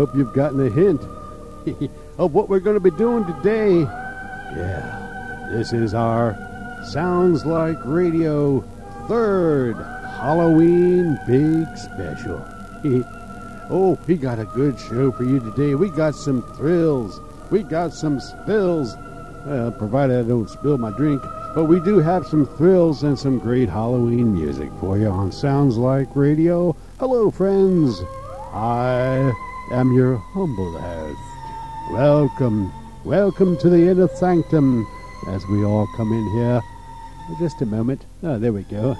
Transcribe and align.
Hope 0.00 0.16
you've 0.16 0.32
gotten 0.32 0.66
a 0.66 0.70
hint 0.70 1.02
of 2.18 2.32
what 2.32 2.48
we're 2.48 2.58
going 2.58 2.72
to 2.72 2.80
be 2.80 2.90
doing 2.92 3.26
today. 3.26 3.80
Yeah, 3.80 5.48
this 5.52 5.74
is 5.74 5.92
our 5.92 6.38
Sounds 6.86 7.44
Like 7.44 7.76
Radio 7.84 8.62
third 9.08 9.74
Halloween 9.74 11.18
big 11.26 11.66
special. 11.76 12.42
oh, 13.70 13.98
we 14.06 14.16
got 14.16 14.38
a 14.38 14.46
good 14.46 14.80
show 14.80 15.12
for 15.12 15.24
you 15.24 15.38
today. 15.38 15.74
We 15.74 15.90
got 15.90 16.14
some 16.14 16.40
thrills. 16.54 17.20
We 17.50 17.62
got 17.62 17.92
some 17.92 18.20
spills. 18.20 18.96
Provided 19.76 20.24
I 20.24 20.26
don't 20.26 20.48
spill 20.48 20.78
my 20.78 20.92
drink. 20.92 21.22
But 21.54 21.66
we 21.66 21.78
do 21.78 21.98
have 21.98 22.26
some 22.26 22.46
thrills 22.56 23.02
and 23.02 23.18
some 23.18 23.38
great 23.38 23.68
Halloween 23.68 24.32
music 24.32 24.70
for 24.80 24.96
you 24.96 25.08
on 25.08 25.30
Sounds 25.30 25.76
Like 25.76 26.08
Radio. 26.16 26.74
Hello, 26.98 27.30
friends. 27.30 28.00
I 28.54 29.32
am 29.70 29.92
your 29.92 30.16
humble 30.16 30.78
host. 30.78 31.92
Welcome, 31.92 32.72
welcome 33.04 33.56
to 33.58 33.70
the 33.70 33.88
inner 33.88 34.08
sanctum 34.08 34.86
as 35.28 35.46
we 35.46 35.64
all 35.64 35.86
come 35.96 36.12
in 36.12 36.28
here. 36.32 36.60
Just 37.38 37.62
a 37.62 37.66
moment. 37.66 38.06
Oh, 38.22 38.38
there 38.38 38.52
we 38.52 38.64
go. 38.64 38.96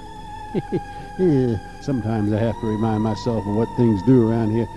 Sometimes 1.81 2.31
I 2.31 2.39
have 2.39 2.59
to 2.61 2.67
remind 2.67 3.03
myself 3.03 3.45
of 3.45 3.55
what 3.55 3.67
things 3.75 4.01
do 4.03 4.29
around 4.29 4.51
here. 4.51 4.67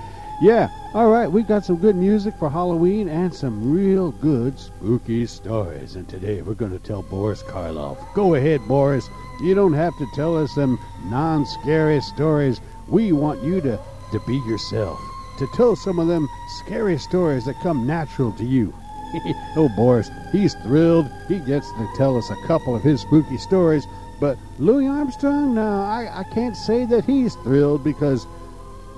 Yeah, 0.41 0.69
all 0.95 1.11
right, 1.11 1.31
we 1.31 1.45
got 1.45 1.65
some 1.65 1.77
good 1.77 1.95
music 1.95 2.35
for 2.39 2.51
Halloween 2.51 3.09
and 3.09 3.33
some 3.33 3.73
real 3.73 4.11
good 4.11 4.59
spooky 4.59 5.27
stories. 5.27 5.95
And 5.95 6.09
today 6.09 6.43
we're 6.43 6.55
going 6.55 6.73
to 6.73 6.81
tell 6.81 7.03
Boris 7.03 7.43
Karloff. 7.45 7.99
Go 8.15 8.35
ahead, 8.35 8.61
Boris. 8.67 9.09
You 9.41 9.55
don't 9.55 9.75
have 9.75 9.97
to 9.99 10.07
tell 10.15 10.37
us 10.37 10.53
some 10.55 10.79
non 11.05 11.47
scary 11.47 12.01
stories. 12.01 12.61
We 12.89 13.13
want 13.13 13.45
you 13.45 13.61
to, 13.61 13.79
to 14.11 14.21
be 14.27 14.35
yourself, 14.49 14.99
to 15.39 15.47
tell 15.49 15.77
some 15.77 15.99
of 15.99 16.09
them 16.09 16.29
scary 16.61 16.99
stories 16.99 17.45
that 17.45 17.61
come 17.61 17.87
natural 17.87 18.33
to 18.33 18.45
you. 18.45 18.75
oh, 19.57 19.71
Boris, 19.77 20.11
he's 20.33 20.55
thrilled. 20.55 21.11
He 21.29 21.39
gets 21.41 21.71
to 21.73 21.89
tell 21.97 22.17
us 22.17 22.31
a 22.31 22.37
couple 22.47 22.75
of 22.75 22.83
his 22.83 23.01
spooky 23.01 23.39
stories. 23.39 23.87
But 24.21 24.39
Louis 24.59 24.87
Armstrong, 24.87 25.55
no, 25.55 25.83
I, 25.83 26.21
I 26.21 26.25
can't 26.35 26.57
say 26.57 26.85
that 26.87 27.05
he's 27.05 27.35
thrilled 27.37 27.85
because 27.85 28.27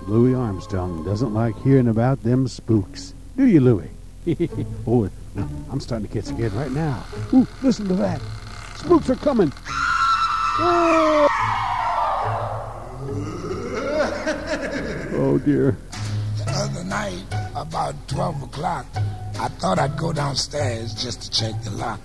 Louis 0.06 0.34
Armstrong 0.34 1.05
doesn't 1.05 1.34
like 1.34 1.56
hearing 1.62 1.89
about 1.89 2.23
them 2.23 2.48
spooks. 2.48 3.15
Do 3.37 3.47
you, 3.47 3.61
Louis? 3.61 3.91
oh, 4.87 5.11
I'm 5.71 5.81
starting 5.81 6.06
to 6.06 6.12
get 6.12 6.25
scared 6.25 6.53
right 6.53 6.71
now. 6.71 7.05
Ooh, 7.34 7.47
listen 7.62 7.89
to 7.89 7.95
that. 7.95 8.21
Spooks 8.77 9.11
are 9.11 9.17
coming. 9.17 9.53
Oh 15.19 15.39
dear. 15.39 15.77
Night, 16.89 17.25
about 17.56 17.95
12 18.09 18.45
o'clock, 18.45 18.87
I 19.41 19.48
thought 19.48 19.79
I'd 19.79 19.97
go 19.97 20.12
downstairs 20.12 20.95
just 20.95 21.23
to 21.23 21.31
check 21.31 21.62
the 21.65 21.70
lock. 21.73 22.01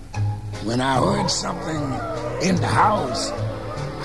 When 0.63 0.81
I 0.81 0.97
heard 0.97 1.29
something 1.29 1.83
in 2.41 2.55
the 2.55 2.67
house, 2.67 3.31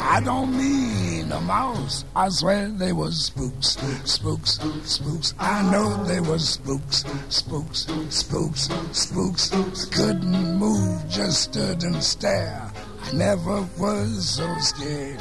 I 0.01 0.21
don't 0.23 0.57
mean 0.57 1.33
a 1.33 1.41
mouse. 1.41 2.05
I 2.15 2.29
swear 2.29 2.69
they 2.69 2.93
was 2.93 3.27
spooks, 3.27 3.77
spooks, 4.05 4.61
spooks. 4.85 5.35
I 5.39 5.71
know 5.71 6.05
they 6.05 6.21
was 6.21 6.49
spooks, 6.49 7.05
spooks, 7.31 7.87
spooks, 8.11 8.69
spooks. 8.93 9.84
Couldn't 9.87 10.56
move, 10.56 11.09
just 11.09 11.45
stood 11.45 11.83
and 11.84 12.03
stare. 12.03 12.71
I 13.03 13.12
never 13.12 13.67
was 13.79 14.37
so 14.37 14.55
scared. 14.59 15.21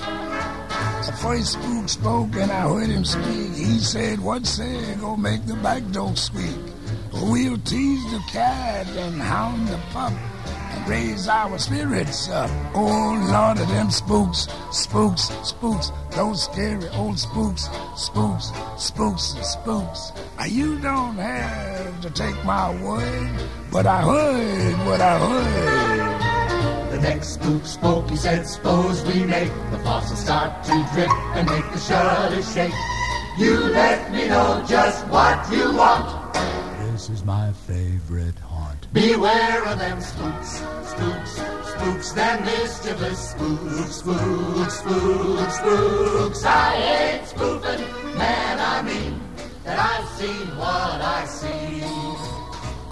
The 1.06 1.12
first 1.14 1.54
spook 1.54 1.88
spoke 1.88 2.36
and 2.36 2.52
I 2.52 2.68
heard 2.68 2.90
him 2.90 3.06
speak. 3.06 3.54
He 3.54 3.78
said, 3.78 4.20
What 4.20 4.48
say, 4.48 4.96
go 4.96 5.16
make 5.16 5.46
the 5.46 5.54
back 5.56 5.84
door 5.92 6.16
squeak. 6.16 6.58
We'll 7.14 7.58
tease 7.60 8.04
the 8.12 8.20
cat 8.32 8.88
and 8.88 9.22
hound 9.22 9.68
the 9.68 9.78
pup 9.92 10.14
and 10.48 10.90
raise 10.90 11.28
our 11.28 11.60
spirits 11.60 12.28
up. 12.30 12.50
Oh, 12.74 13.30
Lord 13.32 13.60
of 13.60 13.68
them 13.68 13.92
spooks, 13.92 14.48
spooks, 14.72 15.30
spooks, 15.44 15.92
those 16.10 16.46
scary 16.46 16.90
old 16.90 17.20
spooks, 17.20 17.70
spooks, 17.96 18.52
spooks, 18.78 19.36
spooks. 19.44 20.12
You 20.48 20.80
don't 20.80 21.18
have 21.18 22.02
to 22.02 22.10
take 22.10 22.44
my 22.44 22.74
word, 22.84 23.30
but 23.72 23.86
I 23.86 24.02
heard 24.02 24.88
what 24.88 25.02
I 25.02 25.20
heard. 25.20 26.15
Next 27.06 27.36
spook 27.36 27.66
spoke, 27.68 28.10
he 28.10 28.16
said, 28.16 28.48
suppose 28.48 29.04
we 29.04 29.24
make 29.26 29.52
the 29.70 29.78
faucet 29.84 30.18
start 30.18 30.64
to 30.64 30.90
drip 30.92 31.12
and 31.36 31.48
make 31.48 31.72
the 31.72 31.78
shutters 31.78 32.52
shake. 32.52 32.74
You 33.38 33.60
let 33.60 34.12
me 34.12 34.28
know 34.28 34.66
just 34.68 35.06
what 35.10 35.38
you 35.52 35.72
want. 35.78 36.34
This 36.80 37.12
is 37.12 37.24
my 37.24 37.52
favorite 37.68 38.40
haunt. 38.40 38.92
Beware 38.92 39.64
of 39.68 39.78
them 39.78 40.02
spooks, 40.02 40.64
spooks, 40.84 41.34
spooks, 41.74 42.12
them 42.14 42.44
mischievous 42.44 43.30
spooks, 43.30 43.96
spooks, 43.98 44.80
spooks, 44.80 45.58
spooks. 45.58 46.44
I 46.44 46.76
ain't 46.76 47.28
spoofing, 47.28 48.18
man, 48.18 48.60
I 48.60 48.82
mean 48.82 49.22
that 49.64 49.78
I've 49.78 50.10
seen 50.18 50.58
what 50.58 51.02
I 51.02 51.26
see. 51.28 51.95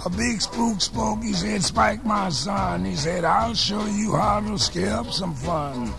A 0.06 0.10
big 0.10 0.42
spook 0.42 0.82
spoke, 0.82 1.22
he 1.22 1.32
said, 1.32 1.62
Spike, 1.62 2.04
my 2.04 2.28
son. 2.28 2.84
He 2.84 2.94
said, 2.94 3.24
I'll 3.24 3.54
show 3.54 3.86
you 3.86 4.12
how 4.12 4.40
to 4.40 4.58
scare 4.58 4.96
up 4.96 5.10
some 5.10 5.34
fun. 5.34 5.94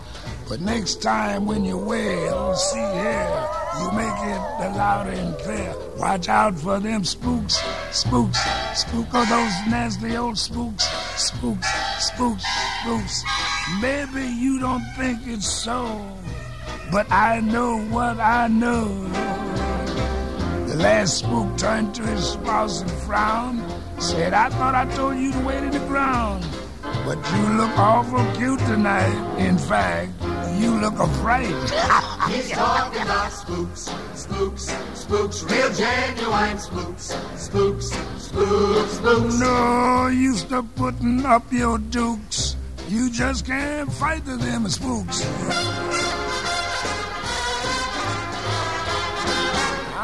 But 0.48 0.62
next 0.62 1.02
time 1.02 1.48
when 1.48 1.66
you 1.66 1.76
wail, 1.76 2.54
see 2.54 2.78
here, 2.78 3.50
you 3.80 3.92
make 3.94 4.20
it 4.30 4.78
loud 4.78 5.08
and 5.08 5.36
clear. 5.40 5.74
Watch 5.98 6.30
out 6.30 6.56
for 6.56 6.80
them 6.80 7.04
spooks, 7.04 7.58
spooks, 7.92 8.38
spook 8.76 9.12
of 9.12 9.28
those 9.28 9.54
nasty 9.72 10.16
old 10.16 10.38
spooks, 10.38 10.86
spooks, 11.18 11.68
spooks, 11.98 12.46
spooks. 12.82 13.24
Maybe 13.82 14.28
you 14.28 14.60
don't 14.60 14.86
think 14.98 15.22
it's 15.26 15.52
so, 15.52 16.00
but 16.92 17.12
I 17.12 17.40
know 17.40 17.80
what 17.90 18.20
I 18.20 18.50
know. 18.50 18.86
The 20.68 20.76
last 20.78 21.20
spook 21.20 21.58
turned 21.58 21.96
to 21.96 22.04
his 22.04 22.34
spouse 22.34 22.82
and 22.82 22.92
frowned, 22.92 23.65
said, 24.00 24.34
I 24.34 24.50
thought 24.50 24.76
I 24.76 24.86
told 24.96 25.18
you 25.18 25.32
to 25.32 25.40
wait 25.40 25.64
in 25.64 25.72
the 25.72 25.80
ground. 25.88 26.46
But 27.06 27.18
you 27.34 27.50
look 27.58 27.78
awful 27.78 28.24
cute 28.36 28.60
tonight. 28.60 29.38
In 29.38 29.58
fact, 29.58 30.12
you 30.60 30.80
look 30.80 30.98
afraid. 31.00 31.48
He's 32.30 32.52
talking 32.52 33.02
about 33.02 33.32
spooks, 33.32 33.90
spooks, 34.14 34.76
spooks, 34.94 35.44
real 35.44 35.74
genuine 35.74 36.58
spooks, 36.58 37.16
spooks, 37.36 37.92
spooks, 38.18 38.92
spooks. 38.98 39.40
No 39.40 40.08
use 40.08 40.44
to 40.46 40.64
putting 40.64 41.26
up 41.26 41.52
your 41.52 41.78
dukes. 41.78 42.56
You 42.88 43.10
just 43.10 43.46
can't 43.46 43.92
fight 43.92 44.26
the 44.26 44.38
them 44.38 44.70
spooks. 44.70 45.22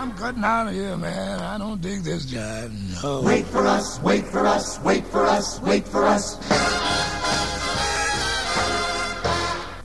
I'm 0.02 0.14
cutting 0.14 0.44
out 0.44 0.68
of 0.68 0.74
here, 0.74 0.98
man. 0.98 1.40
I 1.42 1.60
don't 1.60 1.80
dig 1.80 2.02
this 2.02 2.26
job. 2.26 2.72
No. 3.04 3.22
Wait 3.22 3.46
for 3.46 3.68
us, 3.68 4.02
wait 4.02 4.26
for 4.26 4.48
us, 4.48 4.80
wait 4.80 5.06
for 5.06 5.28
us, 5.28 5.62
wait 5.62 5.88
for 5.88 6.04
us. 6.04 6.40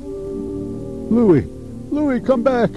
Louis, 0.00 1.42
Louis, 1.90 2.20
come 2.20 2.42
back. 2.42 2.70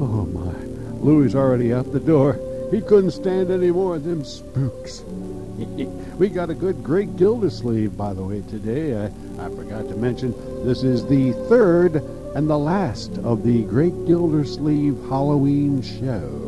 Oh 0.00 0.26
my, 0.34 0.52
Louis's 0.98 1.36
already 1.36 1.72
out 1.72 1.92
the 1.92 2.00
door. 2.00 2.36
He 2.72 2.80
couldn't 2.80 3.12
stand 3.12 3.52
any 3.52 3.70
more 3.70 3.94
of 3.94 4.02
them 4.02 4.24
spooks. 4.24 5.02
we 6.18 6.28
got 6.28 6.50
a 6.50 6.54
good 6.54 6.82
Great 6.82 7.16
Gildersleeve, 7.16 7.96
by 7.96 8.12
the 8.14 8.24
way, 8.24 8.42
today. 8.50 8.96
I, 8.96 9.06
I 9.38 9.48
forgot 9.48 9.86
to 9.90 9.94
mention 9.94 10.34
this 10.66 10.82
is 10.82 11.06
the 11.06 11.34
third 11.48 12.02
and 12.34 12.50
the 12.50 12.58
last 12.58 13.16
of 13.18 13.44
the 13.44 13.62
Great 13.62 13.94
Gildersleeve 14.06 14.98
Halloween 15.08 15.82
shows. 15.82 16.39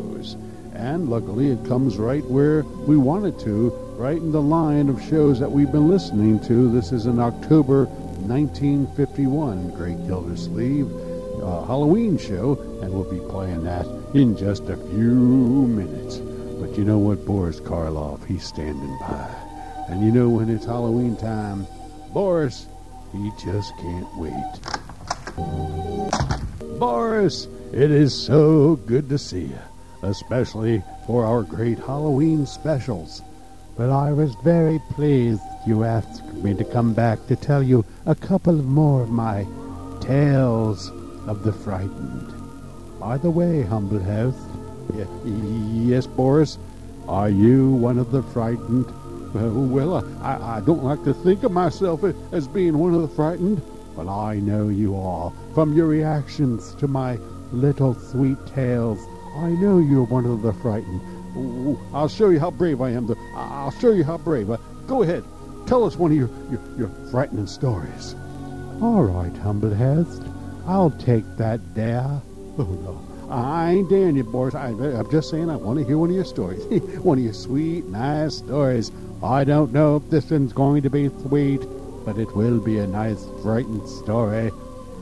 And 0.83 1.09
luckily, 1.09 1.49
it 1.49 1.65
comes 1.65 1.97
right 1.97 2.25
where 2.25 2.65
we 2.65 2.97
want 2.97 3.25
it 3.25 3.39
to, 3.45 3.71
right 3.97 4.17
in 4.17 4.33
the 4.33 4.43
line 4.43 4.89
of 4.89 5.01
shows 5.01 5.39
that 5.39 5.53
we've 5.53 5.71
been 5.71 5.89
listening 5.89 6.41
to. 6.41 6.73
This 6.73 6.91
is 6.91 7.07
an 7.07 7.21
October 7.21 7.85
1951 8.27 9.71
Great 9.77 10.05
Gildersleeve 10.09 10.91
uh, 11.41 11.65
Halloween 11.67 12.19
show, 12.19 12.59
and 12.83 12.93
we'll 12.93 13.09
be 13.09 13.21
playing 13.31 13.63
that 13.63 13.87
in 14.15 14.37
just 14.37 14.65
a 14.65 14.77
few 14.77 15.15
minutes. 15.15 16.17
But 16.17 16.77
you 16.77 16.85
know 16.85 16.99
what, 16.99 17.25
Boris 17.25 17.61
Karloff, 17.61 18.27
he's 18.27 18.45
standing 18.45 18.99
by. 18.99 19.31
And 19.89 20.05
you 20.05 20.11
know 20.11 20.29
when 20.29 20.51
it's 20.51 20.65
Halloween 20.65 21.17
time, 21.17 21.65
Boris, 22.13 22.67
he 23.13 23.31
just 23.39 23.73
can't 23.77 24.17
wait. 24.17 24.33
Boris, 26.81 27.47
it 27.73 27.93
is 27.93 28.13
so 28.13 28.75
good 28.75 29.09
to 29.11 29.17
see 29.17 29.43
you, 29.43 29.59
especially 30.03 30.83
for 31.07 31.25
our 31.25 31.43
great 31.43 31.79
Halloween 31.79 32.47
specials. 32.47 33.23
But 33.77 33.91
I 33.91 34.13
was 34.13 34.35
very 34.45 34.81
pleased 34.91 35.41
you 35.67 35.85
asked 35.85 36.25
me 36.35 36.55
to 36.55 36.65
come 36.65 36.93
back 36.93 37.27
to 37.29 37.37
tell 37.37 37.63
you 37.63 37.85
a 38.07 38.15
couple 38.15 38.55
more 38.55 39.03
of 39.03 39.11
my 39.11 39.47
tales 40.01 40.91
of 41.27 41.43
the 41.45 41.53
frightened. 41.53 42.33
By 42.99 43.17
the 43.17 43.31
way, 43.31 43.63
humble 43.63 43.99
y- 43.99 45.07
yes, 45.25 46.07
Boris, 46.07 46.59
Are 47.09 47.29
you 47.29 47.71
one 47.71 47.99
of 47.99 48.11
the 48.13 48.23
frightened? 48.23 48.87
Well, 49.35 50.05
I, 50.21 50.59
I 50.59 50.61
don't 50.61 50.85
like 50.85 51.03
to 51.05 51.15
think 51.15 51.43
of 51.43 51.53
myself 51.53 52.05
as 52.33 52.47
being 52.47 52.77
one 52.79 52.95
of 52.95 53.03
the 53.03 53.09
frightened, 53.09 53.63
but 53.97 54.09
I 54.09 54.37
know 54.41 54.69
you 54.69 54.97
are 54.97 55.33
from 55.55 55.75
your 55.75 55.87
reactions 55.87 56.75
to 56.77 56.87
my 56.87 57.19
little 57.53 57.95
sweet 57.95 58.39
tales. 58.47 58.99
I 59.37 59.51
know 59.51 59.79
you're 59.79 60.05
one 60.05 60.27
of 60.27 60.43
the 60.43 60.53
frightened. 60.53 61.01
I'll 61.95 62.09
show 62.09 62.29
you 62.29 62.39
how 62.39 62.51
brave 62.51 62.81
I 62.81 62.91
am. 62.91 63.07
To, 63.09 63.17
I'll 63.35 63.71
show 63.71 63.91
you 63.91 64.05
how 64.05 64.19
brave. 64.19 64.51
Uh, 64.51 64.59
go 64.87 65.03
ahead. 65.03 65.25
Tell 65.67 65.85
us 65.85 65.97
one 65.97 66.11
of 66.11 66.17
your, 66.17 66.29
your, 66.51 66.61
your 66.77 66.89
frightening 67.11 67.47
stories. 67.47 68.15
All 68.83 69.05
right, 69.05 69.33
Humblehead. 69.35 70.07
I'll 70.67 70.91
take 70.91 71.25
that 71.39 71.75
dare. 71.75 72.21
Oh, 72.59 72.65
no. 72.65 73.01
I 73.31 73.73
ain't 73.73 73.89
daring 73.89 74.17
you, 74.17 74.25
boys. 74.25 74.55
I, 74.55 74.69
I'm 74.69 75.11
just 75.11 75.31
saying 75.31 75.49
I 75.49 75.57
want 75.57 75.79
to 75.79 75.85
hear 75.87 75.97
one 75.97 76.11
of 76.11 76.17
your 76.17 76.25
stories. 76.25 76.63
one 76.99 77.17
of 77.19 77.25
your 77.25 77.33
sweet, 77.33 77.87
nice 77.87 78.37
stories. 78.37 78.93
I 79.23 79.45
don't 79.45 79.73
know 79.73 79.97
if 79.97 80.11
this 80.11 80.31
one's 80.31 80.53
going 80.53 80.83
to 80.83 80.91
be 80.91 81.09
sweet, 81.09 81.63
but 82.05 82.19
it 82.19 82.35
will 82.37 82.61
be 82.61 82.79
a 82.79 82.87
nice, 82.87 83.25
frightened 83.43 83.89
story. 83.89 84.51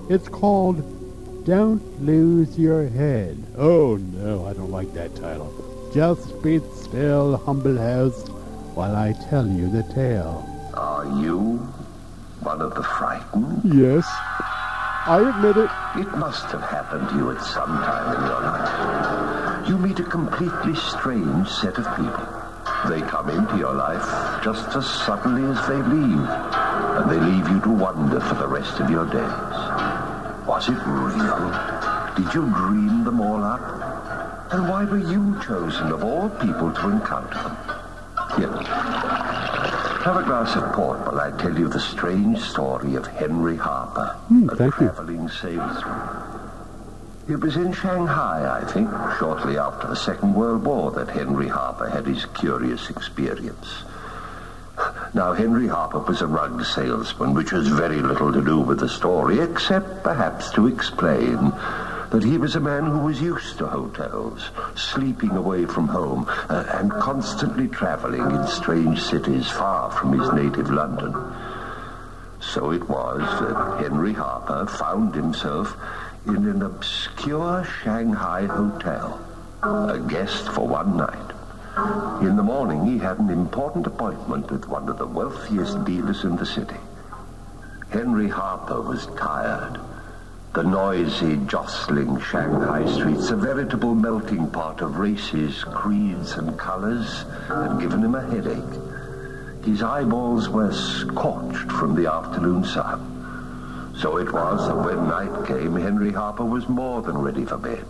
It's 0.09 0.29
called 0.29 1.00
Don't 1.45 1.83
Lose 2.05 2.59
Your 2.59 2.87
Head. 2.89 3.43
Oh, 3.57 3.97
no, 3.97 4.47
I 4.47 4.53
don't 4.53 4.71
like 4.71 4.93
that 4.93 5.17
title. 5.17 5.51
Just 5.93 6.43
be 6.43 6.61
still, 6.75 7.39
humble 7.39 7.79
host, 7.79 8.29
while 8.75 8.95
I 8.95 9.15
tell 9.31 9.47
you 9.47 9.71
the 9.71 9.83
tale. 9.95 10.47
Are 10.75 11.07
you 11.07 11.57
one 12.41 12.61
of 12.61 12.75
the 12.75 12.83
frightened? 12.83 13.63
Yes, 13.65 14.05
I 15.07 15.33
admit 15.35 15.57
it. 15.57 15.71
It 15.99 16.15
must 16.19 16.45
have 16.53 16.61
happened 16.61 17.09
to 17.09 17.17
you 17.17 17.31
at 17.31 17.43
some 17.43 17.71
time 17.71 18.17
in 18.17 18.23
your 18.29 18.43
life. 18.43 19.69
You 19.69 19.79
meet 19.79 19.99
a 19.99 20.05
completely 20.05 20.75
strange 20.75 21.49
set 21.49 21.79
of 21.79 21.87
people. 21.97 22.29
They 22.89 23.01
come 23.01 23.31
into 23.31 23.57
your 23.57 23.75
life 23.75 24.45
just 24.45 24.77
as 24.77 24.87
suddenly 24.87 25.43
as 25.51 25.67
they 25.67 25.77
leave, 25.77 26.29
and 26.29 27.11
they 27.11 27.19
leave 27.19 27.49
you 27.49 27.61
to 27.63 27.71
wonder 27.71 28.21
for 28.21 28.35
the 28.35 28.47
rest 28.47 28.79
of 28.79 28.91
your 28.91 29.07
days. 29.07 29.50
Was 30.61 30.69
it 30.69 30.77
real? 30.85 31.51
Did 32.17 32.35
you 32.35 32.43
dream 32.55 33.03
them 33.05 33.19
all 33.23 33.43
up? 33.43 34.53
And 34.53 34.69
why 34.69 34.85
were 34.85 34.99
you 34.99 35.41
chosen 35.43 35.91
of 35.91 36.05
all 36.05 36.29
people 36.29 36.71
to 36.71 36.91
encounter 36.91 37.33
them? 37.33 37.57
Here, 38.37 38.63
have 40.05 40.19
a 40.19 40.23
glass 40.23 40.55
of 40.57 40.71
port 40.75 40.99
while 41.01 41.19
I 41.19 41.31
tell 41.39 41.59
you 41.59 41.67
the 41.67 41.81
strange 41.81 42.41
story 42.41 42.95
of 42.95 43.07
Henry 43.07 43.57
Harper, 43.57 44.15
Mm, 44.31 44.53
a 44.53 44.71
traveling 44.71 45.31
salesman. 45.31 45.99
It 47.27 47.41
was 47.41 47.57
in 47.57 47.73
Shanghai, 47.73 48.61
I 48.61 48.71
think, 48.71 48.91
shortly 49.19 49.57
after 49.57 49.87
the 49.87 49.97
Second 49.97 50.35
World 50.35 50.67
War, 50.67 50.91
that 50.91 51.09
Henry 51.09 51.49
Harper 51.49 51.89
had 51.89 52.05
his 52.05 52.27
curious 52.35 52.91
experience. 52.91 53.85
Now, 55.13 55.33
Henry 55.33 55.67
Harper 55.67 55.99
was 55.99 56.23
a 56.23 56.27
rug 56.27 56.65
salesman, 56.65 57.35
which 57.35 57.51
has 57.51 57.67
very 57.67 58.01
little 58.01 58.33
to 58.33 58.45
do 58.45 58.61
with 58.61 58.81
the 58.81 58.89
story, 58.89 59.41
except 59.41 60.03
perhaps 60.03 60.51
to 60.53 60.67
explain 60.67 61.53
that 62.11 62.25
he 62.25 62.39
was 62.39 62.57
a 62.57 62.61
man 62.61 62.85
who 62.85 62.99
was 62.99 63.21
used 63.21 63.59
to 63.59 63.67
hotels, 63.67 64.51
sleeping 64.75 65.31
away 65.31 65.65
from 65.65 65.89
home, 65.89 66.27
uh, 66.49 66.65
and 66.75 66.91
constantly 66.93 67.69
traveling 67.69 68.23
in 68.23 68.47
strange 68.47 69.01
cities 69.01 69.49
far 69.51 69.91
from 69.93 70.19
his 70.19 70.33
native 70.33 70.71
London. 70.71 71.15
So 72.41 72.73
it 72.73 72.89
was 72.89 73.21
that 73.41 73.83
Henry 73.83 74.13
Harper 74.13 74.67
found 74.67 75.15
himself 75.15 75.77
in 76.27 76.49
an 76.49 76.63
obscure 76.63 77.65
Shanghai 77.83 78.47
hotel, 78.47 79.21
a 79.63 79.99
guest 79.99 80.49
for 80.49 80.67
one 80.67 80.97
night. 80.97 81.40
In 81.77 82.37
the 82.37 82.43
morning, 82.43 82.85
he 82.85 82.99
had 82.99 83.19
an 83.19 83.31
important 83.31 83.87
appointment 83.87 84.51
with 84.51 84.69
one 84.69 84.89
of 84.89 84.99
the 84.99 85.07
wealthiest 85.07 85.85
dealers 85.85 86.25
in 86.25 86.37
the 86.37 86.45
city. 86.45 86.77
Henry 87.91 88.29
Harper 88.29 88.81
was 88.81 89.07
tired. 89.17 89.79
The 90.53 90.65
noisy, 90.65 91.37
jostling 91.47 92.21
Shanghai 92.21 92.85
streets, 92.91 93.31
a 93.31 93.37
veritable 93.37 93.95
melting 93.95 94.51
pot 94.51 94.81
of 94.81 94.99
races, 94.99 95.63
creeds, 95.63 96.33
and 96.33 96.59
colors, 96.59 97.25
had 97.47 97.79
given 97.79 98.03
him 98.03 98.17
a 98.17 98.23
headache. 98.23 99.65
His 99.65 99.81
eyeballs 99.81 100.49
were 100.49 100.73
scorched 100.73 101.71
from 101.71 101.95
the 101.95 102.13
afternoon 102.13 102.65
sun. 102.65 103.93
So 103.97 104.17
it 104.17 104.33
was 104.33 104.67
that 104.67 104.77
when 104.77 105.09
night 105.09 105.47
came, 105.47 105.77
Henry 105.77 106.11
Harper 106.11 106.45
was 106.45 106.69
more 106.69 107.01
than 107.01 107.19
ready 107.19 107.45
for 107.45 107.59
bed. 107.59 107.85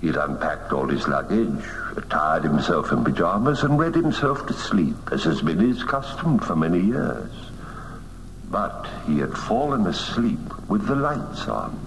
He'd 0.00 0.16
unpacked 0.16 0.72
all 0.72 0.86
his 0.86 1.08
luggage, 1.08 1.64
attired 1.96 2.44
himself 2.44 2.92
in 2.92 3.02
pajamas, 3.02 3.64
and 3.64 3.76
read 3.78 3.96
himself 3.96 4.46
to 4.46 4.52
sleep, 4.52 4.96
as 5.10 5.24
has 5.24 5.42
been 5.42 5.58
his 5.58 5.82
custom 5.82 6.38
for 6.38 6.54
many 6.54 6.80
years. 6.80 7.32
But 8.48 8.86
he 9.06 9.18
had 9.18 9.36
fallen 9.36 9.86
asleep 9.86 10.38
with 10.68 10.86
the 10.86 10.94
lights 10.94 11.48
on. 11.48 11.80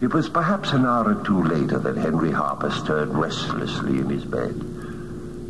It 0.00 0.12
was 0.12 0.28
perhaps 0.28 0.72
an 0.72 0.86
hour 0.86 1.16
or 1.16 1.24
two 1.24 1.42
later 1.42 1.78
that 1.78 1.96
Henry 1.96 2.32
Harper 2.32 2.70
stirred 2.70 3.08
restlessly 3.08 3.98
in 3.98 4.10
his 4.10 4.24
bed. 4.24 4.60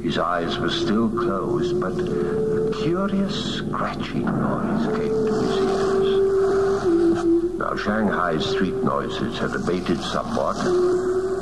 His 0.03 0.19
eyes 0.19 0.59
were 0.59 0.71
still 0.71 1.09
closed, 1.09 1.81
but 1.81 1.99
a 1.99 2.71
curious 2.83 3.57
scratching 3.57 4.25
noise 4.25 4.87
came 4.97 5.27
to 5.27 5.41
his 5.41 5.57
ears. 5.57 7.59
Now, 7.59 7.75
Shanghai's 7.75 8.47
street 8.47 8.77
noises 8.85 9.39
had 9.39 9.55
abated 9.55 10.01
somewhat. 10.01 10.57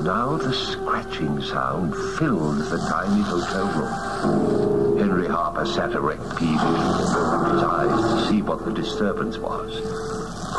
Now 0.07 0.37
the 0.37 0.55
scratching 0.55 1.43
sound 1.43 1.93
filled 2.17 2.59
the 2.59 2.79
tiny 2.79 3.23
hotel 3.23 3.67
room. 3.75 4.99
Henry 4.99 5.27
Harper 5.27 5.67
sat 5.67 5.95
erect 5.95 6.23
peevishly 6.37 6.79
and 6.79 7.17
opened 7.17 7.55
his 7.55 7.63
eyes 7.65 8.01
to 8.13 8.29
see 8.29 8.41
what 8.41 8.65
the 8.65 8.73
disturbance 8.73 9.37
was. 9.37 9.81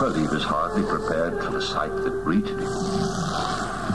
Well, 0.01 0.13
he 0.13 0.27
was 0.27 0.43
hardly 0.43 0.83
prepared 0.83 1.41
for 1.41 1.51
the 1.51 1.61
sight 1.61 1.95
that 1.95 2.25
greeted 2.25 2.59
him. 2.59 2.67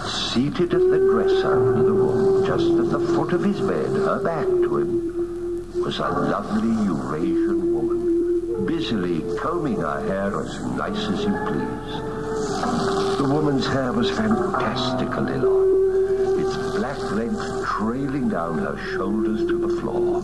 Seated 0.08 0.72
at 0.72 0.80
the 0.80 0.98
dresser 1.12 1.74
in 1.74 1.82
the 1.84 1.92
room, 1.92 2.46
just 2.46 2.70
at 2.70 2.88
the 2.88 3.06
foot 3.14 3.34
of 3.34 3.44
his 3.44 3.60
bed, 3.60 3.90
her 3.90 4.22
back 4.24 4.46
to 4.46 4.78
him, 4.78 5.82
was 5.84 5.98
a 5.98 6.08
lovely 6.08 6.86
Eurasian 6.86 7.74
woman, 7.74 8.64
busily 8.64 9.20
combing 9.38 9.82
her 9.82 10.00
hair 10.00 10.40
as 10.40 10.64
nice 10.78 11.08
as 11.08 11.24
you 11.24 11.36
please. 11.44 12.41
The 12.62 13.28
woman's 13.28 13.66
hair 13.66 13.92
was 13.92 14.08
fantastically 14.10 15.36
long, 15.36 16.38
its 16.38 16.56
black 16.76 16.98
length 17.10 17.66
trailing 17.66 18.28
down 18.28 18.58
her 18.58 18.78
shoulders 18.92 19.44
to 19.48 19.58
the 19.58 19.80
floor. 19.80 20.22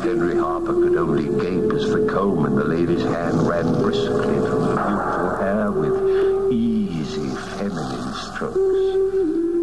Henry 0.00 0.38
Harper 0.38 0.72
could 0.72 0.96
only 0.96 1.24
gape 1.24 1.72
as 1.74 1.90
the 1.90 2.08
comb 2.10 2.46
in 2.46 2.54
the 2.54 2.64
lady's 2.64 3.02
hand 3.02 3.46
ran 3.46 3.70
briskly 3.82 4.34
through 4.34 4.64
the 4.64 4.76
beautiful 4.88 5.36
hair 5.36 5.70
with 5.70 6.52
easy 6.52 7.28
feminine 7.58 8.14
strokes. 8.14 8.56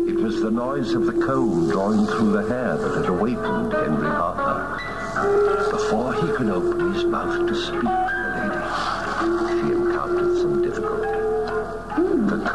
It 0.08 0.22
was 0.22 0.40
the 0.42 0.52
noise 0.52 0.94
of 0.94 1.08
the 1.08 1.26
comb 1.26 1.72
drawing 1.72 2.06
through 2.06 2.34
the 2.34 2.48
hair 2.48 2.78
that 2.78 2.98
had 2.98 3.08
awakened 3.08 3.74
Henry 3.74 4.10
Harper. 4.10 5.72
Before 5.72 6.14
he 6.14 6.28
could 6.34 6.50
open 6.50 6.94
his 6.94 7.04
mouth 7.04 7.48
to 7.48 7.56
speak 7.56 8.17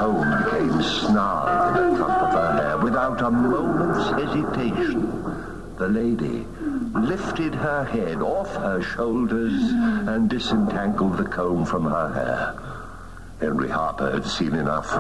Comb 0.03 0.43
became 0.43 0.83
snarled 0.83 1.77
in 1.79 1.91
the 1.95 2.05
clump 2.05 2.23
of 2.23 2.33
her 2.33 2.53
hair 2.61 2.79
without 2.79 3.23
a 3.23 3.31
moment's 3.31 4.11
hesitation. 4.11 5.01
The 5.79 5.87
lady 5.87 6.45
lifted 6.93 7.55
her 7.55 7.85
head 7.85 8.21
off 8.21 8.53
her 8.57 8.83
shoulders 8.83 9.53
and 9.53 10.29
disentangled 10.29 11.19
the 11.19 11.25
comb 11.25 11.65
from 11.65 11.85
her 11.85 12.13
hair. 12.13 12.59
Henry 13.39 13.69
Harper 13.69 14.11
had 14.11 14.27
seen 14.27 14.57
enough. 14.57 14.91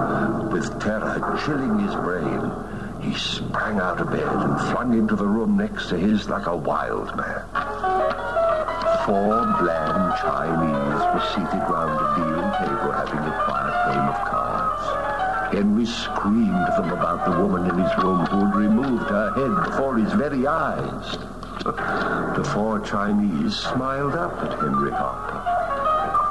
With 0.52 0.80
terror 0.80 1.36
chilling 1.44 1.80
his 1.80 1.96
brain, 1.96 2.52
he 3.00 3.18
sprang 3.18 3.80
out 3.80 4.00
of 4.00 4.08
bed 4.12 4.22
and 4.22 4.60
flung 4.70 4.96
into 4.96 5.16
the 5.16 5.26
room 5.26 5.56
next 5.56 5.88
to 5.88 5.98
his 5.98 6.28
like 6.28 6.46
a 6.46 6.56
wild 6.56 7.16
man. 7.16 7.42
Four 9.04 9.46
bland 9.58 10.14
Chinese 10.22 11.02
were 11.10 11.26
seated 11.34 11.64
round 11.68 11.98
a 11.98 12.08
deal 12.14 12.42
table 12.62 12.92
having 12.92 13.18
a 13.18 13.44
quiet 13.44 13.92
game 13.92 14.08
of 14.08 14.30
cards. 14.30 14.41
Henry 15.52 15.84
screamed 15.84 16.66
them 16.78 16.92
about 16.92 17.26
the 17.26 17.42
woman 17.42 17.68
in 17.68 17.78
his 17.78 17.98
room 18.02 18.24
who 18.24 18.46
had 18.46 18.54
removed 18.56 19.10
her 19.10 19.32
head 19.34 19.70
before 19.70 19.98
his 19.98 20.12
very 20.14 20.46
eyes. 20.46 21.18
The 22.32 22.44
four 22.44 22.80
Chinese 22.80 23.54
smiled 23.56 24.14
up 24.14 24.32
at 24.42 24.58
Henry 24.58 24.90
Harper. 24.90 25.42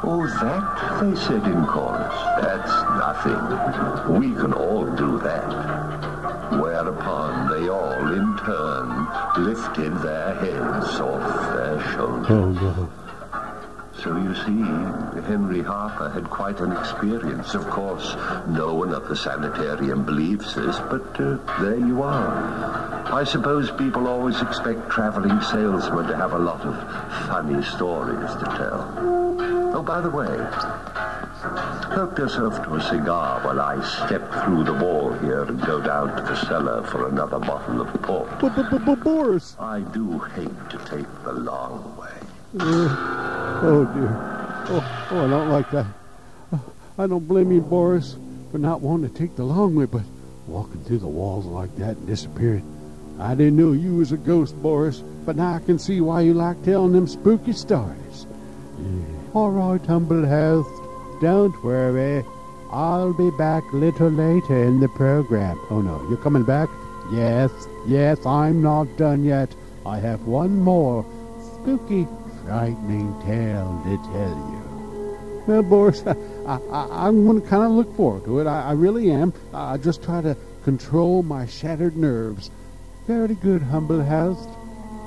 Oh, 0.03 0.25
that, 0.41 0.99
they 0.99 1.15
said 1.15 1.45
in 1.45 1.63
chorus. 1.67 2.15
That's 2.41 2.71
nothing. 2.97 4.19
We 4.19 4.33
can 4.33 4.51
all 4.51 4.85
do 4.95 5.19
that. 5.19 6.59
Whereupon 6.59 7.51
they 7.51 7.69
all, 7.69 8.11
in 8.11 8.35
turn, 8.39 9.45
lifted 9.45 9.95
their 10.01 10.33
heads 10.33 10.99
off 10.99 11.55
their 11.55 11.79
shoulders. 11.93 12.31
Oh, 12.31 12.49
no. 12.49 12.89
So 14.03 14.17
you 14.17 14.33
see, 14.33 15.21
Henry 15.27 15.61
Harper 15.61 16.09
had 16.09 16.27
quite 16.27 16.59
an 16.59 16.71
experience. 16.71 17.53
Of 17.53 17.69
course, 17.69 18.15
no 18.47 18.73
one 18.73 18.95
at 18.95 19.07
the 19.07 19.15
sanitarium 19.15 20.03
believes 20.03 20.55
this, 20.55 20.79
but 20.89 21.19
uh, 21.19 21.37
there 21.61 21.77
you 21.77 22.01
are. 22.01 23.13
I 23.13 23.23
suppose 23.23 23.69
people 23.69 24.07
always 24.07 24.41
expect 24.41 24.89
traveling 24.89 25.39
salesmen 25.41 26.07
to 26.07 26.15
have 26.17 26.33
a 26.33 26.39
lot 26.39 26.61
of 26.61 26.75
funny 27.27 27.63
stories 27.63 28.31
to 28.39 28.45
tell. 28.57 28.95
Oh, 29.75 29.83
by 29.83 30.01
the 30.01 30.09
way, 30.09 30.35
help 31.93 32.17
yourself 32.17 32.55
to 32.63 32.75
a 32.75 32.81
cigar 32.81 33.45
while 33.45 33.61
I 33.61 33.85
step 33.85 34.27
through 34.43 34.63
the 34.63 34.73
wall 34.73 35.13
here 35.19 35.43
and 35.43 35.61
go 35.61 35.79
down 35.79 36.15
to 36.15 36.23
the 36.23 36.35
cellar 36.47 36.81
for 36.87 37.07
another 37.07 37.37
bottle 37.37 37.81
of 37.81 38.01
port. 38.01 38.29
Boris. 39.03 39.55
I 39.59 39.81
do 39.81 40.17
hate 40.17 40.69
to 40.71 40.77
take 40.89 41.05
the 41.23 41.33
long 41.33 41.95
way. 41.97 43.37
Oh, 43.63 43.85
dear. 43.85 44.09
Oh, 44.69 45.07
oh, 45.11 45.25
I 45.25 45.29
don't 45.29 45.49
like 45.49 45.69
that. 45.71 45.85
I 46.97 47.07
don't 47.07 47.27
blame 47.27 47.51
you, 47.51 47.61
Boris, 47.61 48.17
for 48.51 48.57
not 48.57 48.81
wanting 48.81 49.09
to 49.11 49.15
take 49.15 49.35
the 49.35 49.43
long 49.43 49.75
way, 49.75 49.85
but 49.85 50.01
walking 50.47 50.83
through 50.83 50.97
the 50.97 51.07
walls 51.07 51.45
like 51.45 51.75
that 51.77 51.95
and 51.97 52.07
disappearing. 52.07 52.65
I 53.19 53.35
didn't 53.35 53.57
know 53.57 53.71
you 53.71 53.97
was 53.97 54.11
a 54.11 54.17
ghost, 54.17 54.55
Boris, 54.61 55.03
but 55.25 55.35
now 55.35 55.53
I 55.53 55.59
can 55.59 55.77
see 55.77 56.01
why 56.01 56.21
you 56.21 56.33
like 56.33 56.63
telling 56.63 56.91
them 56.91 57.07
spooky 57.07 57.53
stories. 57.53 58.25
Yeah. 58.79 59.03
All 59.35 59.51
right, 59.51 59.85
humble 59.85 60.25
host. 60.25 60.69
Don't 61.21 61.63
worry. 61.63 62.25
I'll 62.71 63.13
be 63.13 63.29
back 63.31 63.63
a 63.73 63.75
little 63.75 64.09
later 64.09 64.63
in 64.63 64.79
the 64.79 64.89
program. 64.89 65.59
Oh, 65.69 65.81
no, 65.81 66.03
you're 66.09 66.17
coming 66.17 66.43
back? 66.43 66.69
Yes, 67.11 67.51
yes, 67.85 68.25
I'm 68.25 68.61
not 68.61 68.85
done 68.97 69.23
yet. 69.23 69.53
I 69.85 69.99
have 69.99 70.25
one 70.25 70.59
more 70.59 71.05
spooky, 71.55 72.07
frightening 72.43 73.19
tale 73.21 73.81
to 73.85 73.97
tell 74.11 74.35
you. 74.51 75.43
Well, 75.47 75.63
Boris, 75.63 76.03
I, 76.07 76.15
I, 76.47 77.07
I'm 77.07 77.25
going 77.25 77.41
to 77.41 77.47
kind 77.47 77.63
of 77.63 77.71
look 77.71 77.95
forward 77.95 78.25
to 78.25 78.39
it. 78.39 78.47
I, 78.47 78.69
I 78.69 78.71
really 78.73 79.11
am. 79.11 79.33
I 79.53 79.77
just 79.77 80.03
try 80.03 80.21
to 80.21 80.37
control 80.63 81.23
my 81.23 81.45
shattered 81.45 81.97
nerves. 81.97 82.51
Very 83.07 83.35
good, 83.35 83.61
humble 83.61 84.03
host. 84.03 84.49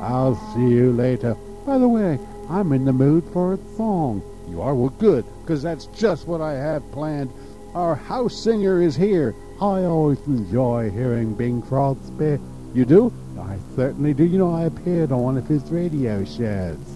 I'll 0.01 0.37
see 0.55 0.69
you 0.69 0.93
later. 0.93 1.37
By 1.65 1.79
the 1.79 1.89
way, 1.89 2.19
I'm 2.51 2.73
in 2.73 2.85
the 2.85 2.93
mood 2.93 3.25
for 3.33 3.55
a 3.55 3.59
song. 3.77 4.23
You 4.49 4.61
are? 4.61 4.75
Well, 4.75 4.91
good, 4.91 5.25
because 5.41 5.63
that's 5.63 5.87
just 5.87 6.27
what 6.27 6.41
I 6.41 6.53
have 6.53 6.91
planned. 6.93 7.33
Our 7.75 7.95
house 7.95 8.37
singer 8.37 8.83
is 8.83 8.95
here. 8.95 9.35
I 9.61 9.85
always 9.85 10.19
enjoy 10.27 10.91
hearing 10.91 11.35
Bing 11.35 11.63
Crosby. 11.63 12.39
You 12.75 12.85
do? 12.85 13.13
I 13.39 13.57
certainly 13.77 14.15
do. 14.15 14.25
You 14.25 14.39
know, 14.39 14.55
I 14.55 14.65
appeared 14.65 15.13
on 15.13 15.23
one 15.23 15.39
of 15.39 15.47
his 15.47 15.63
radio 15.71 16.25
shows. 16.25 16.94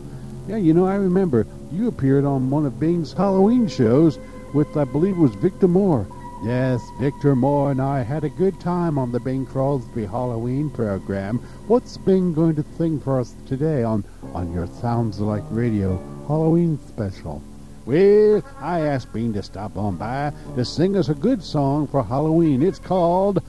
Yeah, 0.49 0.57
you 0.57 0.73
know, 0.73 0.87
I 0.87 0.95
remember 0.95 1.47
you 1.71 1.89
appeared 1.89 2.25
on 2.25 2.49
one 2.49 2.65
of 2.65 2.81
Bing's 2.81 3.13
Halloween 3.13 3.69
shows 3.69 4.19
with, 4.55 4.79
I 4.79 4.85
believe 4.85 5.19
it 5.19 5.21
was 5.21 5.35
Victor 5.35 5.69
Moore. 5.69 6.09
Yes, 6.43 6.81
Victor 6.99 7.37
Moore 7.37 7.71
and 7.71 7.83
I 7.83 8.01
had 8.01 8.25
a 8.25 8.31
good 8.31 8.59
time 8.59 8.97
on 8.97 9.13
the 9.13 9.21
Bing 9.21 9.45
Crosby 9.45 10.07
Halloween 10.07 10.71
program. 10.71 11.39
What's 11.67 11.99
Bing 11.99 12.33
going 12.33 12.57
to 12.57 12.65
sing 12.79 12.99
for 12.99 13.21
us 13.21 13.35
today 13.47 13.83
on, 13.83 14.05
on 14.33 14.51
your 14.55 14.67
Sounds 14.69 15.21
Like 15.21 15.43
Radio 15.51 15.99
Halloween 16.27 16.79
special? 16.89 17.43
Well, 17.85 18.43
I 18.59 18.81
asked 18.81 19.13
Bing 19.13 19.35
to 19.35 19.43
stop 19.43 19.77
on 19.77 19.97
by 19.97 20.33
to 20.57 20.65
sing 20.65 20.97
us 20.97 21.11
a 21.11 21.15
good 21.15 21.43
song 21.43 21.87
for 21.89 22.03
Halloween. 22.03 22.63
It's 22.63 22.79
called 22.79 23.43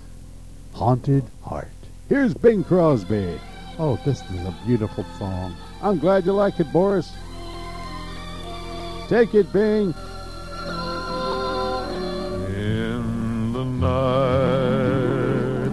Haunted 0.73 1.23
Heart. 1.43 1.67
Here's 2.09 2.33
Bing 2.33 2.65
Crosby. 2.65 3.39
Oh, 3.77 3.97
this 4.03 4.21
is 4.31 4.45
a 4.45 4.55
beautiful 4.65 5.05
song. 5.17 5.55
I'm 5.81 5.97
glad 5.97 6.25
you 6.25 6.33
like 6.33 6.59
it, 6.59 6.73
Boris. 6.73 7.13
Take 9.07 9.33
it, 9.33 9.51
Bing. 9.53 9.93
In 12.53 13.53
the 13.53 13.63
night, 13.63 14.99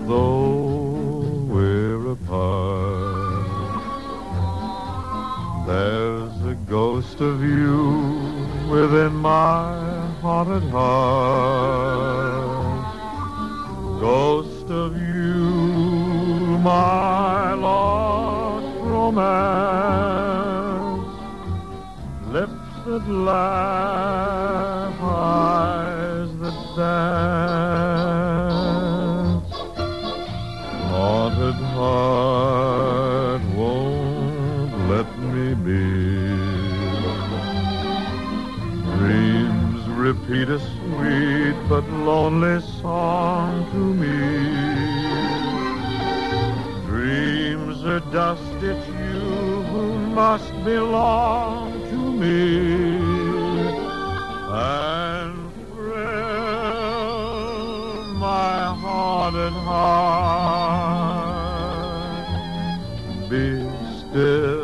though 0.07 1.45
we're 1.49 2.13
apart, 2.13 3.47
there's 5.67 6.41
a 6.47 6.55
ghost 6.69 7.21
of 7.21 7.43
you 7.43 8.47
within 8.71 9.13
my 9.17 10.07
haunted 10.21 10.71
heart. 10.71 12.47
Ghost 14.01 14.71
of 14.71 14.97
you, 14.97 16.59
my 16.63 17.55
lost 17.55 18.16
romance. 19.07 21.07
Lips 22.33 22.73
that 22.87 23.07
laugh, 23.09 24.95
eyes 25.01 26.31
that 26.41 26.59
dance. 26.77 26.87
Haunted 30.91 31.55
heart 31.77 33.43
won't 33.55 34.73
let 34.93 35.09
me 35.33 35.47
be. 35.69 35.87
Dreams 38.99 39.81
repeat 40.07 40.49
a 40.49 40.51
sweet 40.59 41.57
but 41.69 41.85
lonely 41.91 42.59
song 42.83 43.51
to 43.73 43.83
me. 44.03 44.19
Dreams 46.87 47.77
are 47.85 48.01
dust, 48.11 48.43
it's 48.63 48.87
you 48.89 48.95
who 48.95 48.96
must 50.17 50.53
belong 50.65 51.73
to 51.91 51.99
me. 52.21 52.97
And 54.49 55.37
thrill 55.75 57.13
my 58.15 58.59
haunted 58.83 59.53
heart. 59.53 60.97
Be 63.29 63.45
still, 63.99 64.56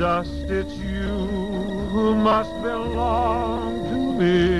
dust, 0.00 0.48
it's 0.48 0.76
you 0.76 1.12
who 1.92 2.14
must 2.14 2.50
belong 2.62 3.84
to 3.90 3.96
me. 4.18 4.59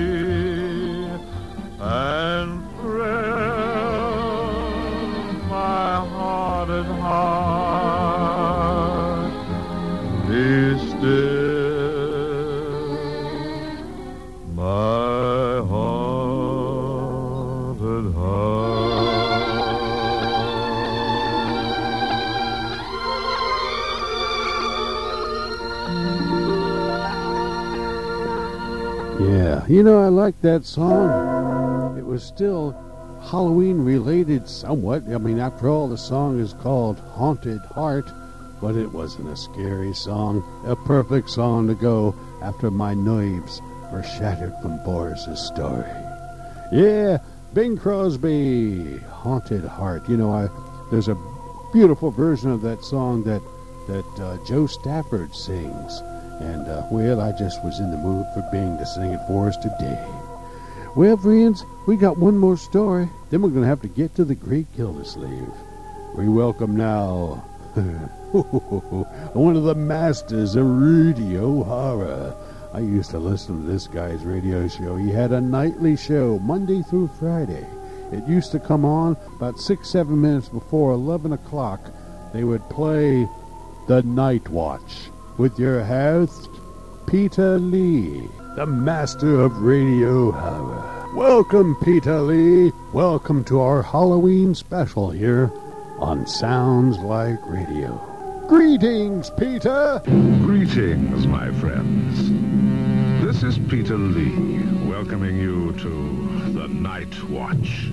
You 29.71 29.83
know, 29.83 30.03
I 30.03 30.09
like 30.09 30.41
that 30.41 30.65
song. 30.65 31.97
It 31.97 32.05
was 32.05 32.23
still 32.23 32.75
Halloween 33.21 33.85
related 33.85 34.49
somewhat. 34.49 35.03
I 35.07 35.17
mean, 35.17 35.39
after 35.39 35.69
all, 35.69 35.87
the 35.87 35.97
song 35.97 36.41
is 36.41 36.51
called 36.55 36.99
Haunted 36.99 37.61
Heart, 37.61 38.11
but 38.59 38.75
it 38.75 38.91
wasn't 38.91 39.29
a 39.29 39.37
scary 39.37 39.93
song. 39.93 40.43
A 40.65 40.75
perfect 40.75 41.29
song 41.29 41.69
to 41.69 41.73
go 41.73 42.13
after 42.41 42.69
my 42.69 42.93
nerves 42.93 43.61
were 43.93 44.03
shattered 44.03 44.53
from 44.61 44.83
Boris's 44.83 45.39
story. 45.39 45.87
Yeah, 46.73 47.19
Bing 47.53 47.77
Crosby, 47.77 48.97
Haunted 48.97 49.63
Heart. 49.63 50.09
You 50.09 50.17
know, 50.17 50.33
I 50.33 50.49
there's 50.91 51.07
a 51.07 51.17
beautiful 51.71 52.11
version 52.11 52.51
of 52.51 52.61
that 52.63 52.83
song 52.83 53.23
that 53.23 53.41
that 53.87 54.19
uh, 54.21 54.37
Jo 54.45 54.67
Stafford 54.67 55.33
sings, 55.33 56.03
and 56.41 56.67
uh, 56.67 56.85
well, 56.89 57.21
I 57.21 57.31
just 57.31 57.63
was 57.63 57.79
in 57.79 57.91
the 57.91 57.97
mood 57.97 58.25
for 58.33 58.41
Bing 58.51 58.77
to 58.77 58.85
sing 58.85 59.11
it 59.11 59.19
for 59.27 59.47
us 59.47 59.57
today. 59.57 60.03
Well, 60.95 61.15
friends, 61.15 61.63
we 61.87 61.95
got 61.95 62.17
one 62.17 62.37
more 62.37 62.57
story. 62.57 63.09
Then 63.29 63.41
we're 63.41 63.49
going 63.49 63.61
to 63.61 63.67
have 63.67 63.81
to 63.81 63.87
get 63.87 64.13
to 64.15 64.25
the 64.25 64.35
Great 64.35 64.67
Gildersleeve. 64.75 65.53
We 66.15 66.27
welcome 66.27 66.75
now 66.75 67.35
one 69.33 69.55
of 69.55 69.63
the 69.63 69.75
masters 69.75 70.55
of 70.55 70.65
radio 70.65 71.63
horror. 71.63 72.35
I 72.73 72.79
used 72.79 73.11
to 73.11 73.19
listen 73.19 73.61
to 73.61 73.71
this 73.71 73.87
guy's 73.87 74.23
radio 74.23 74.67
show. 74.67 74.97
He 74.97 75.09
had 75.09 75.31
a 75.31 75.39
nightly 75.39 75.95
show, 75.95 76.39
Monday 76.39 76.81
through 76.83 77.09
Friday. 77.19 77.65
It 78.11 78.27
used 78.27 78.51
to 78.51 78.59
come 78.59 78.83
on 78.83 79.15
about 79.37 79.59
six, 79.59 79.89
seven 79.89 80.19
minutes 80.19 80.49
before 80.49 80.91
11 80.91 81.31
o'clock. 81.31 81.79
They 82.33 82.43
would 82.43 82.67
play 82.69 83.27
The 83.87 84.01
Night 84.03 84.49
Watch 84.49 85.09
with 85.37 85.57
your 85.59 85.83
host, 85.83 86.49
Peter 87.07 87.57
Lee, 87.57 88.27
the 88.55 88.65
master 88.65 89.41
of 89.41 89.61
radio 89.61 90.31
horror. 90.31 91.07
Welcome, 91.15 91.75
Peter 91.83 92.19
Lee. 92.21 92.71
Welcome 92.93 93.43
to 93.45 93.59
our 93.59 93.81
Halloween 93.81 94.55
special 94.55 95.11
here 95.11 95.51
on 95.99 96.25
Sounds 96.27 96.97
Like 96.99 97.39
Radio. 97.45 97.95
Greetings, 98.47 99.29
Peter. 99.31 100.01
Greetings, 100.05 101.27
my 101.27 101.51
friends. 101.59 102.29
This 103.23 103.43
is 103.43 103.59
Peter 103.69 103.97
Lee, 103.97 104.63
welcoming 104.89 105.37
you 105.37 105.73
to 105.73 106.51
the 106.53 106.67
Night 106.67 107.23
Watch. 107.29 107.91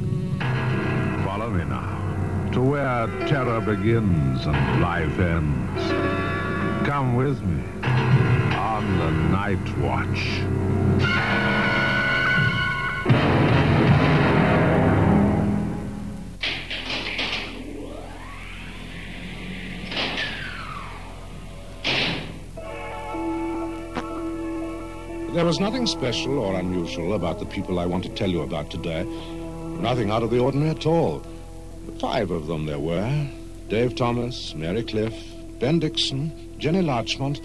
Follow 1.25 1.51
me 1.51 1.65
now 1.65 2.51
to 2.53 2.63
where 2.63 3.07
terror 3.29 3.61
begins 3.61 4.47
and 4.47 4.81
life 4.81 5.19
ends. 5.19 6.18
Come 6.89 7.17
with 7.17 7.43
me 7.43 7.63
on 8.57 8.99
the 8.99 9.11
Night 9.11 9.59
Watch. 9.77 10.41
There 25.35 25.45
was 25.45 25.61
nothing 25.61 25.87
special 25.87 26.39
or 26.39 26.59
unusual 26.59 27.13
about 27.13 27.39
the 27.39 27.45
people 27.45 27.79
I 27.79 27.85
want 27.85 28.05
to 28.05 28.11
tell 28.15 28.31
you 28.31 28.41
about 28.41 28.71
today. 28.71 29.05
Nothing 29.05 30.11
out 30.11 30.23
of 30.23 30.31
the 30.31 30.39
ordinary 30.39 30.71
at 30.71 30.87
all. 30.87 31.23
Five 32.01 32.31
of 32.31 32.47
them 32.47 32.65
there 32.65 32.79
were 32.79 33.29
Dave 33.69 33.95
Thomas, 33.95 34.55
Mary 34.55 34.83
Cliff, 34.83 35.13
Ben 35.61 35.81
Dixon, 35.81 36.48
Jenny 36.59 36.83
Larchmont, 36.83 37.41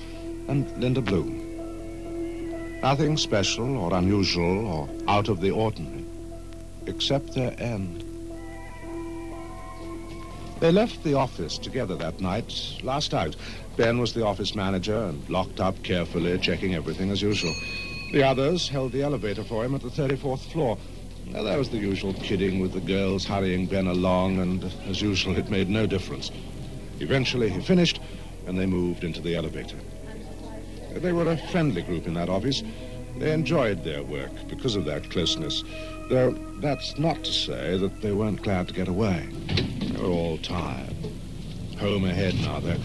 and 0.48 0.70
Linda 0.78 1.02
Bloom. 1.02 1.40
Nothing 2.82 3.16
special 3.16 3.78
or 3.78 3.94
unusual 3.94 4.66
or 4.66 4.90
out 5.08 5.30
of 5.30 5.40
the 5.40 5.52
ordinary, 5.52 6.04
except 6.88 7.34
their 7.34 7.56
end. 7.60 8.04
They 10.60 10.72
left 10.72 11.04
the 11.04 11.14
office 11.14 11.58
together 11.58 11.96
that 11.96 12.20
night, 12.22 12.80
last 12.84 13.14
out. 13.14 13.36
Ben 13.78 14.00
was 14.00 14.14
the 14.14 14.26
office 14.26 14.56
manager 14.56 14.98
and 14.98 15.30
locked 15.30 15.60
up 15.60 15.82
carefully, 15.84 16.38
checking 16.40 16.74
everything 16.76 17.12
as 17.12 17.22
usual. 17.22 17.54
The 18.14 18.24
others 18.24 18.68
held 18.70 18.92
the 18.92 19.02
elevator 19.02 19.44
for 19.44 19.66
him 19.66 19.76
at 19.76 19.82
the 19.82 19.90
34th 19.90 20.52
floor. 20.52 20.78
Now, 21.28 21.44
there 21.44 21.58
was 21.58 21.70
the 21.70 21.78
usual 21.78 22.14
kidding 22.14 22.60
with 22.60 22.74
the 22.74 22.82
girls 22.82 23.26
hurrying 23.26 23.66
Ben 23.66 23.88
along, 23.88 24.40
and 24.40 24.64
as 24.88 25.02
usual, 25.02 25.36
it 25.38 25.50
made 25.50 25.70
no 25.70 25.86
difference. 25.86 26.32
Eventually, 27.00 27.50
he 27.50 27.60
finished, 27.60 28.00
and 28.48 28.58
they 28.58 28.66
moved 28.66 29.04
into 29.04 29.22
the 29.22 29.36
elevator. 29.36 29.78
They 30.96 31.12
were 31.12 31.30
a 31.32 31.38
friendly 31.50 31.82
group 31.82 32.08
in 32.08 32.14
that 32.14 32.30
office. 32.30 32.64
They 33.18 33.32
enjoyed 33.32 33.84
their 33.84 34.04
work 34.04 34.32
because 34.48 34.76
of 34.76 34.86
that 34.86 35.10
closeness, 35.10 35.64
though 36.10 36.32
that's 36.60 36.98
not 36.98 37.24
to 37.24 37.32
say 37.32 37.78
that 37.78 38.02
they 38.02 38.12
weren't 38.12 38.42
glad 38.42 38.68
to 38.68 38.74
get 38.74 38.88
away. 38.88 39.28
They 39.82 40.02
were 40.02 40.10
all 40.10 40.38
tired. 40.40 40.94
Home 41.80 42.06
ahead 42.06 42.36
now, 42.36 42.60
they, 42.60 42.78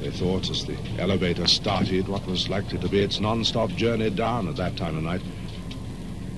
they 0.00 0.10
thought, 0.10 0.48
as 0.50 0.64
the 0.64 0.76
elevator 0.98 1.46
started 1.46 2.08
what 2.08 2.26
was 2.26 2.48
likely 2.48 2.78
to 2.78 2.88
be 2.88 3.00
its 3.00 3.20
non-stop 3.20 3.70
journey 3.70 4.10
down 4.10 4.48
at 4.48 4.56
that 4.56 4.76
time 4.76 4.96
of 4.96 5.02
night. 5.02 5.22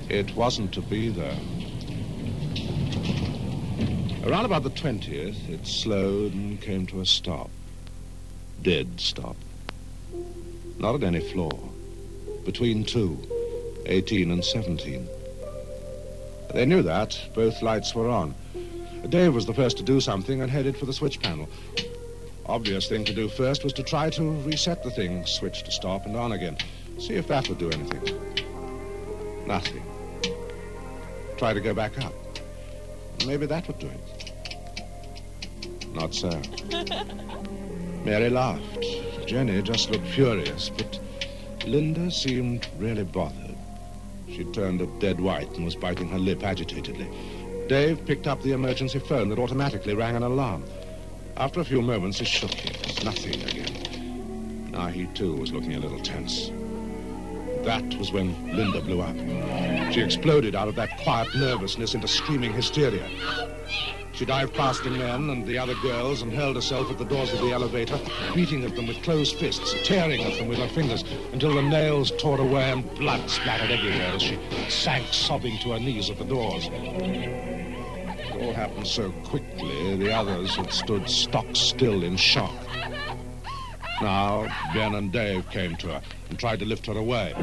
It 0.08 0.34
wasn't 0.34 0.72
to 0.74 0.82
be, 0.82 1.08
though. 1.08 1.36
Around 4.24 4.44
about 4.44 4.62
the 4.62 4.70
20th, 4.70 5.48
it 5.48 5.66
slowed 5.66 6.32
and 6.32 6.60
came 6.60 6.86
to 6.86 7.00
a 7.00 7.06
stop. 7.06 7.50
Dead 8.62 8.88
stop. 9.00 9.36
Not 10.78 10.96
at 10.96 11.02
any 11.04 11.20
floor. 11.20 11.58
Between 12.44 12.84
two, 12.84 13.18
18 13.86 14.30
and 14.30 14.44
17. 14.44 15.08
They 16.52 16.66
knew 16.66 16.82
that. 16.82 17.18
Both 17.34 17.62
lights 17.62 17.94
were 17.94 18.08
on. 18.08 18.34
Dave 19.08 19.34
was 19.34 19.46
the 19.46 19.54
first 19.54 19.76
to 19.78 19.82
do 19.82 20.00
something 20.00 20.42
and 20.42 20.50
headed 20.50 20.76
for 20.76 20.86
the 20.86 20.92
switch 20.92 21.20
panel. 21.20 21.48
Obvious 22.46 22.88
thing 22.88 23.04
to 23.04 23.14
do 23.14 23.28
first 23.28 23.64
was 23.64 23.72
to 23.74 23.82
try 23.82 24.10
to 24.10 24.30
reset 24.42 24.82
the 24.82 24.90
thing, 24.90 25.24
switch 25.26 25.62
to 25.64 25.70
stop 25.70 26.06
and 26.06 26.16
on 26.16 26.32
again. 26.32 26.56
See 26.98 27.14
if 27.14 27.28
that 27.28 27.48
would 27.48 27.58
do 27.58 27.70
anything. 27.70 28.02
Nothing. 29.46 29.82
Try 31.36 31.52
to 31.52 31.60
go 31.60 31.74
back 31.74 32.02
up. 32.04 32.14
Maybe 33.26 33.46
that 33.46 33.66
would 33.66 33.78
do 33.78 33.88
it. 33.88 34.32
Not 35.94 36.14
so. 36.14 36.30
Mary 38.06 38.30
laughed. 38.30 38.86
Jenny 39.26 39.60
just 39.62 39.90
looked 39.90 40.06
furious, 40.06 40.70
but 40.70 41.00
Linda 41.66 42.08
seemed 42.08 42.68
really 42.78 43.02
bothered. 43.02 43.56
She 44.28 44.44
turned 44.44 44.80
a 44.80 44.86
dead 45.00 45.20
white 45.20 45.50
and 45.56 45.64
was 45.64 45.74
biting 45.74 46.08
her 46.10 46.18
lip 46.18 46.44
agitatedly. 46.44 47.08
Dave 47.68 48.06
picked 48.06 48.28
up 48.28 48.40
the 48.42 48.52
emergency 48.52 49.00
phone 49.00 49.28
that 49.30 49.40
automatically 49.40 49.94
rang 49.94 50.14
an 50.14 50.22
alarm. 50.22 50.62
After 51.36 51.58
a 51.58 51.64
few 51.64 51.82
moments, 51.82 52.20
he 52.20 52.24
shook 52.24 52.54
it. 52.64 53.04
Nothing 53.04 53.42
again. 53.42 54.70
Now 54.70 54.86
he, 54.86 55.06
too, 55.06 55.34
was 55.34 55.50
looking 55.50 55.74
a 55.74 55.80
little 55.80 55.98
tense. 55.98 56.52
That 57.64 57.92
was 57.98 58.12
when 58.12 58.56
Linda 58.56 58.82
blew 58.82 59.00
up. 59.00 59.16
She 59.92 60.00
exploded 60.00 60.54
out 60.54 60.68
of 60.68 60.76
that 60.76 60.96
quiet 61.02 61.34
nervousness 61.34 61.94
into 61.96 62.06
screaming 62.06 62.52
hysteria. 62.52 63.08
She 64.16 64.24
dived 64.24 64.54
past 64.54 64.82
the 64.82 64.88
men 64.88 65.28
and 65.28 65.46
the 65.46 65.58
other 65.58 65.74
girls 65.82 66.22
and 66.22 66.32
hurled 66.32 66.56
herself 66.56 66.90
at 66.90 66.96
the 66.96 67.04
doors 67.04 67.34
of 67.34 67.40
the 67.40 67.52
elevator, 67.52 68.00
beating 68.34 68.64
at 68.64 68.74
them 68.74 68.86
with 68.86 69.02
closed 69.02 69.36
fists, 69.36 69.74
tearing 69.86 70.22
at 70.22 70.38
them 70.38 70.48
with 70.48 70.58
her 70.58 70.68
fingers 70.68 71.04
until 71.34 71.54
the 71.54 71.60
nails 71.60 72.12
tore 72.18 72.40
away 72.40 72.72
and 72.72 72.88
blood 72.94 73.28
splattered 73.28 73.70
everywhere 73.70 74.12
as 74.14 74.22
she 74.22 74.38
sank 74.70 75.06
sobbing 75.12 75.58
to 75.58 75.72
her 75.72 75.78
knees 75.78 76.08
at 76.08 76.16
the 76.16 76.24
doors. 76.24 76.66
It 76.72 78.42
all 78.42 78.54
happened 78.54 78.86
so 78.86 79.10
quickly, 79.22 79.96
the 79.98 80.14
others 80.14 80.56
had 80.56 80.72
stood 80.72 81.10
stock 81.10 81.54
still 81.54 82.02
in 82.02 82.16
shock. 82.16 82.54
Now, 84.00 84.48
Ben 84.72 84.94
and 84.94 85.12
Dave 85.12 85.50
came 85.50 85.76
to 85.76 85.88
her 85.88 86.02
and 86.30 86.38
tried 86.38 86.60
to 86.60 86.64
lift 86.64 86.86
her 86.86 86.96
away. 86.96 87.34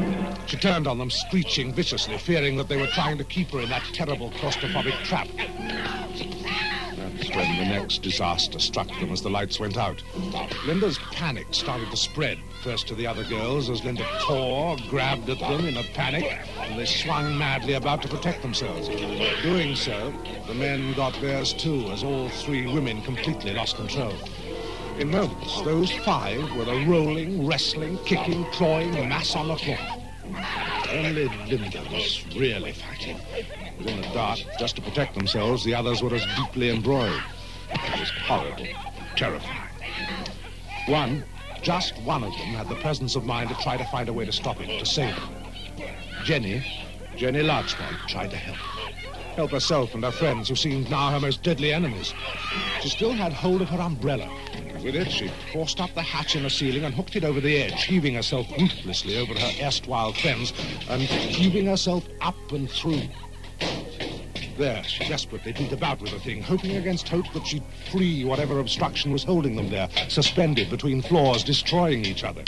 She 0.47 0.57
turned 0.57 0.87
on 0.87 0.97
them, 0.97 1.11
screeching 1.11 1.71
viciously, 1.71 2.17
fearing 2.17 2.57
that 2.57 2.67
they 2.67 2.77
were 2.77 2.87
trying 2.87 3.19
to 3.19 3.23
keep 3.23 3.51
her 3.51 3.59
in 3.59 3.69
that 3.69 3.83
terrible 3.93 4.31
claustrophobic 4.31 5.03
trap. 5.03 5.27
When 7.35 7.57
the 7.57 7.65
next 7.65 8.03
disaster 8.03 8.59
struck 8.59 8.87
them 8.99 9.11
as 9.11 9.23
the 9.23 9.29
lights 9.29 9.59
went 9.59 9.75
out. 9.75 10.03
Linda's 10.67 10.99
panic 11.11 11.47
started 11.49 11.89
to 11.89 11.97
spread, 11.97 12.37
first 12.61 12.87
to 12.89 12.95
the 12.95 13.07
other 13.07 13.23
girls 13.23 13.71
as 13.71 13.83
Linda 13.83 14.05
tore, 14.21 14.77
grabbed 14.87 15.27
at 15.29 15.39
them 15.39 15.65
in 15.65 15.77
a 15.77 15.83
panic, 15.95 16.25
and 16.59 16.79
they 16.79 16.85
swung 16.85 17.35
madly 17.35 17.73
about 17.73 18.03
to 18.03 18.07
protect 18.07 18.43
themselves. 18.43 18.87
Doing 19.41 19.75
so, 19.75 20.13
the 20.45 20.53
men 20.53 20.93
got 20.93 21.19
theirs 21.21 21.53
too, 21.53 21.89
as 21.91 22.03
all 22.03 22.29
three 22.29 22.71
women 22.71 23.01
completely 23.01 23.53
lost 23.53 23.77
control. 23.77 24.13
In 24.99 25.09
moments, 25.09 25.59
those 25.63 25.91
five 25.91 26.55
were 26.55 26.71
a 26.71 26.85
rolling, 26.85 27.47
wrestling, 27.47 27.97
kicking, 28.05 28.45
clawing 28.51 28.91
mass 29.09 29.35
on 29.35 29.47
the 29.47 29.57
floor. 29.57 29.77
Only 30.91 31.27
Linda 31.47 31.81
was 31.91 32.23
really 32.35 32.73
fighting. 32.73 33.17
Within 33.83 34.01
the 34.01 34.13
dark, 34.13 34.39
just 34.57 34.77
to 34.77 34.81
protect 34.81 35.13
themselves, 35.13 35.65
the 35.65 35.75
others 35.75 36.01
were 36.01 36.13
as 36.15 36.25
deeply 36.37 36.69
embroiled. 36.69 37.21
It 37.73 37.99
was 37.99 38.11
horrible, 38.11 38.65
terrifying. 39.17 39.59
One, 40.87 41.25
just 41.61 41.97
one 42.03 42.23
of 42.23 42.31
them, 42.31 42.53
had 42.53 42.69
the 42.69 42.75
presence 42.75 43.17
of 43.17 43.25
mind 43.25 43.49
to 43.49 43.55
try 43.61 43.75
to 43.75 43.83
find 43.83 44.07
a 44.07 44.13
way 44.13 44.23
to 44.23 44.31
stop 44.31 44.61
it, 44.61 44.79
to 44.79 44.85
save 44.85 45.13
them. 45.15 45.35
Jenny, 46.23 46.63
Jenny 47.17 47.43
Larchmont, 47.43 48.07
tried 48.07 48.31
to 48.31 48.37
help. 48.37 48.57
Help 49.35 49.51
herself 49.51 49.93
and 49.95 50.03
her 50.05 50.11
friends, 50.11 50.47
who 50.47 50.55
seemed 50.55 50.89
now 50.89 51.11
her 51.11 51.19
most 51.19 51.43
deadly 51.43 51.73
enemies. 51.73 52.13
She 52.79 52.87
still 52.87 53.11
had 53.11 53.33
hold 53.33 53.61
of 53.61 53.67
her 53.67 53.81
umbrella. 53.81 54.29
With 54.81 54.95
it, 54.95 55.11
she 55.11 55.27
forced 55.51 55.81
up 55.81 55.93
the 55.93 56.01
hatch 56.01 56.37
in 56.37 56.43
the 56.43 56.49
ceiling 56.49 56.85
and 56.85 56.93
hooked 56.93 57.17
it 57.17 57.25
over 57.25 57.41
the 57.41 57.57
edge, 57.57 57.83
heaving 57.83 58.13
herself 58.13 58.47
ruthlessly 58.57 59.17
over 59.17 59.33
her 59.33 59.51
erstwhile 59.61 60.13
friends 60.13 60.53
and 60.89 61.01
heaving 61.01 61.65
herself 61.65 62.07
up 62.21 62.51
and 62.53 62.69
through. 62.69 63.01
There, 64.57 64.83
she 64.83 65.03
desperately 65.05 65.51
beat 65.53 65.71
about 65.71 65.99
with 66.01 66.11
the 66.11 66.19
thing, 66.19 66.43
hoping 66.43 66.75
against 66.75 67.09
hope 67.09 67.31
that 67.33 67.45
she'd 67.47 67.63
free 67.91 68.23
whatever 68.23 68.59
obstruction 68.59 69.11
was 69.11 69.23
holding 69.23 69.55
them 69.55 69.69
there, 69.69 69.89
suspended 70.07 70.69
between 70.69 71.01
floors, 71.01 71.43
destroying 71.43 72.05
each 72.05 72.23
other. 72.23 72.43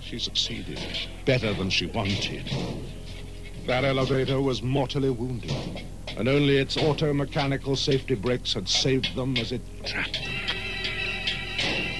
She 0.00 0.18
succeeded 0.18 0.78
better 1.24 1.52
than 1.54 1.70
she 1.70 1.86
wanted. 1.86 2.42
That 3.66 3.84
elevator 3.84 4.40
was 4.40 4.62
mortally 4.62 5.10
wounded, 5.10 5.52
and 6.16 6.28
only 6.28 6.56
its 6.56 6.76
auto-mechanical 6.76 7.76
safety 7.76 8.14
brakes 8.14 8.52
had 8.54 8.68
saved 8.68 9.14
them 9.14 9.38
as 9.38 9.52
it 9.52 9.62
trapped 9.84 10.24
them. 10.24 10.33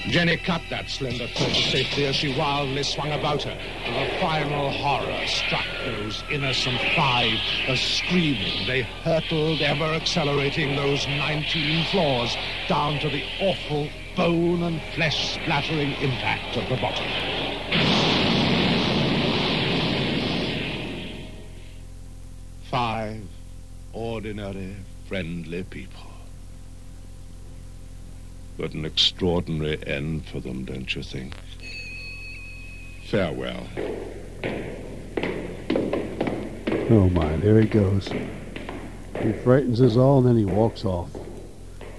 Jenny 0.08 0.36
cut 0.36 0.60
that 0.68 0.88
slender 0.90 1.26
thread 1.26 1.48
of 1.48 1.56
safety 1.56 2.04
as 2.04 2.16
she 2.16 2.28
wildly 2.28 2.82
swung 2.82 3.12
about 3.12 3.42
her, 3.42 3.58
and 3.86 3.96
the 3.96 4.04
final 4.20 4.70
horror 4.70 5.26
struck 5.26 5.66
those 5.82 6.22
innocent 6.30 6.78
five 6.94 7.40
as 7.68 7.80
screaming 7.80 8.66
they 8.66 8.82
hurtled, 9.02 9.62
ever 9.62 9.94
accelerating 9.94 10.76
those 10.76 11.08
19 11.08 11.82
floors 11.84 12.36
down 12.68 12.98
to 12.98 13.08
the 13.08 13.24
awful 13.40 13.90
bone 14.14 14.62
and 14.62 14.80
flesh 14.82 15.32
splattering 15.32 15.96
impact 16.02 16.56
of 16.56 16.68
the 16.68 16.76
bottom. 16.76 17.06
Five 22.70 23.22
ordinary, 23.94 24.76
friendly 25.08 25.62
people. 25.64 26.13
But 28.56 28.72
an 28.72 28.84
extraordinary 28.84 29.84
end 29.86 30.26
for 30.26 30.40
them, 30.40 30.64
don't 30.64 30.94
you 30.94 31.02
think? 31.02 31.34
Farewell. 33.08 33.66
Oh 36.90 37.08
my, 37.10 37.36
there 37.36 37.60
he 37.60 37.66
goes. 37.66 38.08
He 39.20 39.32
frightens 39.32 39.80
us 39.80 39.96
all 39.96 40.18
and 40.18 40.28
then 40.28 40.36
he 40.36 40.44
walks 40.44 40.84
off. 40.84 41.10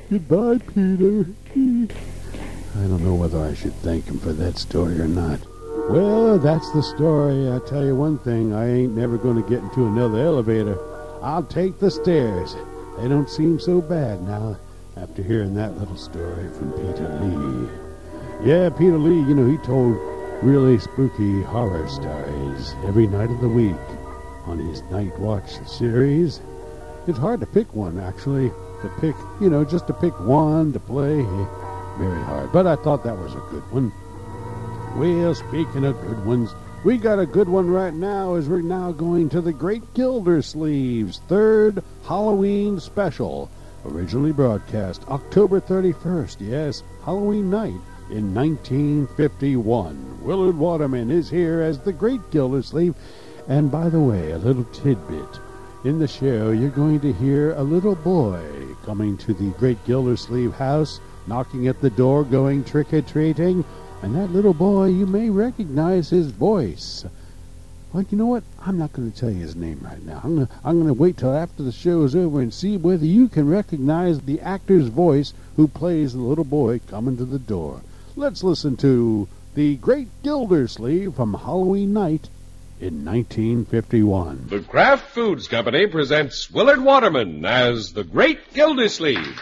Goodbye, 0.09 0.59
Peter. 0.59 1.25
I 1.55 2.87
don't 2.87 3.03
know 3.03 3.15
whether 3.15 3.39
I 3.39 3.53
should 3.53 3.73
thank 3.75 4.05
him 4.05 4.19
for 4.19 4.31
that 4.33 4.57
story 4.57 4.99
or 4.99 5.07
not. 5.07 5.39
Well, 5.89 6.39
that's 6.39 6.71
the 6.71 6.83
story. 6.83 7.51
I 7.51 7.59
tell 7.67 7.85
you 7.85 7.95
one 7.95 8.17
thing, 8.19 8.53
I 8.53 8.67
ain't 8.69 8.95
never 8.95 9.17
going 9.17 9.41
to 9.41 9.49
get 9.49 9.63
into 9.63 9.87
another 9.87 10.19
elevator. 10.19 10.79
I'll 11.21 11.43
take 11.43 11.79
the 11.79 11.91
stairs. 11.91 12.55
They 12.97 13.07
don't 13.07 13.29
seem 13.29 13.59
so 13.59 13.81
bad 13.81 14.21
now 14.21 14.57
after 14.97 15.21
hearing 15.21 15.53
that 15.55 15.77
little 15.77 15.97
story 15.97 16.49
from 16.53 16.71
Peter 16.73 17.19
Lee. 17.21 17.69
Yeah, 18.49 18.69
Peter 18.69 18.97
Lee, 18.97 19.27
you 19.27 19.35
know, 19.35 19.47
he 19.47 19.57
told 19.65 19.97
really 20.43 20.77
spooky 20.79 21.41
horror 21.43 21.87
stories 21.87 22.75
every 22.85 23.07
night 23.07 23.29
of 23.29 23.41
the 23.41 23.49
week 23.49 23.75
on 24.45 24.59
his 24.59 24.81
Night 24.83 25.17
Watch 25.19 25.57
series. 25.67 26.41
It's 27.07 27.17
hard 27.17 27.39
to 27.41 27.45
pick 27.45 27.73
one, 27.73 27.99
actually, 27.99 28.49
to 28.49 28.89
pick, 28.99 29.15
you 29.41 29.49
know, 29.49 29.65
just 29.65 29.87
to 29.87 29.93
pick 29.93 30.17
one 30.19 30.73
to 30.73 30.79
play. 30.79 31.15
Very 31.97 32.23
hard. 32.23 32.51
But 32.51 32.67
I 32.67 32.75
thought 32.75 33.03
that 33.03 33.17
was 33.17 33.33
a 33.33 33.43
good 33.51 33.63
one. 33.71 33.91
Well, 34.97 35.35
speaking 35.35 35.85
of 35.85 35.99
good 36.01 36.25
ones, 36.25 36.53
we 36.83 36.97
got 36.97 37.19
a 37.19 37.25
good 37.25 37.49
one 37.49 37.69
right 37.69 37.93
now 37.93 38.35
as 38.35 38.47
we're 38.47 38.61
now 38.61 38.91
going 38.91 39.29
to 39.29 39.41
the 39.41 39.53
Great 39.53 39.93
Gildersleeve's 39.93 41.19
third 41.27 41.83
Halloween 42.05 42.79
special. 42.79 43.49
Originally 43.89 44.31
broadcast 44.31 45.03
October 45.09 45.61
31st, 45.61 46.37
yes, 46.39 46.81
Halloween 47.03 47.51
night 47.51 47.79
in 48.09 48.33
1951. 48.33 50.23
Willard 50.23 50.57
Waterman 50.57 51.11
is 51.11 51.29
here 51.29 51.61
as 51.61 51.77
the 51.77 51.93
Great 51.93 52.31
Gildersleeve. 52.31 52.95
And 53.47 53.71
by 53.71 53.89
the 53.89 53.99
way, 53.99 54.31
a 54.31 54.39
little 54.39 54.63
tidbit. 54.65 55.39
In 55.83 55.99
the 55.99 56.07
show, 56.07 56.49
you're 56.49 56.69
going 56.71 56.99
to 57.01 57.13
hear 57.13 57.53
a 57.53 57.61
little 57.61 57.93
boy 57.93 58.43
coming 58.83 59.17
to 59.17 59.35
the 59.35 59.51
Great 59.59 59.83
Gildersleeve 59.85 60.53
house, 60.53 60.99
knocking 61.27 61.67
at 61.67 61.79
the 61.79 61.91
door, 61.91 62.23
going 62.23 62.63
trick 62.63 62.91
or 62.91 63.03
treating. 63.03 63.63
And 64.01 64.15
that 64.15 64.31
little 64.31 64.55
boy, 64.55 64.85
you 64.85 65.05
may 65.05 65.29
recognize 65.29 66.09
his 66.09 66.31
voice. 66.31 67.05
Well, 67.95 68.03
you 68.09 68.17
know 68.17 68.25
what? 68.25 68.43
I'm 68.59 68.77
not 68.77 68.91
going 68.91 69.09
to 69.09 69.17
tell 69.17 69.29
you 69.29 69.39
his 69.39 69.55
name 69.55 69.79
right 69.81 70.03
now. 70.03 70.19
I'm 70.21 70.35
going, 70.35 70.47
to, 70.47 70.53
I'm 70.65 70.75
going 70.81 70.93
to 70.93 71.01
wait 71.01 71.15
till 71.15 71.33
after 71.33 71.63
the 71.63 71.71
show 71.71 72.03
is 72.03 72.13
over 72.13 72.41
and 72.41 72.53
see 72.53 72.75
whether 72.75 73.05
you 73.05 73.29
can 73.29 73.47
recognize 73.47 74.19
the 74.19 74.41
actor's 74.41 74.89
voice 74.89 75.33
who 75.55 75.69
plays 75.69 76.11
the 76.11 76.19
little 76.19 76.43
boy 76.43 76.81
coming 76.89 77.15
to 77.15 77.23
the 77.23 77.39
door. 77.39 77.79
Let's 78.17 78.43
listen 78.43 78.75
to 78.77 79.29
The 79.53 79.77
Great 79.77 80.09
Gildersleeve 80.23 81.15
from 81.15 81.35
Halloween 81.35 81.93
Night 81.93 82.27
in 82.81 83.05
1951. 83.05 84.47
The 84.49 84.59
Kraft 84.59 85.11
Foods 85.11 85.47
Company 85.47 85.87
presents 85.87 86.51
Willard 86.51 86.81
Waterman 86.81 87.45
as 87.45 87.93
the 87.93 88.03
Great 88.03 88.53
Gildersleeve. 88.53 89.39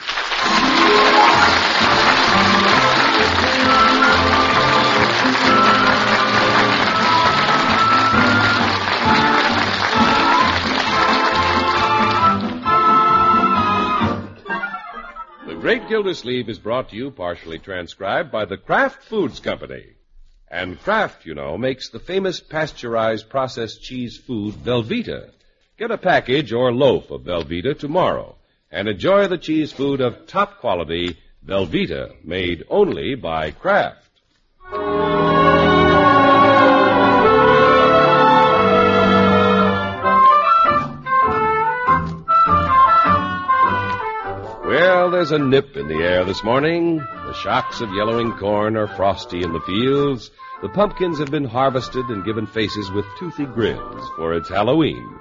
Great 15.63 15.87
Gildersleeve 15.87 16.49
is 16.49 16.59
brought 16.59 16.89
to 16.89 16.97
you 16.97 17.09
partially 17.09 17.57
transcribed 17.57 18.29
by 18.29 18.43
the 18.43 18.57
Kraft 18.57 19.01
Foods 19.01 19.39
Company. 19.39 19.93
And 20.51 20.77
Kraft, 20.77 21.25
you 21.25 21.35
know, 21.35 21.57
makes 21.57 21.87
the 21.87 21.99
famous 21.99 22.41
pasteurized 22.41 23.29
processed 23.29 23.81
cheese 23.81 24.17
food 24.17 24.55
Velveeta. 24.55 25.31
Get 25.79 25.89
a 25.89 25.97
package 25.97 26.51
or 26.51 26.73
loaf 26.73 27.11
of 27.11 27.21
Velveeta 27.21 27.79
tomorrow 27.79 28.35
and 28.73 28.89
enjoy 28.89 29.27
the 29.27 29.37
cheese 29.37 29.71
food 29.71 30.01
of 30.01 30.27
top 30.27 30.59
quality 30.59 31.17
Velveeta 31.47 32.13
made 32.25 32.65
only 32.69 33.15
by 33.15 33.51
Kraft. 33.51 34.09
Well, 44.93 45.09
there's 45.09 45.31
a 45.31 45.39
nip 45.39 45.75
in 45.75 45.87
the 45.87 46.03
air 46.03 46.23
this 46.23 46.43
morning. 46.43 46.97
The 46.97 47.33
shocks 47.33 47.81
of 47.81 47.91
yellowing 47.95 48.31
corn 48.33 48.77
are 48.77 48.85
frosty 48.85 49.41
in 49.41 49.51
the 49.51 49.59
fields. 49.61 50.29
The 50.61 50.69
pumpkins 50.69 51.17
have 51.17 51.31
been 51.31 51.45
harvested 51.45 52.05
and 52.09 52.23
given 52.23 52.45
faces 52.45 52.91
with 52.91 53.07
toothy 53.17 53.47
grins, 53.47 54.03
for 54.15 54.35
it's 54.35 54.49
Halloween. 54.49 55.17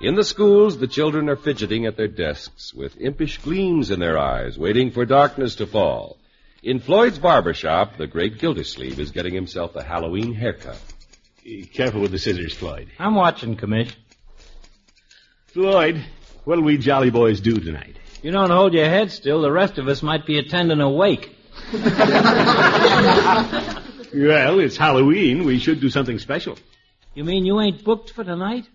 In 0.00 0.16
the 0.16 0.24
schools, 0.24 0.76
the 0.76 0.88
children 0.88 1.28
are 1.28 1.36
fidgeting 1.36 1.86
at 1.86 1.96
their 1.96 2.08
desks 2.08 2.74
with 2.74 3.00
impish 3.00 3.38
gleams 3.38 3.92
in 3.92 4.00
their 4.00 4.18
eyes, 4.18 4.58
waiting 4.58 4.90
for 4.90 5.04
darkness 5.06 5.54
to 5.54 5.68
fall. 5.68 6.18
In 6.64 6.80
Floyd's 6.80 7.20
barber 7.20 7.54
shop, 7.54 7.96
the 7.98 8.08
great 8.08 8.38
Gildersleeve 8.38 8.98
is 8.98 9.12
getting 9.12 9.34
himself 9.34 9.76
a 9.76 9.84
Halloween 9.84 10.34
haircut. 10.34 10.80
Be 11.44 11.62
Careful 11.62 12.00
with 12.00 12.10
the 12.10 12.18
scissors, 12.18 12.54
Floyd. 12.54 12.90
I'm 12.98 13.14
watching, 13.14 13.56
Commish. 13.56 13.94
Floyd, 15.46 16.04
what'll 16.42 16.64
we 16.64 16.76
jolly 16.76 17.10
boys 17.10 17.40
do 17.40 17.60
tonight? 17.60 17.98
You 18.22 18.30
don't 18.30 18.50
hold 18.50 18.72
your 18.72 18.88
head 18.88 19.10
still, 19.10 19.42
the 19.42 19.52
rest 19.52 19.78
of 19.78 19.88
us 19.88 20.02
might 20.02 20.24
be 20.24 20.38
attending 20.38 20.80
a 20.80 20.90
wake. 20.90 21.36
Well, 24.14 24.58
it's 24.58 24.76
Halloween. 24.76 25.44
We 25.44 25.58
should 25.58 25.80
do 25.80 25.88
something 25.88 26.18
special. 26.18 26.58
You 27.14 27.24
mean 27.24 27.46
you 27.46 27.60
ain't 27.60 27.82
booked 27.82 28.10
for 28.10 28.24
tonight? 28.24 28.68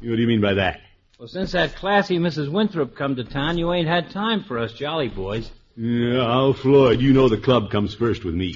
What 0.00 0.16
do 0.16 0.20
you 0.20 0.28
mean 0.28 0.40
by 0.40 0.54
that? 0.54 0.80
Well, 1.18 1.28
since 1.28 1.52
that 1.52 1.76
classy 1.76 2.18
Mrs. 2.18 2.50
Winthrop 2.50 2.94
come 2.94 3.16
to 3.16 3.24
town, 3.24 3.58
you 3.58 3.72
ain't 3.72 3.88
had 3.88 4.10
time 4.10 4.44
for 4.44 4.58
us 4.58 4.72
jolly 4.72 5.08
boys. 5.08 5.50
Yeah, 5.76 6.20
oh, 6.20 6.52
Floyd, 6.52 7.00
you 7.00 7.12
know 7.12 7.28
the 7.28 7.36
club 7.36 7.70
comes 7.70 7.94
first 7.94 8.24
with 8.24 8.34
me. 8.34 8.54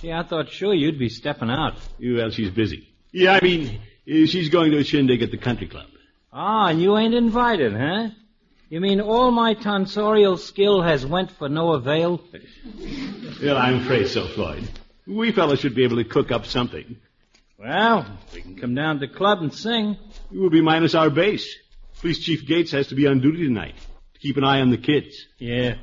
Gee, 0.00 0.12
I 0.12 0.22
thought 0.22 0.50
sure 0.50 0.74
you'd 0.74 0.98
be 0.98 1.08
stepping 1.08 1.50
out. 1.50 1.74
Well, 2.00 2.30
she's 2.30 2.50
busy. 2.50 2.88
Yeah, 3.10 3.32
I 3.32 3.40
mean, 3.40 3.80
uh, 4.08 4.26
she's 4.26 4.50
going 4.50 4.70
to 4.72 4.78
a 4.78 4.84
shindig 4.84 5.22
at 5.22 5.30
the 5.30 5.38
country 5.38 5.66
club. 5.66 5.86
Ah, 6.32 6.68
and 6.68 6.80
you 6.80 6.96
ain't 6.96 7.14
invited, 7.14 7.72
huh? 7.72 8.08
You 8.72 8.80
mean 8.80 9.02
all 9.02 9.30
my 9.30 9.52
tonsorial 9.52 10.38
skill 10.38 10.80
has 10.80 11.04
went 11.04 11.30
for 11.30 11.46
no 11.46 11.74
avail? 11.74 12.22
Well, 13.42 13.58
I'm 13.58 13.82
afraid 13.82 14.08
so, 14.08 14.26
Floyd. 14.26 14.66
We 15.06 15.30
fellows 15.30 15.60
should 15.60 15.74
be 15.74 15.84
able 15.84 15.98
to 15.98 16.04
cook 16.04 16.32
up 16.32 16.46
something. 16.46 16.96
Well, 17.58 18.06
we 18.32 18.40
can 18.40 18.56
come 18.56 18.74
down 18.74 18.98
to 18.98 19.06
the 19.06 19.12
club 19.12 19.42
and 19.42 19.52
sing. 19.52 19.98
We'll 20.30 20.48
be 20.48 20.62
minus 20.62 20.94
our 20.94 21.10
bass. 21.10 21.54
Police 22.00 22.20
Chief 22.20 22.46
Gates 22.46 22.70
has 22.70 22.86
to 22.86 22.94
be 22.94 23.06
on 23.06 23.20
duty 23.20 23.46
tonight 23.46 23.74
to 24.14 24.20
keep 24.20 24.38
an 24.38 24.44
eye 24.44 24.62
on 24.62 24.70
the 24.70 24.78
kids. 24.78 25.22
Yeah. 25.38 25.74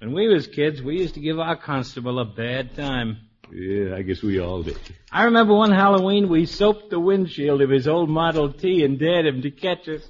When 0.00 0.12
we 0.12 0.26
was 0.26 0.48
kids, 0.48 0.82
we 0.82 0.98
used 0.98 1.14
to 1.14 1.20
give 1.20 1.38
our 1.38 1.54
constable 1.54 2.18
a 2.18 2.24
bad 2.24 2.74
time. 2.74 3.18
Yeah, 3.52 3.94
I 3.94 4.02
guess 4.02 4.20
we 4.20 4.40
all 4.40 4.64
did. 4.64 4.80
I 5.12 5.26
remember 5.26 5.54
one 5.54 5.70
Halloween 5.70 6.28
we 6.28 6.46
soaped 6.46 6.90
the 6.90 6.98
windshield 6.98 7.62
of 7.62 7.70
his 7.70 7.86
old 7.86 8.10
Model 8.10 8.52
T 8.52 8.84
and 8.84 8.98
dared 8.98 9.26
him 9.26 9.42
to 9.42 9.52
catch 9.52 9.88
us. 9.88 10.02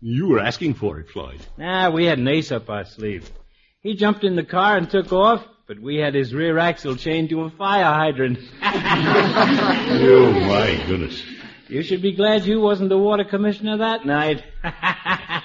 You 0.00 0.28
were 0.28 0.40
asking 0.40 0.74
for 0.74 0.98
it, 1.00 1.10
Floyd. 1.10 1.40
Nah, 1.56 1.90
we 1.90 2.04
had 2.04 2.18
an 2.18 2.28
ace 2.28 2.52
up 2.52 2.68
our 2.68 2.84
sleeve. 2.84 3.30
He 3.80 3.94
jumped 3.94 4.24
in 4.24 4.36
the 4.36 4.44
car 4.44 4.76
and 4.76 4.90
took 4.90 5.12
off, 5.12 5.44
but 5.66 5.80
we 5.80 5.96
had 5.96 6.14
his 6.14 6.34
rear 6.34 6.58
axle 6.58 6.96
chained 6.96 7.30
to 7.30 7.42
a 7.42 7.50
fire 7.50 7.84
hydrant. 7.84 8.38
oh, 8.62 10.32
my 10.46 10.84
goodness. 10.86 11.22
You 11.68 11.82
should 11.82 12.02
be 12.02 12.12
glad 12.12 12.46
you 12.46 12.60
wasn't 12.60 12.90
the 12.90 12.98
water 12.98 13.24
commissioner 13.24 13.78
that 13.78 14.06
night. 14.06 14.44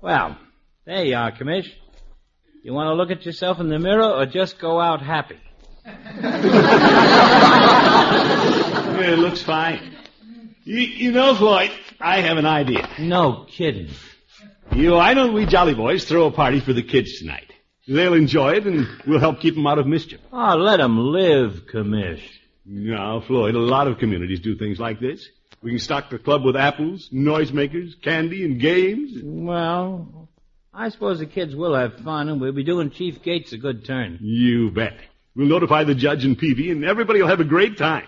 Well, 0.00 0.38
there 0.86 1.04
you 1.04 1.16
are, 1.16 1.32
Commish. 1.32 1.68
You 2.62 2.72
want 2.72 2.86
to 2.86 2.94
look 2.94 3.10
at 3.10 3.26
yourself 3.26 3.58
in 3.58 3.68
the 3.68 3.80
mirror 3.80 4.08
or 4.08 4.26
just 4.26 4.60
go 4.60 4.80
out 4.80 5.02
happy? 5.02 5.40
It 9.00 9.18
looks 9.18 9.42
fine. 9.42 9.96
You, 10.62 10.78
you 10.78 11.10
know, 11.12 11.34
Floyd, 11.34 11.72
I 12.00 12.20
have 12.20 12.38
an 12.38 12.46
idea. 12.46 12.88
No 12.98 13.46
kidding. 13.48 13.88
You, 14.72 14.92
why 14.92 15.14
don't 15.14 15.32
we 15.34 15.46
Jolly 15.46 15.74
Boys 15.74 16.04
throw 16.04 16.26
a 16.26 16.30
party 16.30 16.60
for 16.60 16.72
the 16.72 16.82
kids 16.82 17.18
tonight? 17.18 17.52
They'll 17.86 18.14
enjoy 18.14 18.52
it, 18.54 18.66
and 18.66 18.86
we'll 19.06 19.18
help 19.18 19.40
keep 19.40 19.54
them 19.54 19.66
out 19.66 19.78
of 19.78 19.86
mischief. 19.86 20.20
Oh, 20.32 20.56
let 20.56 20.78
'em 20.80 20.98
live, 20.98 21.62
Commish. 21.72 22.20
No, 22.66 23.22
Floyd, 23.26 23.54
a 23.54 23.58
lot 23.58 23.88
of 23.88 23.98
communities 23.98 24.40
do 24.40 24.56
things 24.56 24.78
like 24.78 25.00
this. 25.00 25.26
We 25.62 25.70
can 25.70 25.78
stock 25.78 26.10
the 26.10 26.18
club 26.18 26.44
with 26.44 26.54
apples, 26.54 27.08
noisemakers, 27.12 28.00
candy, 28.02 28.44
and 28.44 28.60
games. 28.60 29.18
Well, 29.24 30.28
I 30.72 30.90
suppose 30.90 31.18
the 31.18 31.26
kids 31.26 31.56
will 31.56 31.74
have 31.74 31.96
fun, 32.00 32.28
and 32.28 32.40
we'll 32.40 32.52
be 32.52 32.62
doing 32.62 32.90
Chief 32.90 33.22
Gates 33.22 33.52
a 33.54 33.56
good 33.56 33.84
turn. 33.86 34.18
You 34.20 34.70
bet. 34.70 34.98
We'll 35.34 35.48
notify 35.48 35.84
the 35.84 35.94
judge 35.94 36.24
and 36.26 36.38
Peavy, 36.38 36.70
and 36.70 36.84
everybody 36.84 37.20
will 37.22 37.28
have 37.28 37.40
a 37.40 37.44
great 37.44 37.78
time. 37.78 38.06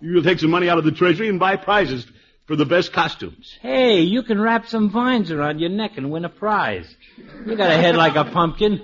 You'll 0.00 0.24
take 0.24 0.40
some 0.40 0.50
money 0.50 0.68
out 0.68 0.78
of 0.78 0.84
the 0.84 0.92
treasury 0.92 1.28
and 1.28 1.38
buy 1.38 1.56
prizes 1.56 2.04
for 2.50 2.56
the 2.56 2.66
best 2.66 2.92
costumes. 2.92 3.56
Hey, 3.62 4.00
you 4.00 4.24
can 4.24 4.40
wrap 4.40 4.66
some 4.66 4.90
vines 4.90 5.30
around 5.30 5.60
your 5.60 5.70
neck 5.70 5.92
and 5.96 6.10
win 6.10 6.24
a 6.24 6.28
prize. 6.28 6.96
You 7.46 7.54
got 7.54 7.70
a 7.70 7.76
head 7.76 7.94
like 7.94 8.16
a 8.16 8.24
pumpkin. 8.24 8.78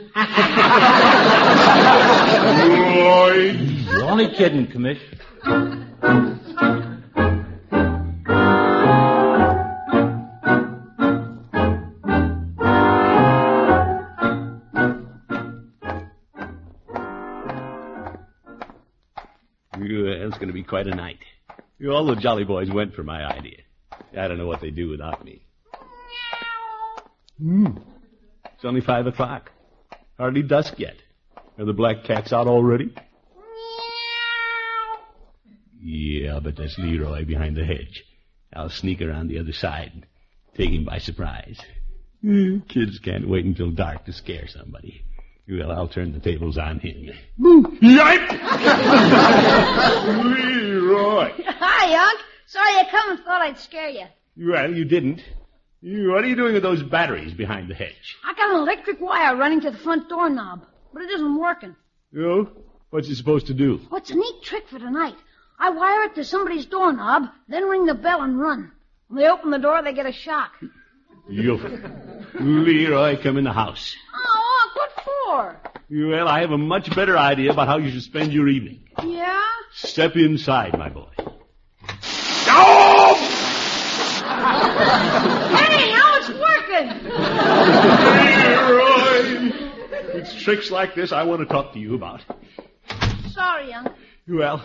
Floyd. 2.94 4.04
Only 4.04 4.28
kidding, 4.28 4.68
Commish. 4.68 5.00
It's 20.28 20.38
going 20.38 20.48
to 20.48 20.54
be 20.54 20.62
quite 20.62 20.86
a 20.86 20.94
night. 20.94 21.15
You 21.86 21.92
know, 21.92 21.98
all 21.98 22.06
the 22.06 22.16
Jolly 22.16 22.42
Boys 22.42 22.68
went 22.68 22.94
for 22.96 23.04
my 23.04 23.24
idea. 23.24 23.58
I 24.18 24.26
don't 24.26 24.38
know 24.38 24.48
what 24.48 24.60
they'd 24.60 24.74
do 24.74 24.88
without 24.88 25.24
me. 25.24 25.46
Hmm. 27.40 27.76
It's 28.44 28.64
only 28.64 28.80
five 28.80 29.06
o'clock. 29.06 29.52
Hardly 30.18 30.42
dusk 30.42 30.80
yet. 30.80 30.96
Are 31.56 31.64
the 31.64 31.72
black 31.72 32.02
cats 32.02 32.32
out 32.32 32.48
already? 32.48 32.92
Yeah, 35.80 36.40
but 36.42 36.56
that's 36.56 36.76
Leroy 36.76 37.24
behind 37.24 37.56
the 37.56 37.64
hedge. 37.64 38.02
I'll 38.52 38.68
sneak 38.68 39.00
around 39.00 39.28
the 39.28 39.38
other 39.38 39.52
side 39.52 39.92
and 39.94 40.04
take 40.56 40.70
him 40.70 40.84
by 40.84 40.98
surprise. 40.98 41.60
Hmm, 42.20 42.58
Kids 42.68 42.98
can't 42.98 43.28
wait 43.28 43.44
until 43.44 43.70
dark 43.70 44.06
to 44.06 44.12
scare 44.12 44.48
somebody. 44.48 45.04
Well, 45.48 45.70
I'll 45.70 45.86
turn 45.86 46.12
the 46.12 46.18
tables 46.18 46.58
on 46.58 46.80
him. 46.80 47.10
Yipe! 47.38 48.26
Leroy! 50.86 51.32
Hi, 51.46 52.10
Unc. 52.10 52.20
Sorry 52.46 52.70
I 52.70 52.88
come 52.90 53.10
and 53.10 53.20
thought 53.20 53.42
I'd 53.42 53.58
scare 53.58 53.88
you. 53.88 54.06
Well, 54.38 54.72
you 54.72 54.84
didn't. 54.84 55.22
You, 55.80 56.12
what 56.12 56.24
are 56.24 56.28
you 56.28 56.36
doing 56.36 56.54
with 56.54 56.62
those 56.62 56.82
batteries 56.82 57.34
behind 57.34 57.68
the 57.68 57.74
hedge? 57.74 58.16
I 58.24 58.34
got 58.34 58.50
an 58.50 58.56
electric 58.56 59.00
wire 59.00 59.36
running 59.36 59.60
to 59.62 59.70
the 59.70 59.78
front 59.78 60.08
doorknob, 60.08 60.64
but 60.92 61.02
it 61.02 61.10
isn't 61.10 61.38
working. 61.40 61.76
Oh? 62.18 62.48
What's 62.90 63.08
it 63.08 63.16
supposed 63.16 63.48
to 63.48 63.54
do? 63.54 63.80
What's 63.88 64.10
a 64.10 64.14
neat 64.14 64.42
trick 64.42 64.68
for 64.68 64.78
tonight? 64.78 65.16
I 65.58 65.70
wire 65.70 66.04
it 66.04 66.14
to 66.16 66.24
somebody's 66.24 66.66
doorknob, 66.66 67.24
then 67.48 67.64
ring 67.64 67.86
the 67.86 67.94
bell 67.94 68.22
and 68.22 68.38
run. 68.38 68.72
When 69.08 69.20
they 69.22 69.28
open 69.28 69.50
the 69.50 69.58
door, 69.58 69.82
they 69.82 69.92
get 69.92 70.06
a 70.06 70.12
shock. 70.12 70.52
You. 71.28 71.56
Leroy, 72.40 73.20
come 73.22 73.38
in 73.38 73.44
the 73.44 73.52
house. 73.52 73.94
Oh, 74.14 74.45
for? 75.26 75.60
Well, 75.90 76.28
I 76.28 76.40
have 76.40 76.52
a 76.52 76.58
much 76.58 76.94
better 76.94 77.18
idea 77.18 77.50
about 77.52 77.68
how 77.68 77.78
you 77.78 77.90
should 77.90 78.02
spend 78.02 78.32
your 78.32 78.48
evening. 78.48 78.80
Yeah? 79.04 79.42
Step 79.74 80.16
inside, 80.16 80.78
my 80.78 80.88
boy. 80.88 81.10
Hey, 85.56 85.90
now 85.92 86.16
it's 86.16 86.28
working! 86.28 86.88
Leroy! 88.66 89.52
It's 90.14 90.34
tricks 90.42 90.70
like 90.70 90.94
this 90.94 91.12
I 91.12 91.24
want 91.24 91.40
to 91.40 91.46
talk 91.46 91.72
to 91.74 91.78
you 91.78 91.94
about. 91.94 92.22
Sorry, 93.30 93.72
Unc. 93.72 93.92
Well, 94.28 94.64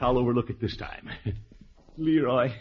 I'll 0.00 0.18
overlook 0.18 0.50
it 0.50 0.60
this 0.60 0.76
time. 0.76 1.10
Leroy, 1.96 2.52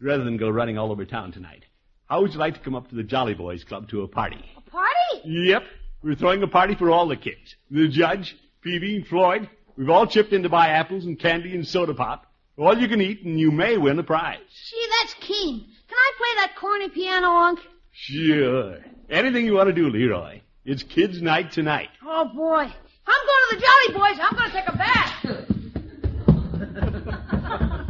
rather 0.00 0.24
than 0.24 0.36
go 0.36 0.48
running 0.48 0.78
all 0.78 0.92
over 0.92 1.04
town 1.04 1.32
tonight, 1.32 1.64
how 2.06 2.22
would 2.22 2.32
you 2.32 2.38
like 2.38 2.54
to 2.54 2.60
come 2.60 2.74
up 2.74 2.88
to 2.88 2.94
the 2.94 3.02
Jolly 3.02 3.34
Boys 3.34 3.64
Club 3.64 3.88
to 3.88 4.02
a 4.02 4.08
party? 4.08 4.44
A 4.56 4.60
party? 4.70 5.22
Yep, 5.24 5.64
we're 6.04 6.14
throwing 6.14 6.42
a 6.42 6.46
party 6.46 6.74
for 6.74 6.90
all 6.90 7.08
the 7.08 7.16
kids. 7.16 7.56
The 7.70 7.88
judge, 7.88 8.36
Peavy, 8.62 9.02
Floyd, 9.02 9.48
we've 9.76 9.88
all 9.88 10.06
chipped 10.06 10.32
in 10.32 10.42
to 10.42 10.48
buy 10.50 10.68
apples 10.68 11.06
and 11.06 11.18
candy 11.18 11.54
and 11.54 11.66
soda 11.66 11.94
pop. 11.94 12.26
All 12.56 12.78
you 12.78 12.86
can 12.86 13.00
eat, 13.00 13.24
and 13.24 13.40
you 13.40 13.50
may 13.50 13.76
win 13.78 13.98
a 13.98 14.04
prize. 14.04 14.38
Gee, 14.70 14.86
that's 15.00 15.14
keen. 15.14 15.60
Can 15.60 15.96
I 15.96 16.12
play 16.16 16.28
that 16.36 16.54
corny 16.56 16.88
piano, 16.90 17.28
Unc? 17.28 17.58
Sure. 17.90 18.78
Anything 19.10 19.46
you 19.46 19.54
want 19.54 19.68
to 19.68 19.72
do, 19.72 19.88
Leroy. 19.88 20.40
It's 20.64 20.82
kids' 20.84 21.20
night 21.20 21.50
tonight. 21.50 21.88
Oh, 22.04 22.26
boy. 22.26 22.72
I'm 23.06 23.26
going 23.26 23.48
to 23.50 23.56
the 23.56 23.60
Jolly 23.60 23.92
Boys. 23.98 24.20
I'm 24.22 24.36
going 24.36 24.50
to 24.50 24.56
take 24.56 24.68
a 24.68 24.76
bath. 24.76 25.50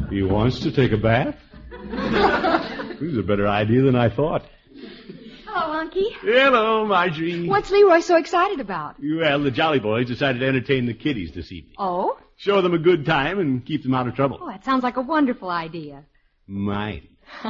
He 0.10 0.22
wants 0.22 0.60
to 0.60 0.70
take 0.70 0.92
a 0.92 0.96
bath? 0.96 1.34
this 3.00 3.10
is 3.10 3.18
a 3.18 3.22
better 3.22 3.48
idea 3.48 3.82
than 3.82 3.96
I 3.96 4.08
thought. 4.14 4.44
Hello, 5.84 5.90
Unky. 5.90 6.12
Hello, 6.20 6.86
Marjorie. 6.86 7.48
What's 7.48 7.70
Leroy 7.70 8.00
so 8.00 8.16
excited 8.16 8.60
about? 8.60 8.96
Well, 9.02 9.42
the 9.42 9.50
Jolly 9.50 9.80
Boys 9.80 10.06
decided 10.06 10.38
to 10.40 10.46
entertain 10.46 10.86
the 10.86 10.94
kiddies 10.94 11.32
this 11.32 11.52
evening. 11.52 11.74
Oh? 11.78 12.18
Show 12.36 12.62
them 12.62 12.74
a 12.74 12.78
good 12.78 13.04
time 13.04 13.38
and 13.38 13.64
keep 13.64 13.82
them 13.82 13.94
out 13.94 14.08
of 14.08 14.14
trouble. 14.14 14.38
Oh, 14.40 14.48
that 14.48 14.64
sounds 14.64 14.82
like 14.82 14.96
a 14.96 15.02
wonderful 15.02 15.50
idea. 15.50 16.04
Mine. 16.46 17.08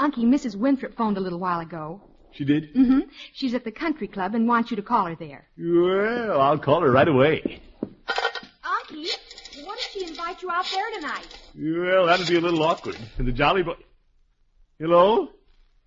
Unky, 0.00 0.24
Mrs. 0.24 0.56
Winthrop 0.56 0.94
phoned 0.96 1.16
a 1.16 1.20
little 1.20 1.38
while 1.38 1.60
ago. 1.60 2.02
She 2.32 2.44
did? 2.44 2.74
Mm-hmm. 2.74 3.00
She's 3.32 3.54
at 3.54 3.64
the 3.64 3.70
country 3.72 4.08
club 4.08 4.34
and 4.34 4.48
wants 4.48 4.70
you 4.70 4.76
to 4.76 4.82
call 4.82 5.06
her 5.06 5.14
there. 5.14 5.46
Well, 5.58 6.40
I'll 6.40 6.58
call 6.58 6.80
her 6.82 6.90
right 6.90 7.08
away. 7.08 7.62
Unky, 8.08 9.06
what 9.64 9.78
if 9.78 9.90
she 9.92 10.06
invite 10.06 10.42
you 10.42 10.50
out 10.50 10.66
there 10.72 10.90
tonight? 11.00 11.26
Well, 11.56 12.06
that'd 12.06 12.26
be 12.26 12.36
a 12.36 12.40
little 12.40 12.62
awkward. 12.62 12.96
And 13.18 13.26
the 13.26 13.32
Jolly 13.32 13.62
Boy. 13.62 13.74
Hello? 14.78 15.28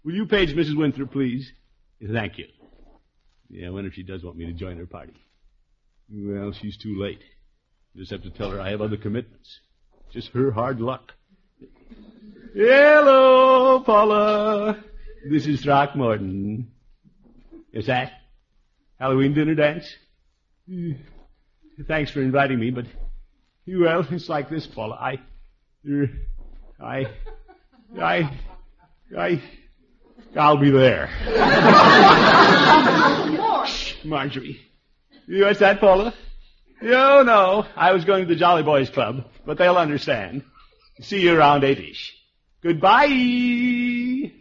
Will 0.03 0.13
you 0.13 0.25
page 0.25 0.53
Mrs. 0.55 0.77
Winthrop, 0.77 1.11
please? 1.11 1.51
Thank 2.01 2.37
you. 2.37 2.45
Yeah, 3.49 3.67
I 3.67 3.69
wonder 3.71 3.89
if 3.89 3.95
she 3.95 4.03
does 4.03 4.23
want 4.23 4.37
me 4.37 4.45
to 4.45 4.53
join 4.53 4.77
her 4.77 4.85
party. 4.85 5.13
Well, 6.09 6.51
she's 6.51 6.77
too 6.77 6.99
late. 6.99 7.21
Just 7.95 8.11
have 8.11 8.23
to 8.23 8.29
tell 8.29 8.51
her 8.51 8.61
I 8.61 8.69
have 8.69 8.81
other 8.81 8.97
commitments. 8.97 9.59
Just 10.11 10.29
her 10.29 10.51
hard 10.51 10.79
luck. 10.79 11.13
Hello, 12.53 13.81
Paula. 13.85 14.83
This 15.29 15.47
is 15.47 15.61
Throckmorton. 15.61 16.71
Is 17.73 17.87
that 17.87 18.11
Halloween 18.99 19.33
dinner 19.33 19.55
dance? 19.55 19.93
Hmm. 20.67 20.93
Thanks 21.87 22.11
for 22.11 22.21
inviting 22.21 22.59
me, 22.59 22.71
but 22.71 22.85
well, 23.67 24.05
it's 24.09 24.29
like 24.29 24.49
this, 24.49 24.65
Paula. 24.65 24.95
I, 24.95 25.19
er, 25.87 26.09
I, 26.79 27.05
I, 28.01 28.37
I, 29.17 29.41
I'll 30.35 30.57
be 30.57 30.69
there. 30.69 31.09
Shh, 33.67 33.95
Marjorie. 34.03 34.59
You, 35.27 35.45
what's 35.45 35.59
that, 35.59 35.79
Paula? 35.79 36.13
No, 36.81 37.23
no. 37.23 37.65
I 37.75 37.91
was 37.93 38.05
going 38.05 38.27
to 38.27 38.33
the 38.33 38.39
Jolly 38.39 38.63
Boys 38.63 38.89
Club, 38.89 39.25
but 39.45 39.57
they'll 39.57 39.77
understand. 39.77 40.43
See 41.01 41.21
you 41.21 41.35
around 41.37 41.63
eight-ish. 41.63 42.15
Goodbye. 42.61 44.31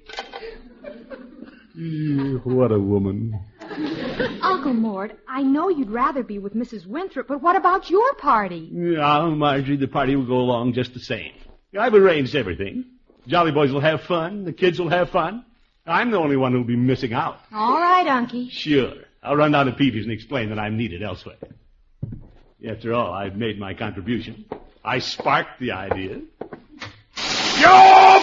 What 2.44 2.72
a 2.72 2.78
woman. 2.78 3.38
Uncle 4.42 4.72
Mort, 4.74 5.18
I 5.28 5.42
know 5.42 5.68
you'd 5.68 5.90
rather 5.90 6.22
be 6.22 6.38
with 6.38 6.54
Mrs. 6.54 6.86
Winthrop, 6.86 7.26
but 7.28 7.42
what 7.42 7.56
about 7.56 7.90
your 7.90 8.14
party? 8.14 8.70
Yeah, 8.72 9.28
Marjorie, 9.28 9.76
the 9.76 9.88
party 9.88 10.14
will 10.16 10.26
go 10.26 10.38
along 10.38 10.72
just 10.74 10.94
the 10.94 11.00
same. 11.00 11.32
I've 11.78 11.94
arranged 11.94 12.34
everything. 12.36 12.84
Jolly 13.26 13.52
Boys 13.52 13.72
will 13.72 13.80
have 13.80 14.02
fun. 14.02 14.44
The 14.44 14.52
kids 14.52 14.78
will 14.78 14.88
have 14.88 15.10
fun. 15.10 15.44
I'm 15.86 16.10
the 16.10 16.18
only 16.18 16.36
one 16.36 16.52
who'll 16.52 16.64
be 16.64 16.76
missing 16.76 17.12
out. 17.12 17.38
All 17.52 17.80
right, 17.80 18.06
Unky. 18.06 18.50
Sure. 18.50 18.94
I'll 19.22 19.36
run 19.36 19.52
down 19.52 19.66
to 19.66 19.72
Peavy's 19.72 20.04
and 20.04 20.12
explain 20.12 20.48
that 20.50 20.58
I'm 20.58 20.76
needed 20.76 21.02
elsewhere. 21.02 21.36
After 22.68 22.92
all, 22.94 23.12
I've 23.12 23.36
made 23.36 23.58
my 23.58 23.74
contribution. 23.74 24.44
I 24.84 24.98
sparked 24.98 25.60
the 25.60 25.72
idea. 25.72 26.20
You're 27.58 28.20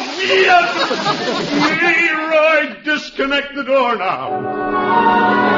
Leroy, 1.81 2.83
disconnect 2.83 3.55
the 3.55 3.63
door 3.63 3.95
now. 3.97 5.53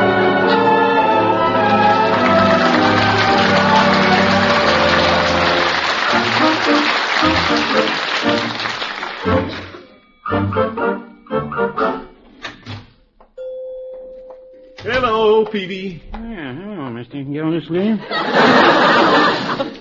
Hello, 14.79 15.45
Peavey. 15.45 16.01
Yeah, 16.13 16.53
hello, 16.53 16.91
Mr. 16.91 17.23
Gildersleeve. 17.31 17.99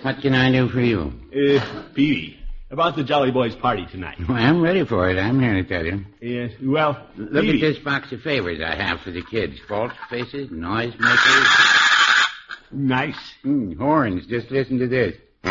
what 0.04 0.20
can 0.22 0.34
I 0.34 0.50
do 0.50 0.68
for 0.68 0.80
you? 0.80 1.12
Uh, 1.30 1.60
Peavey, 1.94 2.36
about 2.70 2.96
the 2.96 3.04
Jolly 3.04 3.30
Boys 3.30 3.54
party 3.56 3.86
tonight. 3.90 4.16
Well, 4.26 4.36
I'm 4.38 4.62
ready 4.62 4.84
for 4.86 5.08
it. 5.10 5.18
I'm 5.18 5.38
here 5.40 5.54
to 5.54 5.64
tell 5.64 5.84
you. 5.84 6.04
Yes, 6.20 6.52
well, 6.62 7.06
Look 7.16 7.44
Peavey. 7.44 7.56
at 7.56 7.60
this 7.60 7.78
box 7.84 8.12
of 8.12 8.22
favors 8.22 8.60
I 8.64 8.74
have 8.74 9.00
for 9.00 9.10
the 9.10 9.22
kids. 9.22 9.58
False 9.68 9.92
faces, 10.08 10.48
noisemakers. 10.50 12.24
Nice. 12.72 13.34
Mm, 13.44 13.76
horns. 13.76 14.26
Just 14.26 14.50
listen 14.50 14.78
to 14.78 14.86
this. 14.88 15.14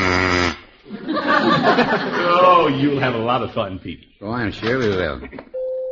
oh, 2.36 2.67
you'll 2.75 2.99
have 2.99 3.13
a 3.13 3.19
lot 3.19 3.43
of 3.43 3.53
fun, 3.53 3.77
Peavey. 3.79 4.08
Oh, 4.21 4.32
I'm 4.32 4.51
sure 4.51 4.79
we 4.79 4.88
will. 4.89 5.21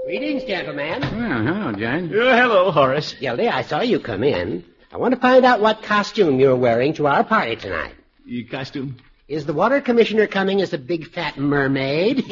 Greetings, 0.05 0.43
gentlemen. 0.45 1.01
Well, 1.01 1.43
hello, 1.43 1.71
John. 1.73 2.05
Uh, 2.09 2.35
hello, 2.35 2.71
Horace. 2.71 3.13
Gildy, 3.19 3.47
I 3.47 3.61
saw 3.61 3.81
you 3.81 3.99
come 3.99 4.23
in. 4.23 4.65
I 4.91 4.97
want 4.97 5.13
to 5.13 5.19
find 5.19 5.45
out 5.45 5.61
what 5.61 5.83
costume 5.83 6.39
you're 6.39 6.55
wearing 6.55 6.93
to 6.95 7.07
our 7.07 7.23
party 7.23 7.55
tonight. 7.55 7.93
Your 8.25 8.47
costume? 8.49 8.97
Is 9.27 9.45
the 9.45 9.53
water 9.53 9.79
commissioner 9.79 10.27
coming 10.27 10.61
as 10.61 10.73
a 10.73 10.77
big 10.77 11.07
fat 11.09 11.37
mermaid? 11.37 12.25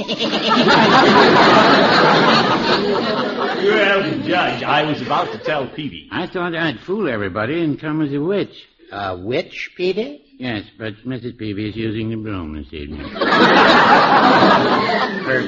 Well, 3.60 4.04
Judge, 4.22 4.64
I 4.64 4.84
was 4.86 5.02
about 5.02 5.32
to 5.34 5.38
tell 5.38 5.68
Peavey. 5.68 6.08
I 6.12 6.28
thought 6.28 6.56
I'd 6.56 6.80
fool 6.80 7.10
everybody 7.10 7.62
and 7.62 7.78
come 7.80 8.02
as 8.02 8.12
a 8.14 8.20
witch. 8.20 8.66
A 8.92 9.18
witch, 9.18 9.72
Peavey? 9.78 10.22
Yes, 10.38 10.64
but 10.78 10.94
Mrs. 11.06 11.36
Peavey 11.38 11.70
is 11.70 11.76
using 11.76 12.10
the 12.10 12.16
broom 12.16 12.56
this 12.56 12.72
evening. 12.74 13.02
Her 13.10 13.18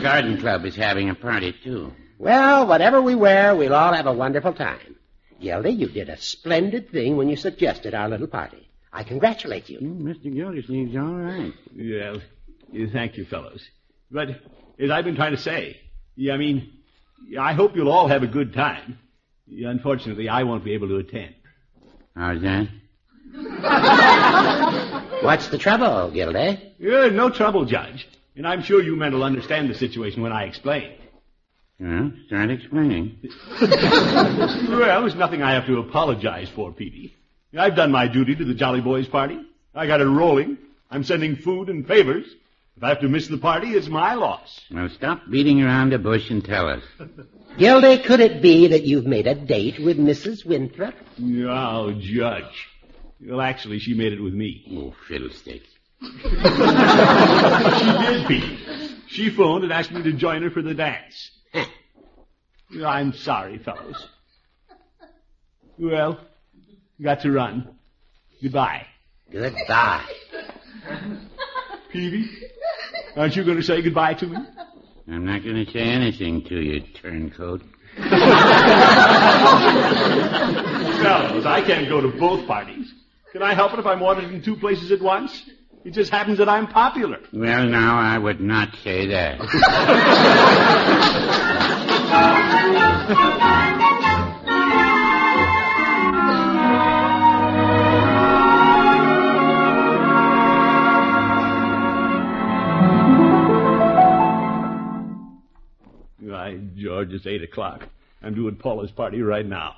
garden 0.01 0.39
club 0.41 0.65
is 0.65 0.75
having 0.75 1.09
a 1.09 1.15
party, 1.15 1.55
too. 1.63 1.93
Well, 2.21 2.67
whatever 2.67 3.01
we 3.01 3.15
wear, 3.15 3.55
we'll 3.55 3.73
all 3.73 3.93
have 3.93 4.05
a 4.05 4.13
wonderful 4.13 4.53
time. 4.53 4.95
Gildy, 5.41 5.71
you 5.71 5.87
did 5.89 6.07
a 6.07 6.21
splendid 6.21 6.91
thing 6.91 7.17
when 7.17 7.29
you 7.29 7.35
suggested 7.35 7.95
our 7.95 8.07
little 8.07 8.27
party. 8.27 8.69
I 8.93 9.03
congratulate 9.03 9.69
you. 9.69 9.79
Mm, 9.79 10.03
Mr. 10.03 10.31
Gildersleeve's 10.31 10.95
all 10.95 11.15
right. 11.15 11.51
Well, 11.75 12.21
yeah, 12.71 12.85
thank 12.93 13.17
you, 13.17 13.25
fellows. 13.25 13.67
But 14.11 14.39
as 14.77 14.91
I've 14.91 15.03
been 15.03 15.15
trying 15.15 15.35
to 15.35 15.41
say, 15.41 15.81
I 16.31 16.37
mean, 16.37 16.71
I 17.39 17.53
hope 17.53 17.75
you'll 17.75 17.91
all 17.91 18.07
have 18.07 18.21
a 18.21 18.27
good 18.27 18.53
time. 18.53 18.99
Unfortunately, 19.49 20.29
I 20.29 20.43
won't 20.43 20.63
be 20.63 20.75
able 20.75 20.89
to 20.89 20.97
attend. 20.97 21.33
How's 22.15 22.43
that? 22.43 22.67
What's 25.23 25.47
the 25.47 25.57
trouble, 25.57 26.11
Gildy? 26.11 26.73
Yeah, 26.77 27.07
no 27.07 27.31
trouble, 27.31 27.65
Judge. 27.65 28.07
And 28.35 28.47
I'm 28.47 28.61
sure 28.61 28.79
you 28.83 28.95
men 28.95 29.11
will 29.11 29.23
understand 29.23 29.71
the 29.71 29.75
situation 29.75 30.21
when 30.21 30.31
I 30.31 30.43
explain. 30.43 31.00
Well, 31.81 32.11
start 32.27 32.51
explaining. 32.51 33.17
well, 33.59 35.01
there's 35.01 35.15
nothing 35.15 35.41
I 35.41 35.53
have 35.53 35.65
to 35.65 35.79
apologize 35.79 36.47
for, 36.49 36.71
Petey. 36.71 37.15
I've 37.57 37.75
done 37.75 37.91
my 37.91 38.07
duty 38.07 38.35
to 38.35 38.45
the 38.45 38.53
Jolly 38.53 38.81
Boys 38.81 39.07
party. 39.07 39.39
I 39.73 39.87
got 39.87 39.99
it 39.99 40.05
rolling. 40.05 40.59
I'm 40.91 41.03
sending 41.03 41.37
food 41.37 41.69
and 41.69 41.87
favors. 41.87 42.27
If 42.77 42.83
I 42.83 42.89
have 42.89 42.99
to 42.99 43.09
miss 43.09 43.27
the 43.27 43.39
party, 43.39 43.69
it's 43.69 43.87
my 43.87 44.13
loss. 44.13 44.61
Now 44.69 44.89
stop 44.89 45.23
beating 45.31 45.63
around 45.63 45.91
the 45.91 45.97
bush 45.97 46.29
and 46.29 46.45
tell 46.45 46.69
us. 46.69 46.83
Gildy, 47.57 47.97
could 48.05 48.19
it 48.19 48.43
be 48.43 48.67
that 48.67 48.83
you've 48.83 49.07
made 49.07 49.25
a 49.25 49.33
date 49.33 49.83
with 49.83 49.97
Mrs. 49.97 50.45
Winthrop? 50.45 50.93
Oh, 51.19 51.93
Judge. 51.99 52.69
Well, 53.19 53.41
actually, 53.41 53.79
she 53.79 53.95
made 53.95 54.13
it 54.13 54.21
with 54.21 54.35
me. 54.35 54.63
Oh, 54.71 54.93
fiddlesticks. 55.07 55.67
she 56.01 56.19
did, 58.05 58.27
Pete. 58.27 58.59
She 59.07 59.31
phoned 59.31 59.63
and 59.63 59.73
asked 59.73 59.91
me 59.91 60.03
to 60.03 60.13
join 60.13 60.43
her 60.43 60.51
for 60.51 60.61
the 60.61 60.75
dance. 60.75 61.31
I'm 62.85 63.13
sorry, 63.13 63.57
fellows. 63.59 64.07
Well, 65.77 66.19
got 67.01 67.21
to 67.21 67.31
run. 67.31 67.75
Goodbye. 68.41 68.85
Goodbye. 69.31 70.05
Peavey, 71.93 72.25
aren't 73.15 73.35
you 73.35 73.43
going 73.43 73.57
to 73.57 73.63
say 73.63 73.81
goodbye 73.81 74.13
to 74.15 74.27
me? 74.27 74.37
I'm 75.07 75.25
not 75.25 75.43
going 75.43 75.65
to 75.65 75.71
say 75.71 75.79
anything 75.81 76.43
to 76.45 76.55
you, 76.61 76.81
turncoat. 77.01 77.61
Fellows, 81.01 81.45
I 81.45 81.61
can't 81.65 81.89
go 81.89 81.99
to 81.99 82.07
both 82.17 82.47
parties. 82.47 82.93
Can 83.33 83.41
I 83.43 83.53
help 83.53 83.73
it 83.73 83.79
if 83.79 83.85
I'm 83.85 83.99
wanted 83.99 84.31
in 84.31 84.41
two 84.41 84.55
places 84.55 84.91
at 84.91 85.01
once? 85.01 85.49
It 85.83 85.93
just 85.93 86.11
happens 86.11 86.37
that 86.37 86.47
I'm 86.49 86.67
popular. 86.67 87.19
Well, 87.33 87.65
now, 87.67 87.99
I 87.99 88.17
would 88.17 88.39
not 88.39 88.75
say 88.83 89.07
that. 89.07 89.39
Why, 106.19 106.59
George, 106.75 107.11
it's 107.13 107.25
eight 107.25 107.43
o'clock. 107.43 107.87
I'm 108.21 108.35
doing 108.35 108.55
Paula's 108.55 108.91
party 108.91 109.21
right 109.21 109.45
now. 109.45 109.75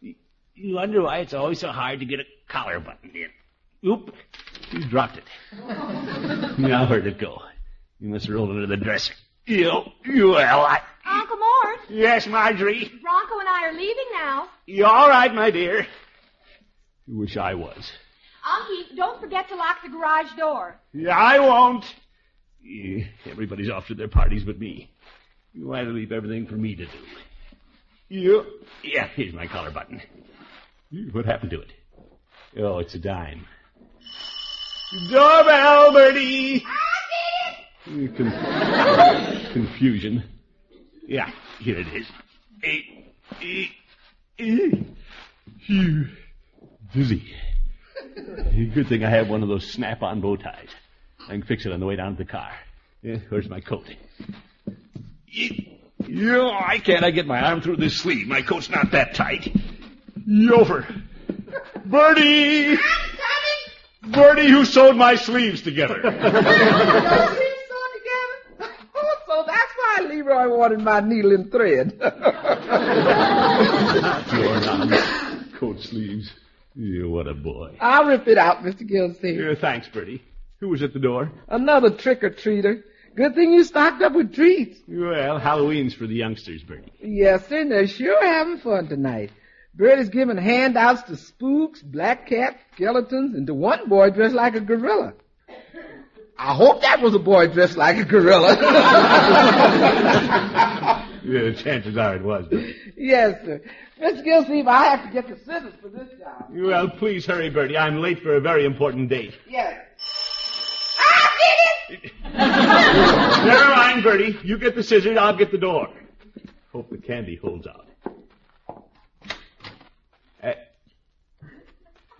You- 0.00 0.14
You 0.54 0.74
wonder 0.74 1.00
why 1.02 1.18
it's 1.18 1.32
always 1.32 1.58
so 1.58 1.72
hard 1.72 2.00
to 2.00 2.06
get 2.06 2.20
a 2.20 2.24
collar 2.48 2.80
buttoned 2.80 3.16
in. 3.16 3.30
Oop, 3.88 4.14
you 4.72 4.88
dropped 4.88 5.18
it. 5.18 5.24
now 6.58 6.88
where'd 6.88 7.06
it 7.06 7.18
go? 7.18 7.42
You 7.98 8.08
must 8.08 8.26
have 8.26 8.34
rolled 8.34 8.50
under 8.50 8.66
the 8.66 8.76
dresser. 8.76 9.14
You, 9.46 9.82
you, 10.04 10.30
well, 10.30 10.60
I... 10.60 10.80
Uncle 11.04 11.36
Mort, 11.36 11.78
Yes, 11.88 12.26
Marjorie. 12.26 12.90
Bronco 13.02 13.38
and 13.40 13.48
I 13.48 13.68
are 13.68 13.72
leaving 13.72 14.04
now. 14.12 14.48
You 14.66 14.86
all 14.86 15.08
right, 15.08 15.34
my 15.34 15.50
dear? 15.50 15.86
Wish 17.08 17.36
I 17.36 17.54
was. 17.54 17.90
Unky, 18.46 18.96
don't 18.96 19.20
forget 19.20 19.48
to 19.48 19.56
lock 19.56 19.78
the 19.82 19.90
garage 19.90 20.32
door. 20.38 20.76
Yeah, 20.92 21.16
I 21.16 21.40
won't. 21.40 21.84
Yeah, 22.62 23.04
everybody's 23.26 23.70
off 23.70 23.88
to 23.88 23.94
their 23.94 24.08
parties 24.08 24.44
but 24.44 24.58
me. 24.58 24.90
Why 25.54 25.82
to 25.82 25.90
leave 25.90 26.12
everything 26.12 26.46
for 26.46 26.54
me 26.54 26.76
to 26.76 26.86
do? 26.86 26.92
You, 28.08 28.44
yeah, 28.84 29.08
here's 29.08 29.34
my 29.34 29.46
collar 29.46 29.70
button. 29.70 30.00
What 31.12 31.24
happened 31.26 31.50
to 31.50 31.60
it? 31.60 31.72
Oh, 32.58 32.78
it's 32.78 32.94
a 32.94 32.98
dime. 32.98 33.46
Doorbell, 34.90 35.92
Birdie! 35.92 36.64
Con- 37.84 39.52
confusion. 39.52 40.24
Yeah, 41.06 41.30
here 41.60 41.78
it 41.78 41.86
is. 41.88 42.06
Eh, 42.64 43.68
eh. 44.38 44.70
Phew. 45.60 46.08
Dizzy. 46.92 47.34
Good 48.74 48.88
thing 48.88 49.04
I 49.04 49.10
have 49.10 49.28
one 49.28 49.42
of 49.42 49.48
those 49.48 49.70
snap-on 49.70 50.20
bow 50.20 50.36
ties. 50.36 50.68
I 51.28 51.32
can 51.32 51.42
fix 51.42 51.66
it 51.66 51.72
on 51.72 51.78
the 51.78 51.86
way 51.86 51.94
down 51.96 52.16
to 52.16 52.24
the 52.24 52.30
car. 52.30 52.50
Yeah, 53.02 53.18
where's 53.28 53.48
my 53.48 53.60
coat? 53.60 53.86
You, 55.26 56.48
I 56.48 56.80
can't. 56.84 57.04
I 57.04 57.10
get 57.12 57.26
my 57.26 57.40
arm 57.40 57.60
through 57.62 57.76
this 57.76 57.96
sleeve. 57.96 58.26
My 58.26 58.42
coat's 58.42 58.68
not 58.68 58.90
that 58.90 59.14
tight. 59.14 59.54
Yover. 60.28 60.84
Birdie! 61.86 62.76
Birdie, 64.02 64.48
who 64.50 64.64
sewed 64.64 64.96
my 64.96 65.14
sleeves 65.16 65.62
together? 65.62 66.00
Oh, 69.02 69.14
so 69.26 69.44
that's 69.46 69.72
why 69.76 70.06
Leroy 70.08 70.48
wanted 70.54 70.80
my 70.80 71.00
needle 71.00 71.32
and 71.32 71.50
thread. 71.50 71.92
Your 72.00 72.10
coat 75.58 75.80
sleeves. 75.80 76.30
Yeah, 76.74 77.06
what 77.06 77.26
a 77.26 77.34
boy. 77.34 77.76
I'll 77.80 78.04
rip 78.04 78.28
it 78.28 78.36
out, 78.38 78.58
Mr. 78.62 78.86
Gilsey. 78.86 79.32
Yeah, 79.32 79.52
uh, 79.52 79.54
thanks, 79.60 79.88
Birdie. 79.88 80.22
Who 80.58 80.68
was 80.68 80.82
at 80.82 80.92
the 80.92 80.98
door? 80.98 81.30
Another 81.48 81.90
trick-or-treater. 81.90 82.82
Good 83.16 83.34
thing 83.34 83.52
you 83.52 83.64
stocked 83.64 84.02
up 84.02 84.12
with 84.12 84.34
treats. 84.34 84.78
Well, 84.86 85.38
Halloween's 85.38 85.94
for 85.94 86.06
the 86.06 86.14
youngsters, 86.14 86.62
Birdie. 86.62 86.92
Yes, 87.00 87.46
sir, 87.48 87.60
and 87.62 87.72
they're 87.72 87.86
sure 87.86 88.22
having 88.24 88.58
fun 88.58 88.88
tonight. 88.88 89.30
Birdie's 89.74 90.08
giving 90.08 90.36
handouts 90.36 91.02
to 91.04 91.16
spooks, 91.16 91.80
black 91.82 92.26
cats, 92.26 92.58
skeletons, 92.74 93.34
and 93.36 93.46
to 93.46 93.54
one 93.54 93.88
boy 93.88 94.10
dressed 94.10 94.34
like 94.34 94.54
a 94.56 94.60
gorilla. 94.60 95.14
I 96.38 96.54
hope 96.54 96.80
that 96.82 97.00
was 97.02 97.14
a 97.14 97.18
boy 97.18 97.48
dressed 97.48 97.76
like 97.76 97.96
a 97.98 98.04
gorilla. 98.04 98.56
Yeah, 101.22 101.52
chances 101.52 101.98
are 101.98 102.16
it 102.16 102.22
was, 102.22 102.46
Birdie. 102.46 102.74
yes, 102.96 103.44
sir. 103.44 103.60
Mr. 104.00 104.24
Gilsleeve, 104.24 104.66
I 104.66 104.84
have 104.96 105.06
to 105.06 105.12
get 105.12 105.28
the 105.28 105.36
scissors 105.36 105.74
for 105.80 105.88
this 105.90 106.08
job. 106.18 106.46
Well, 106.50 106.88
please 106.88 107.26
hurry, 107.26 107.50
Birdie. 107.50 107.76
I'm 107.76 107.98
late 108.00 108.20
for 108.22 108.34
a 108.36 108.40
very 108.40 108.64
important 108.64 109.10
date. 109.10 109.34
Yes. 109.46 109.76
I 110.98 111.30
did 111.90 112.04
it! 112.04 112.12
Never 113.44 113.68
mind, 113.76 114.02
Birdie. 114.02 114.38
You 114.42 114.56
get 114.58 114.74
the 114.74 114.82
scissors, 114.82 115.16
I'll 115.18 115.36
get 115.36 115.50
the 115.52 115.58
door. 115.58 115.88
Hope 116.72 116.88
the 116.90 116.96
candy 116.98 117.36
holds 117.36 117.66
out. 117.66 117.86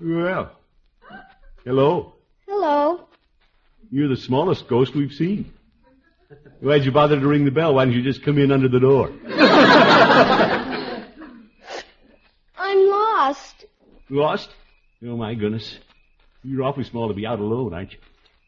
Well, 0.01 0.53
hello. 1.65 2.15
Hello. 2.47 3.07
You're 3.91 4.09
the 4.09 4.17
smallest 4.17 4.69
ghost 4.69 4.95
we've 4.95 5.13
seen. 5.13 5.53
Why'd 6.61 6.85
you 6.85 6.93
bother 6.93 7.19
to 7.19 7.27
ring 7.27 7.45
the 7.45 7.51
bell? 7.51 7.75
Why 7.75 7.85
didn't 7.87 7.97
you 7.97 8.05
just 8.05 8.23
come 8.23 8.39
in 8.39 8.53
under 8.53 8.69
the 8.69 8.79
door? 8.81 9.11
I'm 12.57 12.89
lost. 12.89 13.65
Lost? 14.09 14.51
Oh, 15.05 15.17
my 15.17 15.35
goodness. 15.35 15.79
You're 16.45 16.63
awfully 16.63 16.85
small 16.85 17.09
to 17.09 17.15
be 17.15 17.27
out 17.27 17.41
alone, 17.41 17.75
aren't 17.75 17.93
you? 17.93 17.99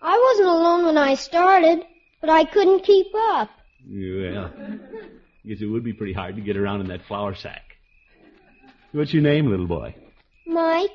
I 0.01 0.19
wasn't 0.19 0.49
alone 0.49 0.87
when 0.87 0.99
I 0.99 1.15
started, 1.15 1.81
but 2.21 2.31
I 2.31 2.45
couldn't 2.45 2.85
keep 2.85 3.09
up. 3.15 3.51
Well, 3.89 4.51
guess 5.47 5.61
it 5.61 5.67
would 5.67 5.85
be 5.85 5.93
pretty 5.93 6.13
hard 6.13 6.37
to 6.37 6.43
get 6.43 6.57
around 6.57 6.83
in 6.83 6.89
that 6.89 7.05
flour 7.07 7.35
sack. 7.35 7.63
What's 8.93 9.13
your 9.13 9.23
name, 9.23 9.49
little 9.49 9.67
boy? 9.67 9.95
Mike, 10.47 10.91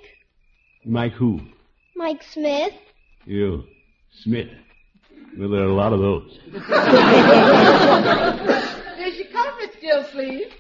Mike 0.88 1.14
who? 1.14 1.40
Mike 1.96 2.24
Smith. 2.32 2.74
You. 3.26 3.64
Smith. 4.24 4.50
Well, 5.38 5.50
there 5.50 5.62
are 5.62 5.66
a 5.70 5.74
lot 5.76 5.94
of 5.94 6.00
those. 6.00 6.40
There 8.98 9.08
your 9.10 9.28
comes, 9.32 9.72
still, 9.78 10.04
Gillsleeve. 10.04 10.52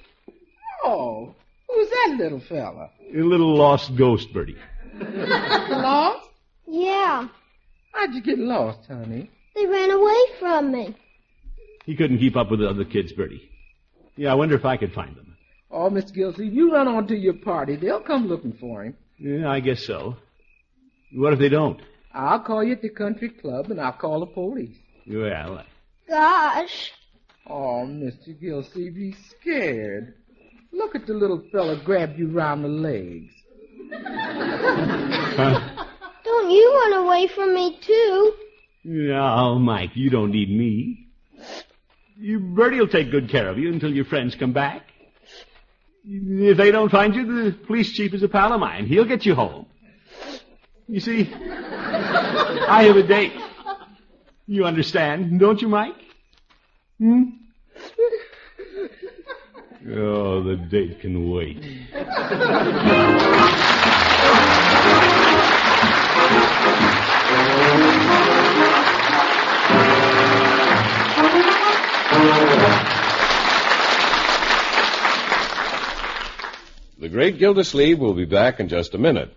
Oh, 0.84 1.34
who's 1.68 1.90
that 1.90 2.16
little 2.20 2.40
fella? 2.40 2.92
A 3.14 3.18
little 3.22 3.56
lost 3.56 3.96
ghost, 3.96 4.32
Birdie. 4.34 4.56
Lost? 5.00 6.30
Yeah, 6.68 7.28
How'd 7.94 8.14
you 8.14 8.22
get 8.22 8.38
lost, 8.38 8.88
honey? 8.88 9.30
they 9.56 9.66
ran 9.66 9.90
away 9.92 10.16
from 10.40 10.72
me. 10.72 10.96
He 11.86 11.96
couldn't 11.96 12.20
keep 12.20 12.36
up 12.36 12.52
with 12.52 12.60
the 12.60 12.70
other 12.70 12.84
kids, 12.86 13.12
Birdie. 13.14 13.50
Yeah, 14.16 14.32
I 14.32 14.36
wonder 14.36 14.56
if 14.56 14.66
I 14.66 14.78
could 14.78 14.94
find 14.94 15.16
them. 15.16 15.36
Oh, 15.72 15.90
Miss 15.90 16.12
Gillsleeve, 16.12 16.54
you 16.54 16.72
run 16.74 16.88
on 16.88 17.08
to 17.08 17.16
your 17.16 17.34
party. 17.34 17.76
They'll 17.76 18.02
come 18.02 18.28
looking 18.28 18.54
for 18.54 18.84
him. 18.84 18.96
Yeah, 19.20 19.50
I 19.50 19.60
guess 19.60 19.84
so. 19.86 20.16
What 21.14 21.34
if 21.34 21.40
they 21.40 21.50
don't? 21.50 21.82
I'll 22.14 22.40
call 22.40 22.64
you 22.64 22.74
at 22.74 22.82
the 22.82 22.90
country 22.90 23.30
club 23.30 23.72
and 23.72 23.80
I'll 23.80 23.94
call 23.94 24.20
the 24.22 24.26
police. 24.28 24.78
Well, 25.08 25.64
Gosh, 26.10 26.92
Oh, 27.50 27.86
Mr. 27.88 28.38
Gilsey, 28.40 28.90
be 28.90 29.16
scared. 29.30 30.16
Look 30.74 30.96
at 30.96 31.08
the 31.08 31.14
little 31.14 31.42
fella 31.52 31.82
grab 31.84 32.18
you 32.18 32.28
round 32.28 32.64
the 32.64 32.68
legs. 32.68 33.32
don't 36.24 36.50
you 36.52 36.74
run 36.74 37.06
away 37.06 37.28
from 37.28 37.54
me 37.54 37.78
too? 37.82 38.34
no, 38.84 39.36
oh, 39.38 39.60
Mike, 39.60 39.92
you 39.96 40.10
don't 40.10 40.32
need 40.32 40.50
me. 40.50 41.08
You, 42.18 42.40
Birdie 42.40 42.80
will 42.80 42.88
take 42.90 43.12
good 43.12 43.30
care 43.30 43.48
of 43.50 43.58
you 43.58 43.72
until 43.72 43.94
your 43.94 44.06
friends 44.06 44.36
come 44.36 44.52
back. 44.52 44.84
If 46.10 46.56
they 46.56 46.72
don't 46.72 46.90
find 46.90 47.14
you, 47.14 47.44
the 47.44 47.52
police 47.52 47.92
chief 47.92 48.14
is 48.14 48.24
a 48.24 48.30
pal 48.30 48.54
of 48.54 48.62
mine. 48.62 48.86
He'll 48.86 49.04
get 49.04 49.26
you 49.26 49.36
home. 49.36 49.66
You 50.88 51.02
see, 51.02 51.30
I 51.34 52.84
have 52.84 52.96
a 52.96 53.04
date. 53.04 53.34
You 54.46 54.66
understand, 54.66 55.38
don't 55.38 55.62
you, 55.62 55.68
Mike? 55.68 55.96
Hmm? 56.98 57.24
Oh, 59.90 60.44
the 60.44 60.56
date 60.56 61.02
can 61.02 61.30
wait. 61.30 61.62
The 77.00 77.10
Great 77.10 77.38
Gildersleeve 77.38 78.00
will 78.00 78.16
be 78.16 78.26
back 78.26 78.60
in 78.60 78.70
just 78.70 78.96
a 78.96 78.98
minute. 78.98 79.32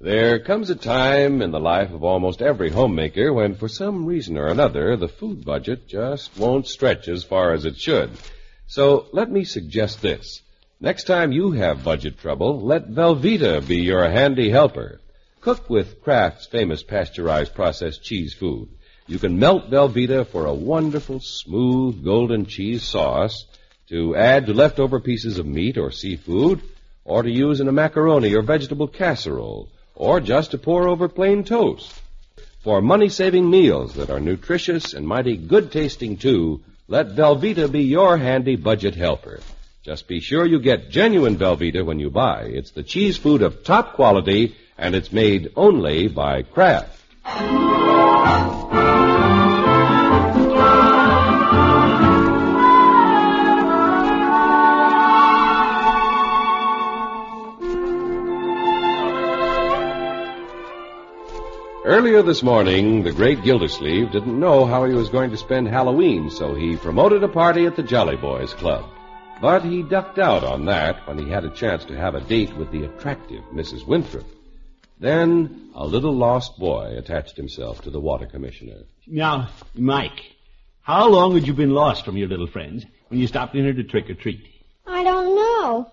There 0.00 0.40
comes 0.40 0.68
a 0.68 0.74
time 0.74 1.42
in 1.42 1.52
the 1.52 1.60
life 1.60 1.92
of 1.92 2.02
almost 2.02 2.42
every 2.42 2.70
homemaker 2.70 3.32
when, 3.32 3.54
for 3.54 3.68
some 3.68 4.04
reason 4.04 4.36
or 4.36 4.48
another, 4.48 4.96
the 4.96 5.06
food 5.06 5.44
budget 5.44 5.86
just 5.86 6.36
won't 6.36 6.66
stretch 6.66 7.06
as 7.06 7.22
far 7.22 7.52
as 7.52 7.64
it 7.64 7.76
should. 7.76 8.10
So 8.66 9.06
let 9.12 9.30
me 9.30 9.44
suggest 9.44 10.02
this. 10.02 10.42
Next 10.80 11.04
time 11.04 11.30
you 11.30 11.52
have 11.52 11.84
budget 11.84 12.18
trouble, 12.18 12.60
let 12.62 12.90
Velveeta 12.90 13.64
be 13.64 13.82
your 13.82 14.08
handy 14.10 14.50
helper. 14.50 15.00
Cook 15.40 15.70
with 15.70 16.02
Kraft's 16.02 16.46
famous 16.46 16.82
pasteurized 16.82 17.54
processed 17.54 18.02
cheese 18.02 18.34
food. 18.34 18.70
You 19.06 19.20
can 19.20 19.38
melt 19.38 19.70
Velveeta 19.70 20.26
for 20.26 20.46
a 20.46 20.54
wonderful, 20.54 21.20
smooth, 21.20 22.04
golden 22.04 22.46
cheese 22.46 22.82
sauce 22.82 23.44
to 23.90 24.16
add 24.16 24.46
to 24.46 24.54
leftover 24.54 25.00
pieces 25.00 25.38
of 25.38 25.46
meat 25.46 25.76
or 25.76 25.90
seafood, 25.90 26.62
or 27.04 27.22
to 27.22 27.30
use 27.30 27.60
in 27.60 27.68
a 27.68 27.72
macaroni 27.72 28.34
or 28.34 28.42
vegetable 28.42 28.86
casserole, 28.86 29.68
or 29.94 30.20
just 30.20 30.52
to 30.52 30.58
pour 30.58 30.88
over 30.88 31.08
plain 31.08 31.44
toast. 31.44 31.92
For 32.62 32.80
money-saving 32.80 33.50
meals 33.50 33.94
that 33.94 34.10
are 34.10 34.20
nutritious 34.20 34.94
and 34.94 35.06
mighty 35.06 35.36
good-tasting 35.36 36.18
too, 36.18 36.62
let 36.88 37.16
Velveeta 37.16 37.70
be 37.70 37.82
your 37.82 38.16
handy 38.16 38.56
budget 38.56 38.94
helper. 38.94 39.40
Just 39.82 40.06
be 40.06 40.20
sure 40.20 40.46
you 40.46 40.60
get 40.60 40.90
genuine 40.90 41.36
Velveeta 41.36 41.84
when 41.84 41.98
you 41.98 42.10
buy. 42.10 42.42
It's 42.42 42.70
the 42.70 42.82
cheese 42.82 43.16
food 43.16 43.42
of 43.42 43.64
top 43.64 43.94
quality, 43.94 44.56
and 44.78 44.94
it's 44.94 45.10
made 45.10 45.52
only 45.56 46.06
by 46.06 46.42
Kraft. 46.42 46.96
Earlier 61.90 62.22
this 62.22 62.44
morning, 62.44 63.02
the 63.02 63.10
great 63.10 63.42
Gildersleeve 63.42 64.12
didn't 64.12 64.38
know 64.38 64.64
how 64.64 64.84
he 64.84 64.94
was 64.94 65.08
going 65.08 65.32
to 65.32 65.36
spend 65.36 65.66
Halloween, 65.66 66.30
so 66.30 66.54
he 66.54 66.76
promoted 66.76 67.24
a 67.24 67.28
party 67.28 67.66
at 67.66 67.74
the 67.74 67.82
Jolly 67.82 68.14
Boys 68.14 68.54
Club. 68.54 68.88
But 69.40 69.64
he 69.64 69.82
ducked 69.82 70.20
out 70.20 70.44
on 70.44 70.66
that 70.66 71.04
when 71.08 71.18
he 71.18 71.28
had 71.28 71.44
a 71.44 71.50
chance 71.50 71.84
to 71.86 71.96
have 71.96 72.14
a 72.14 72.20
date 72.20 72.56
with 72.56 72.70
the 72.70 72.84
attractive 72.84 73.42
Mrs. 73.52 73.88
Winthrop. 73.88 74.24
Then 75.00 75.72
a 75.74 75.84
little 75.84 76.12
lost 76.14 76.60
boy 76.60 76.94
attached 76.96 77.36
himself 77.36 77.82
to 77.82 77.90
the 77.90 77.98
water 77.98 78.26
commissioner. 78.26 78.84
Now, 79.08 79.48
Mike, 79.74 80.36
how 80.82 81.08
long 81.08 81.34
had 81.34 81.48
you 81.48 81.54
been 81.54 81.74
lost 81.74 82.04
from 82.04 82.16
your 82.16 82.28
little 82.28 82.46
friends 82.46 82.86
when 83.08 83.18
you 83.18 83.26
stopped 83.26 83.56
in 83.56 83.64
here 83.64 83.74
to 83.74 83.82
trick 83.82 84.08
or 84.08 84.14
treat? 84.14 84.46
I 84.86 85.02
don't 85.02 85.34
know. 85.34 85.90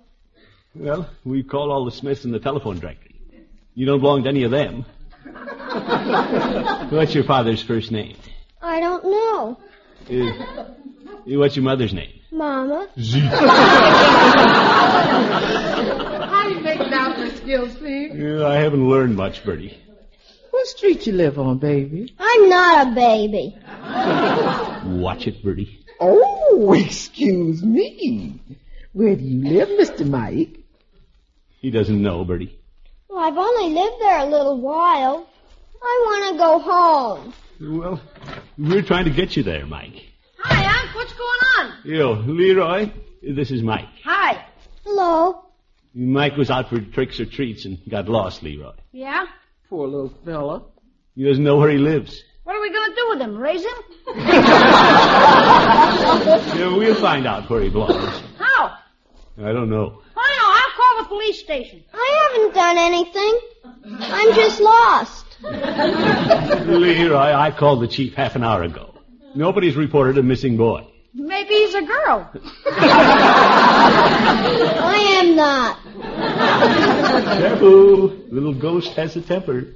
Well, 0.76 1.10
we 1.26 1.42
called 1.42 1.72
all 1.72 1.86
the 1.86 1.92
Smiths 1.92 2.24
in 2.24 2.30
the 2.30 2.40
telephone 2.40 2.78
directory. 2.78 3.16
You 3.74 3.88
don't 3.88 4.00
belong 4.00 4.22
to 4.26 4.30
any 4.30 4.44
of 4.44 4.52
them. 4.52 4.86
What's 6.90 7.14
your 7.14 7.24
father's 7.24 7.62
first 7.62 7.92
name? 7.92 8.16
I 8.62 8.80
don't 8.80 9.04
know. 9.04 9.58
Uh, 10.10 10.66
what's 11.38 11.56
your 11.56 11.64
mother's 11.64 11.94
name? 11.94 12.20
Mama. 12.32 12.88
How 16.30 16.48
you 16.50 16.60
making 16.62 16.94
out, 16.94 17.20
Miss 17.20 17.40
Gillsleeve? 17.42 18.18
Yeah, 18.18 18.48
I 18.48 18.56
haven't 18.56 18.90
learned 18.90 19.16
much, 19.16 19.44
Birdie. 19.44 19.78
What 20.52 20.68
street 20.68 21.06
you 21.08 21.14
live 21.14 21.38
on, 21.38 21.60
baby? 21.60 22.14
I'm 22.18 22.50
not 22.50 22.88
a 22.88 22.92
baby. 22.92 23.56
Watch 25.00 25.28
it, 25.28 25.44
Birdie. 25.44 25.86
Oh, 26.00 26.74
excuse 26.74 27.62
me. 27.64 28.40
Where 28.94 29.16
do 29.16 29.24
you 29.24 29.50
live, 29.50 29.70
Mr. 29.70 30.08
Mike? 30.08 30.60
He 31.60 31.70
doesn't 31.72 32.02
know, 32.02 32.24
Birdie. 32.24 32.58
Well, 33.18 33.26
I've 33.26 33.36
only 33.36 33.74
lived 33.74 33.96
there 34.00 34.20
a 34.20 34.26
little 34.26 34.62
while. 34.62 35.28
I 35.82 36.04
want 36.06 36.34
to 36.34 36.38
go 36.38 36.60
home. 36.60 37.34
Well, 37.60 38.00
we're 38.60 38.84
trying 38.84 39.06
to 39.06 39.10
get 39.10 39.36
you 39.36 39.42
there, 39.42 39.66
Mike. 39.66 40.06
Hi, 40.38 40.84
Unc. 40.84 40.96
What's 40.96 41.14
going 41.14 41.40
on? 41.58 41.74
Yo, 41.84 42.12
Leroy, 42.12 42.92
this 43.24 43.50
is 43.50 43.64
Mike. 43.64 43.88
Hi. 44.06 44.46
Hello. 44.86 45.46
Mike 45.96 46.38
was 46.38 46.52
out 46.52 46.70
for 46.70 46.80
tricks 46.80 47.20
or 47.20 47.26
treats 47.26 47.66
and 47.66 47.80
got 47.90 48.08
lost, 48.08 48.44
Leroy. 48.44 48.74
Yeah? 48.92 49.26
Poor 49.68 49.88
little 49.88 50.14
fella. 50.24 50.66
He 51.16 51.24
doesn't 51.24 51.44
know 51.44 51.58
where 51.58 51.72
he 51.72 51.80
lives. 51.80 52.24
What 52.44 52.56
are 52.56 52.62
we 52.62 52.70
going 52.72 52.88
to 52.92 52.96
do 52.96 53.10
with 53.10 53.20
him? 53.20 53.36
Raise 53.36 53.64
him? 53.64 53.78
Yeah, 56.58 56.76
we'll 56.78 56.94
find 57.02 57.26
out 57.26 57.50
where 57.50 57.62
he 57.64 57.70
belongs. 57.70 58.22
How? 58.38 58.78
I 59.40 59.52
don't 59.54 59.70
know. 59.72 60.02
I 60.98 61.02
know. 61.02 61.04
I'll 61.04 61.04
call 61.04 61.04
the 61.04 61.08
police 61.10 61.40
station. 61.40 61.84
I 61.94 62.30
haven't 62.34 62.54
done 62.54 62.78
anything. 62.78 63.40
I'm 64.00 64.34
just 64.36 64.60
lost. 64.60 65.26
Leroy, 66.68 67.16
I 67.16 67.52
called 67.52 67.82
the 67.82 67.88
chief 67.88 68.14
half 68.16 68.36
an 68.36 68.44
hour 68.44 68.64
ago. 68.64 68.94
Nobody's 69.36 69.76
reported 69.76 70.18
a 70.18 70.24
missing 70.24 70.58
boy. 70.58 70.88
Maybe 71.14 71.50
he's 71.54 71.74
a 71.76 71.82
girl. 71.82 72.30
I 72.66 72.74
am 75.24 75.36
not. 75.36 75.78
Careful, 77.40 78.08
little 78.30 78.54
ghost 78.54 78.94
has 78.94 79.16
a 79.16 79.22
temper. 79.22 79.74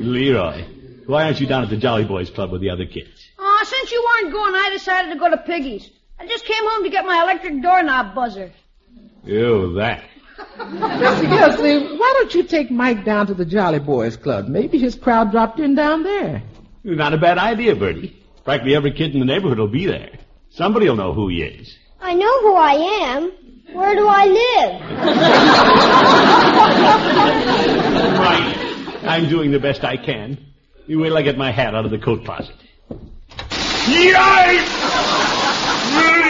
Leroy, 0.00 0.64
why 1.06 1.24
aren't 1.24 1.40
you 1.40 1.46
down 1.46 1.62
at 1.64 1.70
the 1.70 1.76
Jolly 1.76 2.04
Boys 2.04 2.30
Club 2.30 2.50
with 2.52 2.60
the 2.60 2.70
other 2.70 2.86
kids? 2.86 3.10
Aw, 3.38 3.64
since 3.64 3.90
you 3.92 4.04
weren't 4.22 4.32
going, 4.32 4.54
I 4.54 4.70
decided 4.72 5.12
to 5.12 5.18
go 5.18 5.30
to 5.30 5.38
Piggy's. 5.38 5.90
I 6.18 6.26
just 6.26 6.44
came 6.44 6.62
home 6.68 6.84
to 6.84 6.90
get 6.90 7.04
my 7.06 7.22
electric 7.22 7.62
doorknob 7.62 8.14
buzzer. 8.14 8.52
Ew, 9.28 9.74
that. 9.74 10.04
Mr. 10.58 11.28
Gillsleeve, 11.28 11.98
why 11.98 12.14
don't 12.16 12.34
you 12.34 12.42
take 12.44 12.70
Mike 12.70 13.04
down 13.04 13.26
to 13.26 13.34
the 13.34 13.44
Jolly 13.44 13.78
Boys 13.78 14.16
Club? 14.16 14.48
Maybe 14.48 14.78
his 14.78 14.94
crowd 14.94 15.30
dropped 15.30 15.60
in 15.60 15.74
down 15.74 16.02
there. 16.02 16.42
Not 16.82 17.12
a 17.12 17.18
bad 17.18 17.36
idea, 17.36 17.76
Birdie. 17.76 18.16
Practically 18.44 18.74
every 18.74 18.92
kid 18.92 19.12
in 19.12 19.18
the 19.20 19.26
neighborhood 19.26 19.58
will 19.58 19.68
be 19.68 19.84
there. 19.86 20.18
Somebody 20.48 20.88
will 20.88 20.96
know 20.96 21.12
who 21.12 21.28
he 21.28 21.42
is. 21.42 21.76
I 22.00 22.14
know 22.14 22.40
who 22.40 22.54
I 22.54 22.72
am. 23.12 23.30
Where 23.74 23.94
do 23.94 24.08
I 24.08 24.24
live? 24.24 24.80
Right. 28.18 28.54
I'm 29.04 29.28
doing 29.28 29.50
the 29.52 29.58
best 29.60 29.84
I 29.84 29.96
can. 29.96 30.38
You 30.86 30.98
wait 31.00 31.08
till 31.08 31.18
I 31.18 31.22
get 31.22 31.36
my 31.36 31.50
hat 31.52 31.74
out 31.74 31.84
of 31.84 31.90
the 31.90 31.98
coat 31.98 32.24
closet. 32.24 32.54
Well, 32.88 33.00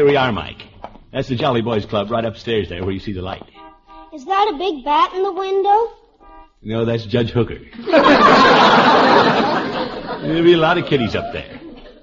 here 0.00 0.08
we 0.08 0.16
are, 0.16 0.32
Mike. 0.32 0.62
That's 1.12 1.28
the 1.28 1.36
Jolly 1.36 1.60
Boys 1.60 1.84
Club 1.84 2.10
right 2.10 2.24
upstairs 2.24 2.70
there 2.70 2.82
where 2.82 2.90
you 2.90 3.00
see 3.00 3.12
the 3.12 3.20
light. 3.20 3.42
Is 4.14 4.24
that 4.24 4.50
a 4.54 4.56
big 4.56 4.82
bat 4.82 5.12
in 5.12 5.22
the 5.22 5.30
window? 5.30 5.92
No, 6.62 6.86
that's 6.86 7.04
Judge 7.04 7.28
Hooker. 7.28 7.58
There'll 10.22 10.42
be 10.42 10.54
a 10.54 10.56
lot 10.56 10.78
of 10.78 10.86
kiddies 10.86 11.14
up 11.14 11.34
there. 11.34 11.60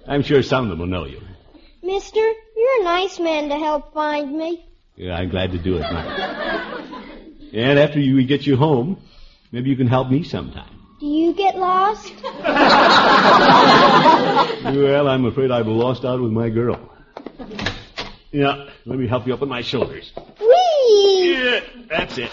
I'm 0.08 0.22
sure 0.22 0.44
some 0.44 0.66
of 0.66 0.70
them 0.70 0.78
will 0.78 0.86
know 0.86 1.06
you. 1.06 1.20
Mister, 1.82 2.20
you're 2.20 2.82
a 2.82 2.84
nice 2.84 3.20
man 3.20 3.50
to 3.50 3.58
help 3.58 3.96
find 3.96 4.38
me. 4.38 4.64
Yeah, 4.96 5.16
I'm 5.16 5.30
glad 5.30 5.54
to 5.54 5.58
do 5.58 5.78
it, 5.78 5.92
Mike. 5.92 6.20
And 7.52 7.80
after 7.80 7.98
we 7.98 8.26
get 8.26 8.46
you 8.46 8.58
home, 8.58 9.02
maybe 9.52 9.72
you 9.72 9.76
can 9.76 9.88
help 9.88 10.12
me 10.12 10.22
sometime. 10.22 10.70
Do 11.00 11.08
you 11.08 11.34
get 11.34 11.58
lost? 11.58 12.14
Well, 14.68 15.08
I'm 15.08 15.26
afraid 15.26 15.50
I've 15.50 15.66
lost 15.68 16.04
out 16.06 16.22
with 16.22 16.32
my 16.32 16.50
girl. 16.50 16.97
Yeah, 18.38 18.70
let 18.86 19.00
me 19.00 19.08
help 19.08 19.26
you 19.26 19.34
up 19.34 19.42
on 19.42 19.50
my 19.50 19.62
shoulders. 19.62 20.14
Whee! 20.40 21.34
Yeah, 21.34 21.60
that's 21.90 22.20
it. 22.20 22.30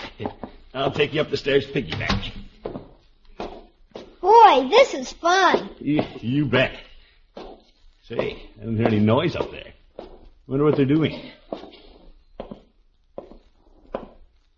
I'll 0.75 0.91
take 0.91 1.15
you 1.15 1.23
up 1.23 1.31
the 1.31 1.39
stairs 1.39 1.67
piggyback. 1.67 2.31
Boy, 4.21 4.69
this 4.69 4.93
is 4.93 5.11
fun. 5.15 5.71
You, 5.79 6.03
you 6.21 6.45
bet. 6.45 6.77
Say, 8.03 8.51
I 8.61 8.65
don't 8.65 8.77
hear 8.77 8.89
any 8.89 9.01
noise 9.01 9.35
up 9.35 9.51
there. 9.51 9.73
Wonder 10.47 10.67
what 10.67 10.77
they're 10.77 10.85
doing. 10.85 11.33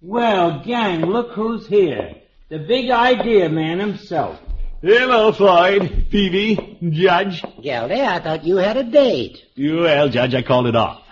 Well, 0.03 0.65
gang, 0.65 1.03
look 1.03 1.31
who's 1.31 1.69
here. 1.69 2.17
The 2.49 2.59
big 2.59 2.91
idea 2.91 3.49
man 3.49 3.79
himself. 3.79 4.41
Hello, 4.83 5.31
Floyd, 5.31 6.09
Peavey, 6.11 6.91
Judge. 6.91 7.41
Gildy, 7.63 8.01
I 8.01 8.19
thought 8.19 8.45
you 8.45 8.57
had 8.57 8.77
a 8.77 8.83
date. 8.83 9.45
Well, 9.57 10.09
Judge, 10.09 10.35
I 10.35 10.43
called 10.43 10.67
it 10.67 10.75
off. 10.75 11.06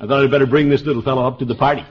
I 0.00 0.06
thought 0.06 0.24
I'd 0.24 0.30
better 0.30 0.46
bring 0.46 0.70
this 0.70 0.82
little 0.82 1.02
fellow 1.02 1.26
up 1.26 1.40
to 1.40 1.44
the 1.44 1.54
party. 1.54 1.84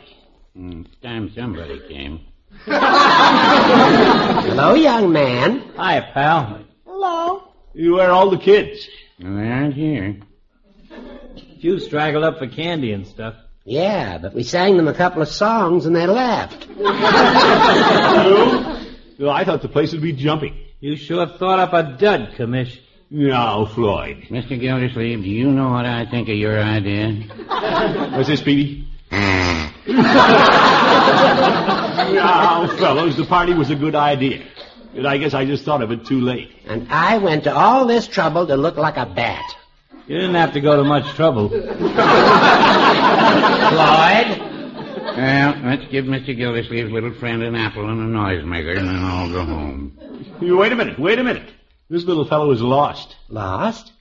Hmm, 0.55 0.82
time 1.03 1.32
somebody 1.36 1.80
came. 1.88 2.22
Hello, 2.66 4.74
young 4.74 5.12
man. 5.12 5.72
Hi, 5.78 6.01
pal. 6.01 6.62
Hello. 6.86 7.43
You 7.74 7.99
are 7.99 8.10
all 8.10 8.32
the 8.32 8.39
kids. 8.39 8.89
Well, 9.22 9.36
they 9.36 9.47
aren't 9.47 9.76
here. 9.76 10.18
You 11.60 11.80
straggled 11.80 12.24
up 12.24 12.39
for 12.39 12.47
candy 12.47 12.93
and 12.93 13.05
stuff. 13.05 13.36
Yeah, 13.64 14.18
but 14.18 14.34
we 14.34 14.41
sang 14.41 14.78
them 14.78 14.88
a 14.88 14.93
couple 14.95 15.22
of 15.22 15.28
songs 15.28 15.86
and 15.86 15.95
they 15.95 16.07
left. 16.07 16.68
Well, 19.20 19.32
I 19.32 19.43
thought 19.43 19.62
the 19.62 19.68
place 19.68 19.91
would 19.91 20.01
be 20.01 20.14
jumping. 20.14 20.57
You 20.80 20.95
sure 20.95 21.28
thought 21.28 21.60
up 21.60 21.74
a 21.74 21.97
dud, 21.97 22.36
Commish. 22.38 22.80
Now, 23.12 23.66
Floyd. 23.66 24.28
Mr. 24.30 24.60
Gildersleeve, 24.60 25.24
do 25.24 25.30
you 25.30 25.49
know 25.49 25.72
what 25.72 25.86
I 25.88 26.05
think 26.05 26.30
of 26.30 26.36
your 26.36 26.62
idea? 26.62 27.14
What's 28.16 28.28
this, 28.30 28.41
Peavey? 28.41 28.86
now, 32.14 32.68
fellows, 32.78 33.18
the 33.18 33.26
party 33.26 33.55
was 33.55 33.72
a 33.72 33.76
good 33.76 33.95
idea. 33.95 34.45
But 34.93 35.07
I 35.07 35.18
guess 35.18 35.34
I 35.34 35.45
just 35.45 35.66
thought 35.66 35.82
of 35.82 35.89
it 35.91 36.05
too 36.05 36.22
late. 36.22 36.51
And 36.68 36.88
I 36.91 37.18
went 37.18 37.45
to 37.45 37.55
all 37.55 37.88
this 37.88 38.05
trouble 38.07 38.45
to 38.45 38.55
look 38.55 38.78
like 38.78 38.97
a 38.97 39.07
bat. 39.07 39.55
You 40.05 40.20
didn't 40.20 40.36
have 40.36 40.53
to 40.53 40.62
go 40.62 40.78
to 40.78 40.84
much 40.84 41.12
trouble. 41.16 41.49
Floyd? 41.49 41.60
Well, 45.18 45.55
let's 45.64 45.88
give 45.91 46.05
Mr. 46.05 46.38
Gildersleeve's 46.38 46.91
little 46.91 47.14
friend 47.16 47.41
an 47.41 47.55
apple 47.55 47.89
and 47.89 47.99
a 47.99 48.05
noisemaker, 48.18 48.78
and 48.78 48.88
then 48.88 48.97
I'll 48.97 49.32
go 49.32 49.43
home. 49.43 49.97
Wait 50.41 50.72
a 50.72 50.76
minute, 50.76 50.99
wait 50.99 51.18
a 51.18 51.24
minute. 51.24 51.51
This 51.89 52.03
little 52.05 52.25
fellow 52.25 52.51
is 52.51 52.61
lost. 52.61 53.15
Lost? 53.29 53.91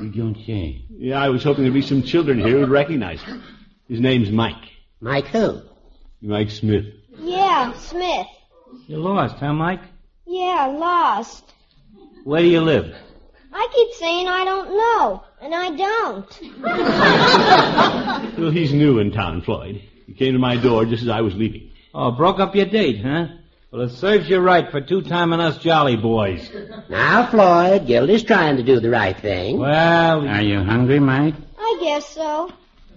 You 0.00 0.10
don't 0.10 0.36
say. 0.46 0.84
Yeah, 0.90 1.22
I 1.22 1.30
was 1.30 1.42
hoping 1.42 1.64
there'd 1.64 1.74
be 1.74 1.82
some 1.82 2.02
children 2.02 2.38
here 2.38 2.58
who'd 2.58 2.68
recognize 2.68 3.22
him. 3.22 3.42
His 3.88 3.98
name's 4.00 4.30
Mike. 4.30 4.62
Mike 5.00 5.26
who? 5.26 5.62
Mike 6.20 6.50
Smith. 6.50 6.84
Yeah, 7.18 7.72
Smith. 7.72 8.26
You're 8.86 8.98
lost, 9.00 9.36
huh, 9.36 9.52
Mike? 9.54 9.80
Yeah, 10.26 10.66
lost. 10.66 11.44
Where 12.24 12.42
do 12.42 12.46
you 12.46 12.60
live? 12.60 12.94
I 13.52 13.68
keep 13.74 13.92
saying 13.94 14.28
I 14.28 14.44
don't 14.44 14.70
know, 14.76 15.24
and 15.40 15.54
I 15.54 15.70
don't. 15.76 16.40
Well, 18.40 18.50
he's 18.50 18.72
new 18.72 19.00
in 19.00 19.10
town, 19.12 19.42
Floyd. 19.42 19.82
He 20.06 20.14
came 20.14 20.32
to 20.32 20.38
my 20.38 20.56
door 20.56 20.86
just 20.86 21.02
as 21.02 21.08
I 21.08 21.20
was 21.20 21.34
leaving. 21.34 21.70
Oh, 21.92 22.10
broke 22.12 22.38
up 22.38 22.54
your 22.54 22.66
date, 22.66 23.02
huh? 23.02 23.26
Well, 23.70 23.82
it 23.82 23.90
serves 23.90 24.28
you 24.28 24.38
right 24.40 24.68
for 24.70 24.80
two-timing 24.80 25.38
us 25.38 25.58
jolly 25.58 25.96
boys. 25.96 26.50
Now, 26.88 27.30
Floyd, 27.30 27.86
Gildy's 27.86 28.24
trying 28.24 28.56
to 28.56 28.64
do 28.64 28.80
the 28.80 28.90
right 28.90 29.16
thing. 29.18 29.60
Well, 29.60 30.26
Are 30.26 30.42
you 30.42 30.60
hungry, 30.64 30.98
Mike? 30.98 31.34
I 31.56 31.78
guess 31.80 32.08
so. 32.08 32.50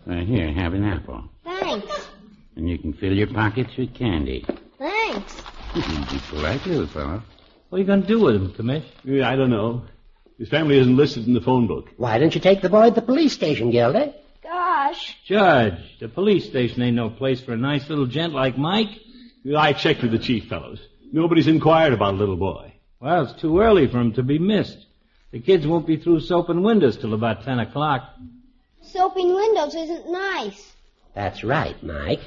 Well, 0.07 0.25
here, 0.25 0.51
have 0.51 0.73
an 0.73 0.83
apple. 0.83 1.25
Thanks. 1.43 2.07
And 2.55 2.67
you 2.67 2.79
can 2.79 2.93
fill 2.93 3.13
your 3.13 3.27
pockets 3.27 3.77
with 3.77 3.93
candy. 3.93 4.45
Thanks. 4.79 5.41
You 5.75 5.81
be 6.11 6.19
polite, 6.29 6.65
little 6.65 6.87
fellow. 6.87 7.21
what 7.69 7.77
are 7.77 7.79
you 7.79 7.85
going 7.85 8.01
to 8.01 8.07
do 8.07 8.19
with 8.21 8.35
him, 8.35 8.51
Commish? 8.53 8.83
Yeah, 9.03 9.29
I 9.29 9.35
don't 9.35 9.51
know. 9.51 9.83
His 10.39 10.49
family 10.49 10.79
isn't 10.79 10.97
listed 10.97 11.27
in 11.27 11.35
the 11.35 11.41
phone 11.41 11.67
book. 11.67 11.89
Why 11.97 12.17
don't 12.17 12.33
you 12.33 12.41
take 12.41 12.63
the 12.63 12.69
boy 12.69 12.89
to 12.89 12.95
the 12.95 13.01
police 13.03 13.33
station, 13.33 13.69
Gildy? 13.71 14.13
Gosh. 14.41 15.17
Judge, 15.25 15.99
the 15.99 16.09
police 16.09 16.45
station 16.45 16.81
ain't 16.81 16.95
no 16.95 17.11
place 17.11 17.41
for 17.41 17.53
a 17.53 17.57
nice 17.57 17.87
little 17.89 18.07
gent 18.07 18.33
like 18.33 18.57
Mike. 18.57 18.89
Well, 19.45 19.57
I 19.57 19.73
checked 19.73 20.01
with 20.01 20.11
the 20.11 20.19
chief, 20.19 20.47
fellows. 20.47 20.79
Nobody's 21.11 21.47
inquired 21.47 21.93
about 21.93 22.13
a 22.13 22.17
little 22.17 22.37
boy. 22.37 22.73
Well, 22.99 23.23
it's 23.25 23.41
too 23.41 23.59
early 23.59 23.87
for 23.87 23.99
him 23.99 24.13
to 24.13 24.23
be 24.23 24.39
missed. 24.39 24.85
The 25.31 25.39
kids 25.39 25.67
won't 25.67 25.85
be 25.87 25.97
through 25.97 26.21
soaping 26.21 26.63
windows 26.63 26.97
till 26.97 27.13
about 27.13 27.43
ten 27.43 27.59
o'clock. 27.59 28.03
Soaping 28.81 29.33
windows 29.33 29.75
isn't 29.75 30.11
nice. 30.11 30.71
That's 31.13 31.43
right, 31.43 31.81
Mike. 31.83 32.21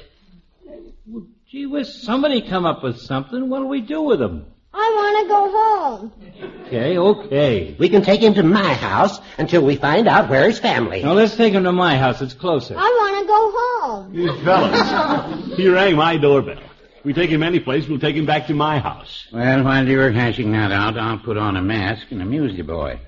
Gee 1.49 1.65
whiz, 1.65 2.01
somebody 2.03 2.41
come 2.41 2.65
up 2.65 2.83
with 2.83 2.99
something. 2.99 3.49
What'll 3.49 3.69
we 3.69 3.81
do 3.81 4.01
with 4.01 4.21
him? 4.21 4.45
I 4.73 4.93
want 4.95 5.23
to 5.23 5.27
go 5.29 5.51
home. 5.57 6.63
Okay, 6.67 6.97
okay. 6.97 7.75
We 7.79 7.89
can 7.89 8.01
take 8.03 8.21
him 8.21 8.33
to 8.35 8.43
my 8.43 8.73
house 8.73 9.19
until 9.37 9.63
we 9.65 9.75
find 9.77 10.07
out 10.07 10.29
where 10.29 10.45
his 10.45 10.59
family 10.59 11.01
Now 11.01 11.11
is. 11.11 11.15
let's 11.15 11.35
take 11.37 11.53
him 11.53 11.63
to 11.63 11.71
my 11.71 11.97
house. 11.97 12.21
It's 12.21 12.33
closer. 12.33 12.75
I 12.77 12.81
want 12.81 13.21
to 13.21 13.27
go 13.27 13.51
home. 13.55 14.13
You 14.13 14.43
fellas, 14.43 15.57
he 15.57 15.67
rang 15.69 15.95
my 15.95 16.17
doorbell. 16.17 16.59
If 17.07 17.15
we 17.15 17.21
take 17.21 17.31
him 17.31 17.41
any 17.41 17.61
place, 17.61 17.87
we'll 17.87 17.99
take 17.99 18.17
him 18.17 18.25
back 18.25 18.47
to 18.47 18.53
my 18.53 18.79
house. 18.79 19.27
Well, 19.31 19.63
while 19.63 19.87
you're 19.87 20.11
hashing 20.11 20.51
that 20.51 20.73
out, 20.73 20.97
I'll 20.97 21.19
put 21.19 21.37
on 21.37 21.55
a 21.55 21.61
mask 21.61 22.07
and 22.11 22.21
amuse 22.21 22.57
the 22.57 22.63
boy. 22.63 22.99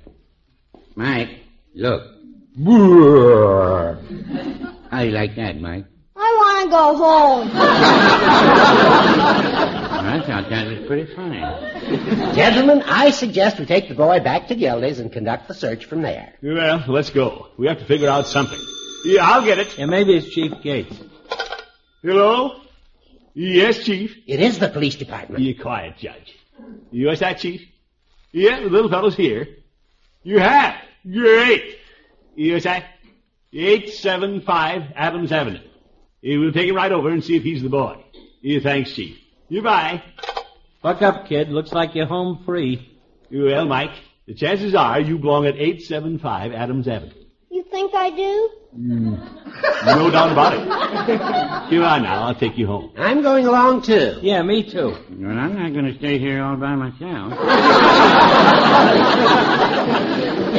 Mike, 0.95 1.41
look. 1.75 2.03
How 2.55 3.97
do 5.01 5.05
you 5.05 5.11
like 5.11 5.35
that, 5.35 5.59
Mike? 5.59 5.83
I 6.15 6.19
want 6.21 6.63
to 6.63 6.69
go 6.69 6.95
home. 6.95 7.49
I 10.07 10.23
thought 10.25 10.49
that 10.49 10.67
was 10.67 10.87
pretty 10.87 11.13
funny. 11.13 11.41
Gentlemen, 12.33 12.81
I 12.83 13.09
suggest 13.09 13.59
we 13.59 13.65
take 13.65 13.89
the 13.89 13.95
boy 13.95 14.21
back 14.21 14.47
to 14.47 14.55
Gildy's 14.55 14.99
and 14.99 15.11
conduct 15.11 15.49
the 15.49 15.53
search 15.53 15.83
from 15.83 16.03
there. 16.03 16.35
Well, 16.41 16.85
let's 16.87 17.09
go. 17.09 17.47
We 17.57 17.67
have 17.67 17.79
to 17.79 17.85
figure 17.85 18.07
out 18.07 18.27
something. 18.27 18.61
Yeah, 19.03 19.29
I'll 19.29 19.43
get 19.43 19.59
it. 19.59 19.77
Yeah, 19.77 19.87
maybe 19.87 20.15
it's 20.15 20.29
Chief 20.29 20.53
Gates. 20.61 20.97
Hello? 22.01 22.61
Yes, 23.33 23.83
Chief. 23.83 24.17
It 24.27 24.39
is 24.39 24.59
the 24.59 24.69
police 24.69 24.95
department. 24.95 25.43
You 25.43 25.57
quiet, 25.59 25.97
Judge. 25.97 26.35
You 26.91 27.09
is 27.09 27.19
that, 27.19 27.39
Chief? 27.39 27.67
Yeah, 28.31 28.59
the 28.59 28.69
little 28.69 28.89
fellow's 28.89 29.15
here. 29.15 29.47
You 30.23 30.39
have? 30.39 30.75
Great. 31.09 31.77
You 32.35 32.55
is 32.55 32.63
that? 32.63 32.85
875 33.53 34.93
Adams 34.95 35.31
Avenue. 35.31 35.61
We'll 36.21 36.51
take 36.51 36.69
him 36.69 36.75
right 36.75 36.91
over 36.91 37.09
and 37.09 37.23
see 37.23 37.35
if 37.35 37.43
he's 37.43 37.63
the 37.63 37.69
boy. 37.69 38.03
You 38.41 38.59
thanks, 38.61 38.91
Chief. 38.93 39.17
You 39.47 39.61
bye. 39.61 40.03
Buck 40.81 41.01
up, 41.01 41.27
kid. 41.27 41.49
Looks 41.49 41.73
like 41.73 41.95
you're 41.95 42.05
home 42.05 42.43
free. 42.45 42.99
Well, 43.31 43.65
Mike, 43.65 43.91
the 44.27 44.33
chances 44.33 44.75
are 44.75 44.99
you 44.99 45.17
belong 45.17 45.45
at 45.45 45.55
875 45.55 46.51
Adams 46.53 46.87
Avenue. 46.87 47.18
You 47.79 47.87
think 47.87 47.95
I 47.95 48.09
do? 48.09 48.49
Hmm. 48.75 49.15
No 49.85 50.11
doubt 50.11 50.33
about 50.33 50.53
it. 50.53 51.69
Here 51.69 51.81
on 51.81 52.03
now, 52.03 52.23
I'll 52.23 52.35
take 52.35 52.57
you 52.57 52.67
home. 52.67 52.91
I'm 52.97 53.21
going 53.21 53.47
along 53.47 53.83
too. 53.83 54.19
Yeah, 54.21 54.41
me 54.41 54.63
too. 54.69 54.97
Well, 55.09 55.37
I'm 55.37 55.57
not 55.57 55.71
going 55.71 55.85
to 55.85 55.97
stay 55.97 56.19
here 56.19 56.43
all 56.43 56.57
by 56.57 56.75
myself. 56.75 57.31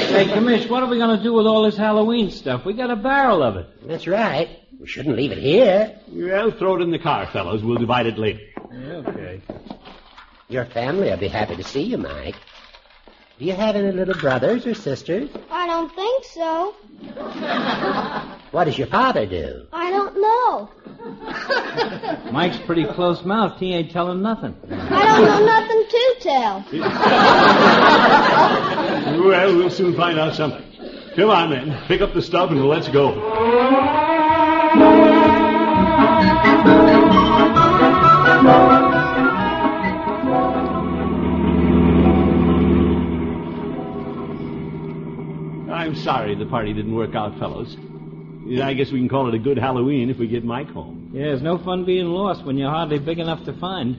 Hey, 0.08 0.24
Commish, 0.28 0.70
what 0.70 0.82
are 0.82 0.88
we 0.88 0.96
going 0.96 1.18
to 1.18 1.22
do 1.22 1.34
with 1.34 1.46
all 1.46 1.64
this 1.64 1.76
Halloween 1.76 2.30
stuff? 2.30 2.64
We 2.64 2.72
got 2.72 2.90
a 2.90 2.96
barrel 2.96 3.42
of 3.42 3.56
it. 3.56 3.86
That's 3.86 4.06
right. 4.06 4.58
We 4.80 4.86
shouldn't 4.86 5.14
leave 5.14 5.32
it 5.32 5.38
here. 5.38 6.00
Well, 6.08 6.52
throw 6.52 6.76
it 6.76 6.80
in 6.82 6.90
the 6.90 6.98
car, 6.98 7.26
fellows. 7.26 7.62
We'll 7.62 7.76
divide 7.76 8.06
it 8.06 8.16
later. 8.16 8.40
Okay. 8.72 9.42
Your 10.48 10.64
family 10.64 11.10
will 11.10 11.18
be 11.18 11.28
happy 11.28 11.56
to 11.56 11.64
see 11.64 11.82
you, 11.82 11.98
Mike. 11.98 12.36
Do 13.40 13.46
you 13.46 13.54
have 13.54 13.74
any 13.74 13.90
little 13.90 14.12
brothers 14.20 14.66
or 14.66 14.74
sisters? 14.74 15.30
I 15.50 15.66
don't 15.66 15.90
think 15.94 16.24
so. 16.26 16.74
What 18.50 18.64
does 18.64 18.76
your 18.76 18.88
father 18.88 19.24
do? 19.24 19.66
I 19.72 19.90
don't 19.90 20.14
know. 20.20 20.68
Mike's 22.30 22.58
pretty 22.58 22.84
close 22.84 23.24
mouthed. 23.24 23.58
He 23.58 23.72
ain't 23.72 23.92
telling 23.92 24.20
nothing. 24.20 24.54
I 24.70 25.06
don't 25.06 25.24
know 25.24 25.42
nothing 25.46 25.86
to 25.88 26.16
tell. 26.20 26.66
Well, 29.24 29.56
we'll 29.56 29.70
soon 29.70 29.96
find 29.96 30.18
out 30.20 30.34
something. 30.34 30.62
Come 31.16 31.30
on, 31.30 31.48
then. 31.48 31.82
Pick 31.88 32.02
up 32.02 32.12
the 32.12 32.20
stuff 32.20 32.50
and 32.50 32.62
let's 32.66 32.88
go. 32.88 34.19
I'm 45.90 45.96
sorry 45.96 46.36
the 46.36 46.46
party 46.46 46.72
didn't 46.72 46.94
work 46.94 47.16
out, 47.16 47.36
fellows. 47.40 47.76
I 48.62 48.74
guess 48.74 48.92
we 48.92 49.00
can 49.00 49.08
call 49.08 49.26
it 49.26 49.34
a 49.34 49.40
good 49.40 49.58
Halloween 49.58 50.08
if 50.08 50.18
we 50.18 50.28
get 50.28 50.44
Mike 50.44 50.70
home. 50.70 51.10
Yeah, 51.12 51.32
it's 51.32 51.42
no 51.42 51.58
fun 51.58 51.84
being 51.84 52.06
lost 52.06 52.44
when 52.44 52.56
you're 52.56 52.70
hardly 52.70 53.00
big 53.00 53.18
enough 53.18 53.44
to 53.46 53.52
find. 53.54 53.96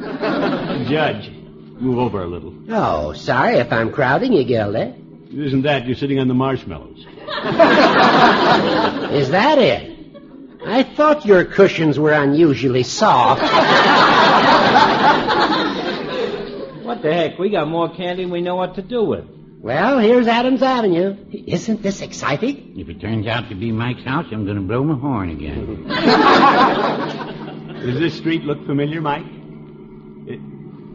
Judge, 0.88 1.30
move 1.78 1.98
over 1.98 2.22
a 2.22 2.26
little. 2.26 2.54
Oh, 2.70 3.12
sorry 3.12 3.56
if 3.58 3.70
I'm 3.70 3.92
crowding 3.92 4.32
you, 4.32 4.42
Gildy. 4.44 4.94
Isn't 5.34 5.60
that 5.62 5.86
you're 5.86 5.96
sitting 5.96 6.18
on 6.18 6.28
the 6.28 6.34
marshmallows? 6.34 7.00
Is 9.12 9.28
that 9.32 9.58
it? 9.58 9.98
I 10.64 10.82
thought 10.82 11.26
your 11.26 11.44
cushions 11.44 11.98
were 11.98 12.12
unusually 12.12 12.84
soft. 12.84 13.42
What 16.86 17.02
the 17.02 17.12
heck? 17.12 17.38
We 17.38 17.50
got 17.50 17.68
more 17.68 17.94
candy 17.94 18.22
than 18.22 18.32
we 18.32 18.40
know 18.40 18.54
what 18.54 18.76
to 18.76 18.82
do 18.82 19.04
with. 19.04 19.35
Well, 19.60 19.98
here's 19.98 20.28
Adams 20.28 20.62
Avenue. 20.62 21.16
Isn't 21.32 21.82
this 21.82 22.02
exciting? 22.02 22.74
If 22.78 22.88
it 22.88 23.00
turns 23.00 23.26
out 23.26 23.48
to 23.48 23.54
be 23.54 23.72
Mike's 23.72 24.04
house, 24.04 24.26
I'm 24.30 24.44
going 24.44 24.56
to 24.58 24.62
blow 24.62 24.84
my 24.84 24.96
horn 24.98 25.30
again. 25.30 25.84
Does 27.86 27.98
this 27.98 28.14
street 28.16 28.44
look 28.44 28.64
familiar, 28.66 29.00
Mike? 29.00 29.24
Eh, 30.28 30.36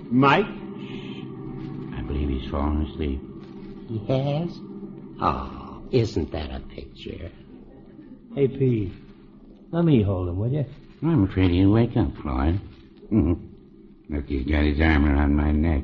Mike? 0.10 0.46
I 0.46 2.02
believe 2.02 2.30
he's 2.30 2.50
fallen 2.50 2.86
asleep. 2.86 3.22
He 3.90 4.00
has? 4.08 4.58
Oh, 5.22 5.84
isn't 5.92 6.32
that 6.32 6.52
a 6.52 6.60
picture? 6.62 7.30
Hey, 8.36 8.48
Pete. 8.48 8.94
Let 9.72 9.84
me 9.86 10.02
hold 10.04 10.30
him, 10.30 10.38
will 10.38 10.52
you? 10.52 10.66
I'm 11.04 11.24
afraid 11.26 11.52
he'll 11.52 11.72
wake 11.72 11.98
up, 11.98 12.16
Floyd. 12.18 12.60
Mhm. 13.12 13.40
Look, 14.10 14.28
he's 14.28 14.46
got 14.46 14.64
his 14.64 14.80
arm 14.80 15.06
around 15.06 15.36
my 15.36 15.52
neck. 15.52 15.84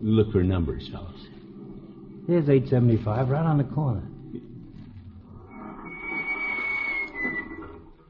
Look 0.00 0.32
for 0.32 0.42
numbers, 0.42 0.88
fellas. 0.88 1.28
Here's 2.26 2.48
875 2.48 3.28
right 3.28 3.46
on 3.46 3.58
the 3.58 3.64
corner. 3.64 4.02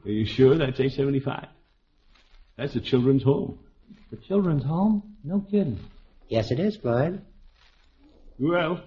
Are 0.05 0.09
you 0.09 0.25
sure 0.25 0.57
that's 0.57 0.79
875? 0.79 1.47
That's 2.57 2.73
the 2.73 2.81
children's 2.81 3.23
home. 3.23 3.59
The 4.09 4.17
children's 4.17 4.63
home? 4.63 5.17
No 5.23 5.41
kidding. 5.41 5.79
Yes, 6.29 6.49
it 6.49 6.59
is, 6.59 6.77
Floyd. 6.77 7.21
Well, 8.39 8.81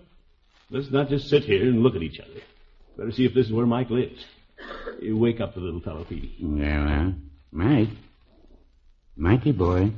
let's 0.71 0.91
not 0.91 1.09
just 1.09 1.29
sit 1.29 1.45
here 1.45 1.63
and 1.63 1.83
look 1.83 1.95
at 1.95 2.03
each 2.03 2.19
other. 2.19 2.41
Better 2.97 3.13
see 3.13 3.25
if 3.25 3.35
this 3.35 3.47
is 3.47 3.53
where 3.53 3.67
Mike 3.67 3.91
lives. 3.91 4.25
You 5.01 5.17
wake 5.17 5.41
up 5.41 5.55
the 5.55 5.61
little 5.61 5.81
fellow, 5.81 6.05
Petey. 6.05 6.35
Yeah, 6.39 6.85
well, 6.85 7.15
Mike. 7.53 7.89
Mikey 9.17 9.53
boy. 9.53 9.93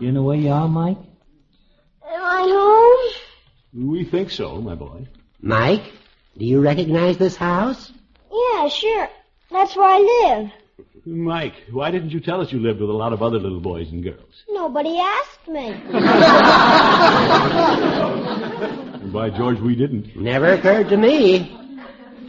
You 0.00 0.12
know 0.12 0.22
where 0.22 0.36
you 0.36 0.50
are, 0.50 0.68
Mike? 0.68 0.98
Am 2.24 2.30
I 2.30 2.42
home? 2.48 3.90
We 3.90 4.04
think 4.04 4.30
so, 4.30 4.58
my 4.58 4.74
boy. 4.74 5.06
Mike, 5.42 5.92
do 6.38 6.46
you 6.46 6.62
recognize 6.62 7.18
this 7.18 7.36
house? 7.36 7.92
Yeah, 8.32 8.68
sure. 8.68 9.10
That's 9.50 9.76
where 9.76 9.86
I 9.86 9.98
live. 9.98 10.50
Mike, 11.04 11.52
why 11.70 11.90
didn't 11.90 12.12
you 12.12 12.20
tell 12.20 12.40
us 12.40 12.50
you 12.50 12.60
lived 12.60 12.80
with 12.80 12.88
a 12.88 12.94
lot 12.94 13.12
of 13.12 13.22
other 13.22 13.38
little 13.38 13.60
boys 13.60 13.92
and 13.92 14.02
girls? 14.02 14.42
Nobody 14.48 14.98
asked 14.98 15.48
me. 15.48 15.72
And 19.02 19.12
by 19.12 19.28
George, 19.28 19.60
we 19.60 19.74
didn't. 19.76 20.16
Never 20.16 20.54
occurred 20.54 20.88
to 20.88 20.96
me. 20.96 21.54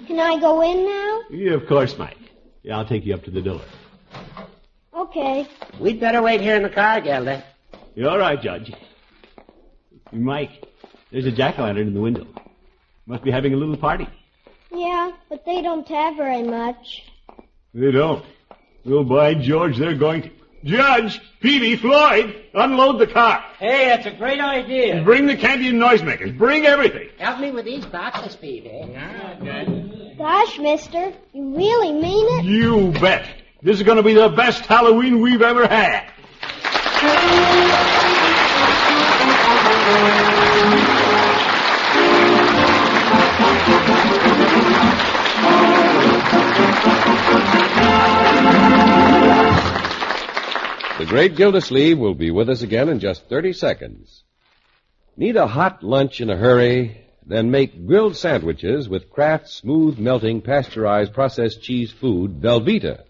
Can 0.08 0.20
I 0.20 0.38
go 0.42 0.62
in 0.62 0.86
now? 0.86 1.22
Yeah, 1.30 1.54
of 1.54 1.68
course, 1.68 1.98
Mike. 1.98 2.18
Yeah, 2.64 2.80
I'll 2.80 2.86
take 2.86 3.06
you 3.06 3.14
up 3.14 3.24
to 3.24 3.32
the 3.32 3.42
door. 3.42 3.62
Okay. 4.94 5.48
We'd 5.80 6.02
better 6.02 6.22
wait 6.22 6.42
here 6.42 6.58
in 6.58 6.64
the 6.64 6.70
car, 6.70 7.00
Gildy. 7.00 7.42
You're 7.96 8.10
all 8.10 8.20
right, 8.20 8.42
Judge. 8.42 8.74
Mike, 10.12 10.64
there's 11.12 11.26
a 11.26 11.32
jack-o'-lantern 11.32 11.88
in 11.88 11.94
the 11.94 12.02
window. 12.02 12.28
Must 13.06 13.24
be 13.24 13.32
having 13.32 13.54
a 13.54 13.58
little 13.58 13.78
party. 13.78 14.08
Yeah, 14.72 15.12
but 15.30 15.46
they 15.46 15.62
don't 15.62 15.88
have 15.88 16.18
very 16.18 16.44
much. 16.44 17.04
They 17.74 17.92
don't. 17.92 18.26
Well, 18.86 19.04
by 19.04 19.34
George, 19.36 19.78
they're 19.78 19.96
going 19.96 20.24
to... 20.24 20.30
Judge, 20.64 21.22
Peavey, 21.42 21.78
Floyd, 21.78 22.36
unload 22.56 22.98
the 23.00 23.06
car. 23.06 23.46
Hey, 23.60 23.86
that's 23.86 24.08
a 24.08 24.12
great 24.12 24.40
idea. 24.40 25.04
Bring 25.04 25.28
the 25.28 25.36
candy 25.38 25.68
and 25.68 25.80
noisemakers. 25.80 26.36
Bring 26.36 26.66
everything. 26.66 27.10
Help 27.20 27.40
me 27.40 27.52
with 27.52 27.66
these 27.66 27.86
boxes, 27.86 28.36
Peavey. 28.36 30.18
Gosh, 30.18 30.58
mister, 30.58 31.14
you 31.34 31.56
really 31.56 31.92
mean 31.92 32.40
it? 32.40 32.46
You 32.46 33.00
bet. 33.00 33.28
This 33.62 33.78
is 33.78 33.84
going 33.84 33.98
to 33.98 34.04
be 34.04 34.16
the 34.16 34.30
best 34.30 34.66
Halloween 34.66 35.22
we've 35.22 35.44
ever 35.44 35.68
had. 35.68 36.10
The 50.98 51.06
great 51.06 51.36
Gildersleeve 51.36 51.98
will 51.98 52.14
be 52.14 52.32
with 52.32 52.50
us 52.50 52.62
again 52.62 52.90
in 52.90 53.00
just 53.00 53.30
30 53.30 53.54
seconds. 53.54 54.24
Need 55.16 55.36
a 55.36 55.48
hot 55.48 55.84
lunch 55.84 56.20
in 56.20 56.30
a 56.30 56.36
hurry? 56.36 57.02
Then 57.26 57.52
make 57.52 57.86
grilled 57.86 58.16
sandwiches 58.16 58.90
with 58.90 59.10
Kraft 59.10 59.48
smooth 59.48 59.98
melting 59.98 60.42
pasteurized 60.42 61.14
processed 61.14 61.62
cheese 61.62 61.92
food 61.92 62.42
Velveeta. 62.42 63.04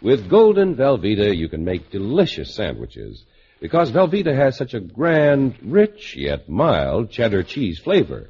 With 0.00 0.28
golden 0.28 0.76
Velveeta, 0.76 1.36
you 1.36 1.48
can 1.48 1.64
make 1.64 1.90
delicious 1.90 2.54
sandwiches 2.54 3.24
because 3.60 3.90
Velveeta 3.90 4.34
has 4.34 4.56
such 4.56 4.74
a 4.74 4.80
grand, 4.80 5.56
rich 5.62 6.16
yet 6.16 6.48
mild 6.48 7.10
cheddar 7.10 7.42
cheese 7.42 7.78
flavor. 7.78 8.28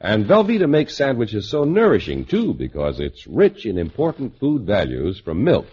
And 0.00 0.24
Velveeta 0.24 0.68
makes 0.68 0.96
sandwiches 0.96 1.48
so 1.48 1.64
nourishing 1.64 2.24
too 2.24 2.54
because 2.54 3.00
it's 3.00 3.26
rich 3.26 3.66
in 3.66 3.76
important 3.76 4.38
food 4.38 4.62
values 4.62 5.20
from 5.20 5.44
milk. 5.44 5.66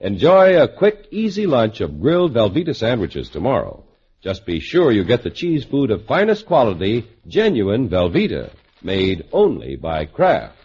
Enjoy 0.00 0.60
a 0.60 0.68
quick, 0.68 1.08
easy 1.10 1.46
lunch 1.46 1.80
of 1.80 2.00
grilled 2.00 2.32
Velveeta 2.32 2.74
sandwiches 2.74 3.28
tomorrow. 3.28 3.84
Just 4.22 4.46
be 4.46 4.60
sure 4.60 4.90
you 4.90 5.04
get 5.04 5.22
the 5.22 5.30
cheese 5.30 5.64
food 5.64 5.90
of 5.90 6.06
finest 6.06 6.46
quality, 6.46 7.06
genuine 7.26 7.88
Velveeta, 7.88 8.50
made 8.82 9.26
only 9.32 9.76
by 9.76 10.06
Kraft. 10.06 10.56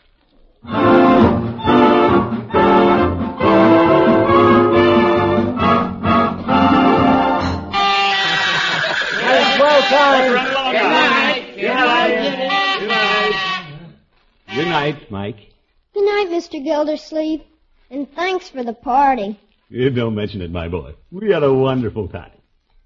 Gildersleeve. 16.83 17.41
And 17.89 18.11
thanks 18.13 18.49
for 18.49 18.63
the 18.63 18.73
party. 18.73 19.39
You 19.69 19.89
don't 19.89 20.15
mention 20.15 20.41
it, 20.41 20.51
my 20.51 20.67
boy. 20.67 20.95
We 21.11 21.31
had 21.31 21.43
a 21.43 21.53
wonderful 21.53 22.07
time. 22.09 22.31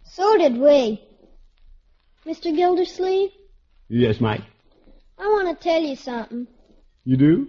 So 0.03 0.37
did 0.37 0.57
we. 0.57 1.03
Mr. 2.25 2.55
Gildersleeve, 2.55 3.31
Yes, 3.89 4.19
Mike? 4.19 4.41
I 5.17 5.23
want 5.27 5.57
to 5.57 5.63
tell 5.63 5.81
you 5.81 5.95
something. 5.95 6.45
You 7.05 7.17
do? 7.17 7.47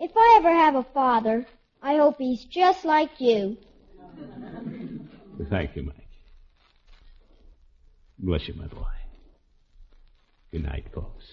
If 0.00 0.10
I 0.16 0.38
ever 0.38 0.50
have 0.50 0.74
a 0.74 0.82
father, 0.94 1.46
I 1.82 1.96
hope 1.96 2.16
he's 2.18 2.44
just 2.44 2.84
like 2.84 3.20
you. 3.20 3.58
Thank 5.50 5.76
you, 5.76 5.82
Mike. 5.82 6.08
Bless 8.18 8.48
you, 8.48 8.54
my 8.54 8.66
boy. 8.66 8.86
Good 10.50 10.64
night, 10.64 10.86
folks. 10.94 11.26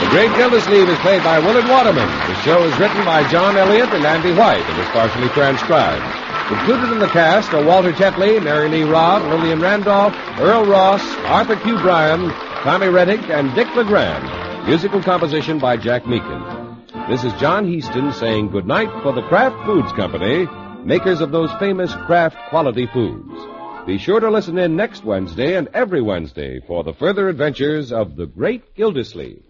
The 0.00 0.10
Great 0.10 0.34
Gildersleeve 0.36 0.88
is 0.88 0.98
played 0.98 1.22
by 1.22 1.38
Willard 1.38 1.68
Waterman. 1.68 2.08
The 2.08 2.34
show 2.42 2.62
is 2.64 2.78
written 2.78 3.04
by 3.04 3.28
John 3.28 3.56
Elliott 3.56 3.92
and 3.92 4.04
Andy 4.04 4.32
White 4.32 4.62
and 4.62 4.80
is 4.80 4.88
partially 4.88 5.28
transcribed. 5.30 6.04
Included 6.52 6.92
in 6.92 7.00
the 7.00 7.08
cast 7.08 7.52
are 7.52 7.64
Walter 7.64 7.92
Tetley, 7.92 8.42
Mary 8.42 8.68
Lee 8.68 8.84
Robb, 8.84 9.22
Lillian 9.24 9.60
Randolph, 9.60 10.14
Earl 10.38 10.64
Ross, 10.64 11.02
Arthur 11.26 11.56
Q. 11.56 11.78
Bryan, 11.78 12.30
Tommy 12.62 12.86
Rettig, 12.86 13.28
and 13.30 13.52
Dick 13.54 13.66
LeGrand. 13.74 14.66
Musical 14.66 15.02
composition 15.02 15.58
by 15.58 15.76
Jack 15.76 16.04
Meakin. 16.04 17.08
This 17.08 17.24
is 17.24 17.32
John 17.40 17.66
Heaston 17.66 18.12
saying 18.12 18.50
goodnight 18.50 18.90
for 19.02 19.12
the 19.12 19.22
Kraft 19.22 19.64
Foods 19.66 19.90
Company, 19.92 20.46
makers 20.84 21.20
of 21.20 21.32
those 21.32 21.50
famous 21.58 21.92
Kraft 22.06 22.36
quality 22.48 22.86
foods. 22.86 23.55
Be 23.86 23.98
sure 23.98 24.18
to 24.18 24.32
listen 24.32 24.58
in 24.58 24.74
next 24.74 25.04
Wednesday 25.04 25.54
and 25.54 25.68
every 25.72 26.02
Wednesday 26.02 26.58
for 26.58 26.82
the 26.82 26.92
further 26.92 27.28
adventures 27.28 27.92
of 27.92 28.16
the 28.16 28.26
great 28.26 28.74
Gildersleeve. 28.74 29.44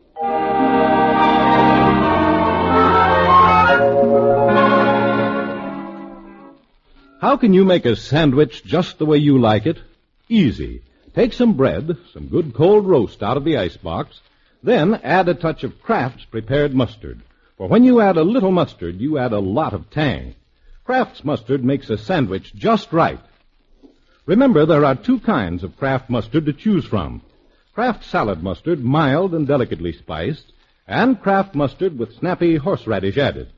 How 7.18 7.38
can 7.38 7.54
you 7.54 7.64
make 7.64 7.86
a 7.86 7.96
sandwich 7.96 8.62
just 8.62 8.98
the 8.98 9.06
way 9.06 9.16
you 9.16 9.38
like 9.38 9.64
it? 9.64 9.78
Easy. 10.28 10.82
Take 11.14 11.32
some 11.32 11.54
bread, 11.54 11.96
some 12.12 12.26
good 12.26 12.52
cold 12.52 12.86
roast 12.86 13.22
out 13.22 13.38
of 13.38 13.44
the 13.44 13.56
icebox, 13.56 14.20
then 14.62 14.96
add 14.96 15.30
a 15.30 15.34
touch 15.34 15.64
of 15.64 15.80
Kraft's 15.82 16.26
prepared 16.26 16.74
mustard. 16.74 17.22
For 17.56 17.68
when 17.68 17.84
you 17.84 18.02
add 18.02 18.18
a 18.18 18.22
little 18.22 18.52
mustard, 18.52 19.00
you 19.00 19.16
add 19.16 19.32
a 19.32 19.38
lot 19.38 19.72
of 19.72 19.88
tang. 19.88 20.34
Kraft's 20.84 21.24
mustard 21.24 21.64
makes 21.64 21.88
a 21.88 21.96
sandwich 21.96 22.54
just 22.54 22.92
right. 22.92 23.20
Remember, 24.26 24.66
there 24.66 24.84
are 24.84 24.96
two 24.96 25.20
kinds 25.20 25.62
of 25.62 25.76
Kraft 25.76 26.10
mustard 26.10 26.46
to 26.46 26.52
choose 26.52 26.84
from. 26.84 27.22
Kraft 27.74 28.04
salad 28.04 28.42
mustard, 28.42 28.82
mild 28.82 29.34
and 29.34 29.46
delicately 29.46 29.92
spiced, 29.92 30.52
and 30.88 31.20
Kraft 31.20 31.54
mustard 31.54 31.96
with 31.96 32.16
snappy 32.16 32.56
horseradish 32.56 33.18
added. 33.18 33.48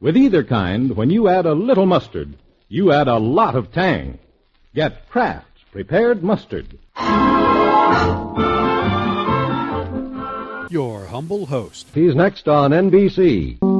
With 0.00 0.16
either 0.16 0.42
kind, 0.42 0.96
when 0.96 1.10
you 1.10 1.28
add 1.28 1.44
a 1.44 1.52
little 1.52 1.86
mustard, 1.86 2.34
you 2.68 2.90
add 2.90 3.08
a 3.08 3.18
lot 3.18 3.54
of 3.54 3.72
tang. 3.72 4.18
Get 4.74 5.08
Kraft's 5.10 5.62
prepared 5.70 6.22
mustard. 6.24 6.78
Your 10.70 11.06
humble 11.06 11.46
host. 11.46 11.86
He's 11.94 12.14
next 12.14 12.48
on 12.48 12.70
NBC. 12.70 13.73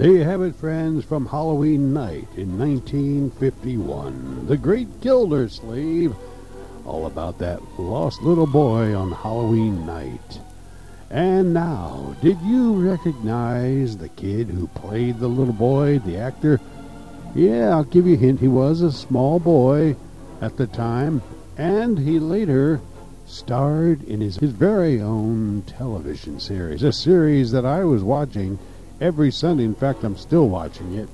There 0.00 0.12
you 0.12 0.24
have 0.24 0.40
it, 0.40 0.56
friends, 0.56 1.04
from 1.04 1.26
Halloween 1.26 1.92
night 1.92 2.26
in 2.34 2.58
1951. 2.58 4.46
The 4.46 4.56
Great 4.56 5.02
Gildersleeve, 5.02 6.14
all 6.86 7.04
about 7.04 7.36
that 7.40 7.60
lost 7.78 8.22
little 8.22 8.46
boy 8.46 8.94
on 8.94 9.12
Halloween 9.12 9.84
night. 9.84 10.40
And 11.10 11.52
now, 11.52 12.16
did 12.22 12.40
you 12.40 12.80
recognize 12.80 13.98
the 13.98 14.08
kid 14.08 14.48
who 14.48 14.68
played 14.68 15.18
the 15.18 15.28
little 15.28 15.52
boy, 15.52 15.98
the 15.98 16.16
actor? 16.16 16.62
Yeah, 17.34 17.68
I'll 17.68 17.84
give 17.84 18.06
you 18.06 18.14
a 18.14 18.16
hint. 18.16 18.40
He 18.40 18.48
was 18.48 18.80
a 18.80 18.90
small 18.90 19.38
boy 19.38 19.96
at 20.40 20.56
the 20.56 20.66
time, 20.66 21.20
and 21.58 21.98
he 21.98 22.18
later 22.18 22.80
starred 23.26 24.02
in 24.04 24.22
his, 24.22 24.38
his 24.38 24.52
very 24.52 24.98
own 24.98 25.60
television 25.66 26.40
series, 26.40 26.82
a 26.82 26.90
series 26.90 27.52
that 27.52 27.66
I 27.66 27.84
was 27.84 28.02
watching 28.02 28.58
every 29.00 29.30
Sunday. 29.30 29.64
In 29.64 29.74
fact, 29.74 30.04
I'm 30.04 30.16
still 30.16 30.48
watching 30.48 30.94
it. 30.94 31.08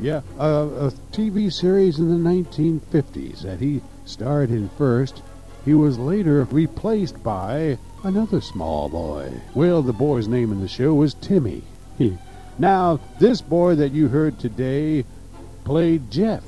Yeah, 0.00 0.22
uh, 0.38 0.88
a 0.88 0.92
TV 1.12 1.52
series 1.52 1.98
in 1.98 2.08
the 2.08 2.30
1950s 2.30 3.42
that 3.42 3.60
he 3.60 3.82
starred 4.06 4.50
in 4.50 4.68
first. 4.70 5.22
He 5.64 5.74
was 5.74 5.98
later 5.98 6.44
replaced 6.50 7.22
by 7.22 7.76
another 8.02 8.40
small 8.40 8.88
boy. 8.88 9.30
Well, 9.54 9.82
the 9.82 9.92
boy's 9.92 10.26
name 10.26 10.52
in 10.52 10.60
the 10.62 10.68
show 10.68 10.94
was 10.94 11.12
Timmy. 11.14 11.62
now, 12.58 12.98
this 13.18 13.42
boy 13.42 13.74
that 13.74 13.92
you 13.92 14.08
heard 14.08 14.38
today 14.38 15.04
played 15.64 16.10
Jeff 16.10 16.44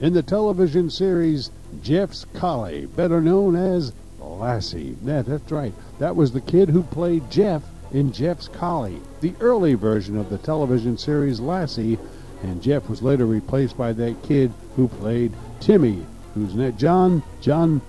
in 0.00 0.12
the 0.12 0.22
television 0.22 0.90
series 0.90 1.50
Jeff's 1.82 2.26
Collie, 2.34 2.86
better 2.86 3.20
known 3.20 3.54
as 3.54 3.92
Lassie. 4.20 4.96
Yeah, 5.04 5.22
that's 5.22 5.50
right. 5.52 5.72
That 6.00 6.16
was 6.16 6.32
the 6.32 6.40
kid 6.40 6.68
who 6.68 6.82
played 6.82 7.30
Jeff 7.30 7.62
in 7.92 8.12
Jeff's 8.12 8.48
Collie, 8.48 9.00
the 9.20 9.34
early 9.40 9.74
version 9.74 10.16
of 10.16 10.30
the 10.30 10.38
television 10.38 10.96
series 10.96 11.40
Lassie, 11.40 11.98
and 12.42 12.62
Jeff 12.62 12.88
was 12.88 13.02
later 13.02 13.26
replaced 13.26 13.76
by 13.76 13.92
that 13.92 14.22
kid 14.22 14.52
who 14.76 14.88
played 14.88 15.32
Timmy, 15.60 16.04
who's 16.34 16.54
ne- 16.54 16.72
John, 16.72 17.22
John, 17.40 17.80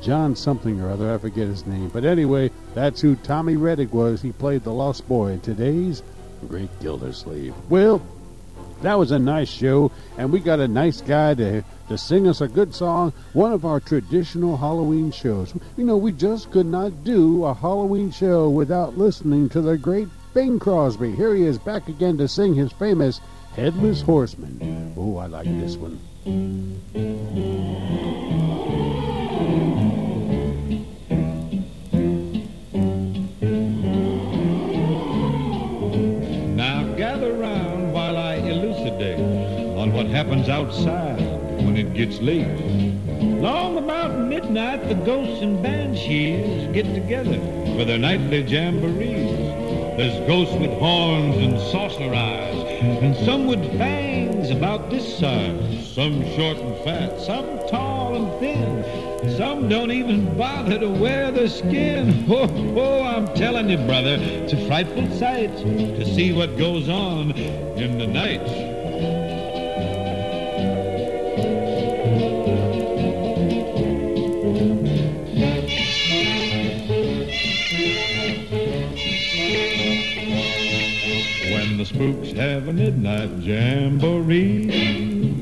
John 0.00 0.36
something 0.36 0.80
or 0.80 0.90
other, 0.90 1.12
I 1.12 1.18
forget 1.18 1.48
his 1.48 1.66
name. 1.66 1.88
But 1.88 2.04
anyway, 2.04 2.50
that's 2.74 3.00
who 3.00 3.16
Tommy 3.16 3.56
Rettig 3.56 3.90
was. 3.90 4.22
He 4.22 4.32
played 4.32 4.62
the 4.64 4.72
Lost 4.72 5.06
Boy 5.08 5.28
in 5.32 5.40
today's 5.40 6.02
Great 6.48 6.70
Gildersleeve. 6.80 7.54
Well, 7.68 8.00
that 8.82 8.98
was 8.98 9.10
a 9.10 9.18
nice 9.18 9.48
show, 9.48 9.90
and 10.16 10.32
we 10.32 10.40
got 10.40 10.60
a 10.60 10.68
nice 10.68 11.00
guy 11.00 11.34
to 11.34 11.62
to 11.88 11.96
sing 11.98 12.28
us 12.28 12.42
a 12.42 12.48
good 12.48 12.74
song, 12.74 13.12
one 13.32 13.52
of 13.52 13.64
our 13.64 13.80
traditional 13.80 14.56
Halloween 14.56 15.10
shows. 15.10 15.54
You 15.76 15.84
know, 15.84 15.96
we 15.96 16.12
just 16.12 16.50
could 16.50 16.66
not 16.66 17.02
do 17.02 17.44
a 17.44 17.54
Halloween 17.54 18.10
show 18.10 18.50
without 18.50 18.98
listening 18.98 19.48
to 19.50 19.62
the 19.62 19.78
great 19.78 20.08
Bing 20.34 20.58
Crosby. 20.58 21.14
Here 21.14 21.34
he 21.34 21.44
is 21.44 21.58
back 21.58 21.88
again 21.88 22.18
to 22.18 22.28
sing 22.28 22.54
his 22.54 22.72
famous 22.72 23.20
Headless 23.56 24.02
Horseman. 24.02 24.92
Oh, 24.96 25.16
I 25.16 25.26
like 25.26 25.46
this 25.46 25.76
one. 25.76 25.98
Now 36.54 36.94
gather 36.96 37.32
round 37.32 37.57
what 39.98 40.06
happens 40.06 40.48
outside 40.48 41.18
when 41.66 41.76
it 41.76 41.92
gets 41.92 42.20
late. 42.20 42.46
Long 43.42 43.78
about 43.78 44.16
midnight, 44.16 44.88
the 44.88 44.94
ghosts 44.94 45.42
and 45.42 45.60
banshees 45.60 46.72
get 46.72 46.84
together 46.94 47.36
for 47.76 47.84
their 47.84 47.98
nightly 47.98 48.44
jamborees. 48.44 49.36
There's 49.96 50.24
ghosts 50.28 50.54
with 50.54 50.70
horns 50.78 51.38
and 51.38 51.58
saucer 51.72 52.14
eyes, 52.14 52.80
and 53.02 53.16
some 53.26 53.48
with 53.48 53.60
fangs 53.76 54.50
about 54.50 54.88
this 54.88 55.18
size. 55.18 55.92
Some 55.92 56.22
short 56.36 56.58
and 56.58 56.76
fat, 56.84 57.20
some 57.20 57.58
tall 57.68 58.14
and 58.14 58.38
thin. 58.38 59.36
Some 59.36 59.68
don't 59.68 59.90
even 59.90 60.38
bother 60.38 60.78
to 60.78 60.88
wear 60.88 61.32
their 61.32 61.48
skin. 61.48 62.24
Oh, 62.30 62.46
oh, 62.76 63.02
I'm 63.02 63.34
telling 63.34 63.68
you, 63.68 63.78
brother, 63.78 64.16
it's 64.20 64.52
a 64.52 64.66
frightful 64.68 65.10
sight 65.18 65.56
to 65.56 66.04
see 66.14 66.32
what 66.32 66.56
goes 66.56 66.88
on 66.88 67.32
in 67.32 67.98
the 67.98 68.06
night. 68.06 68.77
When 81.78 81.86
the 81.86 81.94
spooks 81.94 82.32
have 82.32 82.66
a 82.66 82.72
midnight 82.72 83.30
jamboree, 83.38 84.66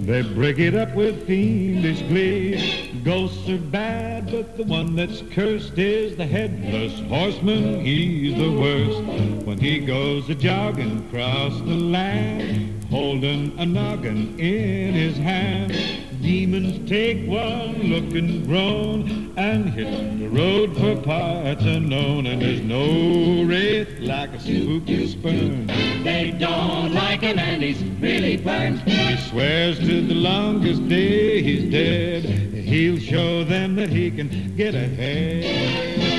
they 0.05 0.21
break 0.21 0.59
it 0.59 0.75
up 0.75 0.95
with 0.95 1.27
fiendish 1.27 2.03
glee. 2.03 2.96
Ghosts 3.07 3.49
are 3.49 3.57
bad, 3.57 4.33
but 4.33 4.57
the 4.57 4.65
one 4.65 4.97
that's 4.97 5.23
cursed 5.31 5.79
is 5.79 6.17
the 6.17 6.27
headless 6.27 6.99
horseman. 7.09 7.85
He's 7.85 8.37
the 8.37 8.51
worst 8.51 9.47
when 9.47 9.59
he 9.59 9.79
goes 9.79 10.29
a 10.29 10.35
jogging 10.35 11.07
across 11.07 11.57
the 11.61 11.77
land, 11.77 12.85
holding 12.91 13.57
a 13.61 13.65
noggin 13.65 14.37
in 14.41 14.93
his 14.93 15.17
hand. 15.17 15.73
Demons 16.21 16.91
take 16.91 17.29
one 17.29 17.81
look 17.85 18.13
and 18.13 18.45
groan 18.45 19.33
and 19.37 19.71
hit 19.71 20.19
the 20.19 20.27
road 20.27 20.77
for 20.77 21.01
parts 21.01 21.63
unknown. 21.63 22.27
And 22.27 22.43
there's 22.43 22.63
no 22.63 23.45
wraith 23.45 24.01
like 24.01 24.31
a 24.31 24.41
spooky 24.41 25.07
spurn. 25.07 25.69
They 26.03 26.35
don't 26.37 26.93
like 26.93 27.21
him 27.21 27.39
and 27.39 27.63
he's 27.63 27.85
really 28.01 28.37
burnt. 28.37 28.81
He 28.81 29.17
swears 29.29 29.79
to 29.79 30.05
the 30.05 30.15
longest 30.15 30.89
day 30.89 31.41
he's 31.41 31.71
dead. 31.71 32.56
He'll 32.67 32.99
show 32.99 33.45
them 33.45 33.77
that 33.77 33.91
he 33.91 34.11
can 34.11 34.57
get 34.57 34.75
ahead. 34.75 36.16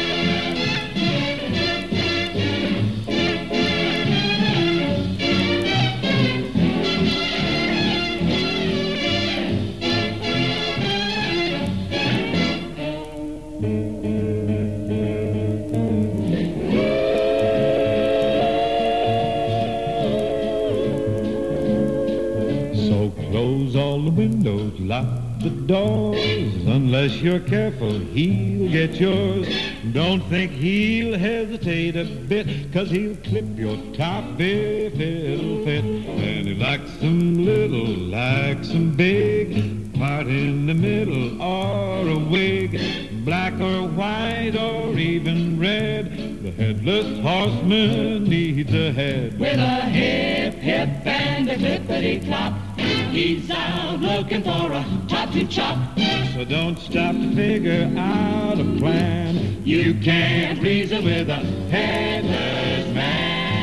Unless 27.07 27.21
you're 27.21 27.39
careful, 27.39 27.99
he'll 27.99 28.69
get 28.69 28.99
yours. 28.99 29.47
Don't 29.93 30.19
think 30.23 30.51
he'll 30.51 31.17
hesitate 31.17 31.95
a 31.95 32.03
bit, 32.03 32.73
cause 32.73 32.89
he'll 32.89 33.15
clip 33.15 33.45
your 33.57 33.77
top 33.95 34.25
if 34.37 34.99
it'll 34.99 35.63
fit. 35.63 35.85
And 35.85 36.47
he 36.49 36.53
likes 36.55 36.97
them 36.97 37.16
You 59.87 59.93
can't 60.01 60.61
reason 60.61 61.05
with 61.05 61.29
a 61.29 61.35
headless 61.71 62.93
man. 62.93 63.53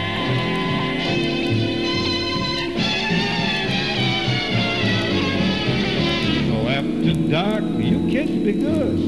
So 6.48 6.66
after 6.66 7.12
dark, 7.28 7.64
you 7.76 8.08
kids 8.10 8.30
be 8.42 8.52
good. 8.52 8.98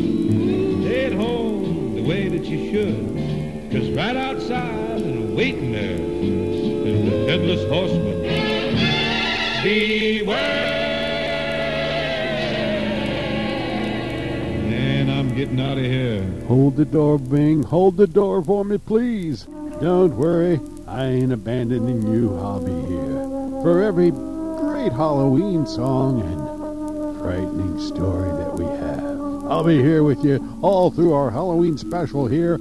Stay 0.83 1.07
at 1.07 1.15
home 1.15 1.95
the 1.95 2.03
way 2.03 2.29
that 2.29 2.45
you 2.45 2.71
should. 2.71 3.73
Cause 3.73 3.89
right 3.93 4.15
outside 4.15 5.01
and 5.01 5.35
waiting 5.35 5.73
there 5.73 5.97
is 5.99 7.11
the 7.11 7.31
headless 7.31 7.67
horseman. 7.71 8.06
Hold 16.49 16.77
the 16.77 16.85
door, 16.85 17.19
Bing. 17.19 17.65
Hold 17.65 17.97
the 17.97 18.07
door 18.07 18.41
for 18.41 18.65
me, 18.65 18.79
please. 18.79 19.49
Don't 19.81 20.17
worry. 20.17 20.61
I 20.87 21.07
ain't 21.07 21.33
abandoning 21.33 22.07
you. 22.07 22.39
I'll 22.39 22.61
be 22.61 22.87
here 22.87 23.63
for 23.63 23.83
every 23.83 24.13
great 24.13 24.93
Halloween 24.93 25.67
song 25.67 26.21
and 26.21 27.19
frightening 27.19 27.81
story 27.81 28.31
that 28.31 28.55
we 28.55 28.65
have. 28.65 29.51
I'll 29.51 29.65
be 29.65 29.83
here 29.83 30.05
with 30.05 30.25
you 30.25 30.59
all 30.63 30.93
through 30.93 31.15
our 31.15 31.33
Halloween 31.33 31.77
special 31.77 32.29
here 32.29 32.61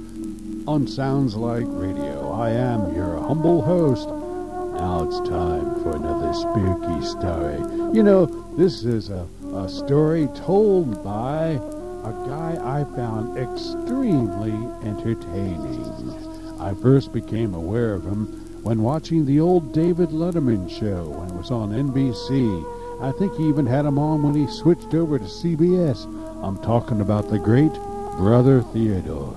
on 0.66 0.88
Sounds 0.88 1.36
Like 1.36 1.66
Radio. 1.68 2.32
I 2.32 2.50
am 2.50 2.92
your 2.92 3.18
humble 3.20 3.62
host. 3.62 4.08
Now 4.08 5.04
it's 5.04 5.28
time 5.28 5.80
for 5.84 5.94
another 5.94 6.34
spooky 6.34 7.06
story. 7.06 7.58
You 7.94 8.02
know, 8.02 8.26
this 8.56 8.82
is 8.82 9.10
a, 9.10 9.28
a 9.54 9.68
story 9.68 10.28
told 10.34 11.04
by 11.04 11.60
a 12.06 12.12
guy 12.28 12.56
I 12.62 12.84
found 12.94 13.36
extremely 13.36 14.52
entertaining. 14.86 16.14
I 16.60 16.72
first 16.74 17.12
became 17.12 17.52
aware 17.52 17.94
of 17.94 18.04
him 18.04 18.26
when 18.62 18.82
watching 18.82 19.26
the 19.26 19.40
old 19.40 19.74
David 19.74 20.10
Letterman 20.10 20.70
show 20.70 21.08
when 21.08 21.28
it 21.30 21.34
was 21.34 21.50
on 21.50 21.70
NBC. 21.70 23.02
I 23.02 23.10
think 23.10 23.34
he 23.34 23.48
even 23.48 23.66
had 23.66 23.84
him 23.84 23.98
on 23.98 24.22
when 24.22 24.36
he 24.36 24.46
switched 24.46 24.94
over 24.94 25.18
to 25.18 25.24
CBS. 25.24 26.06
I'm 26.44 26.62
talking 26.62 27.00
about 27.00 27.28
the 27.28 27.40
great 27.40 27.74
Brother 28.16 28.62
Theodore. 28.62 29.36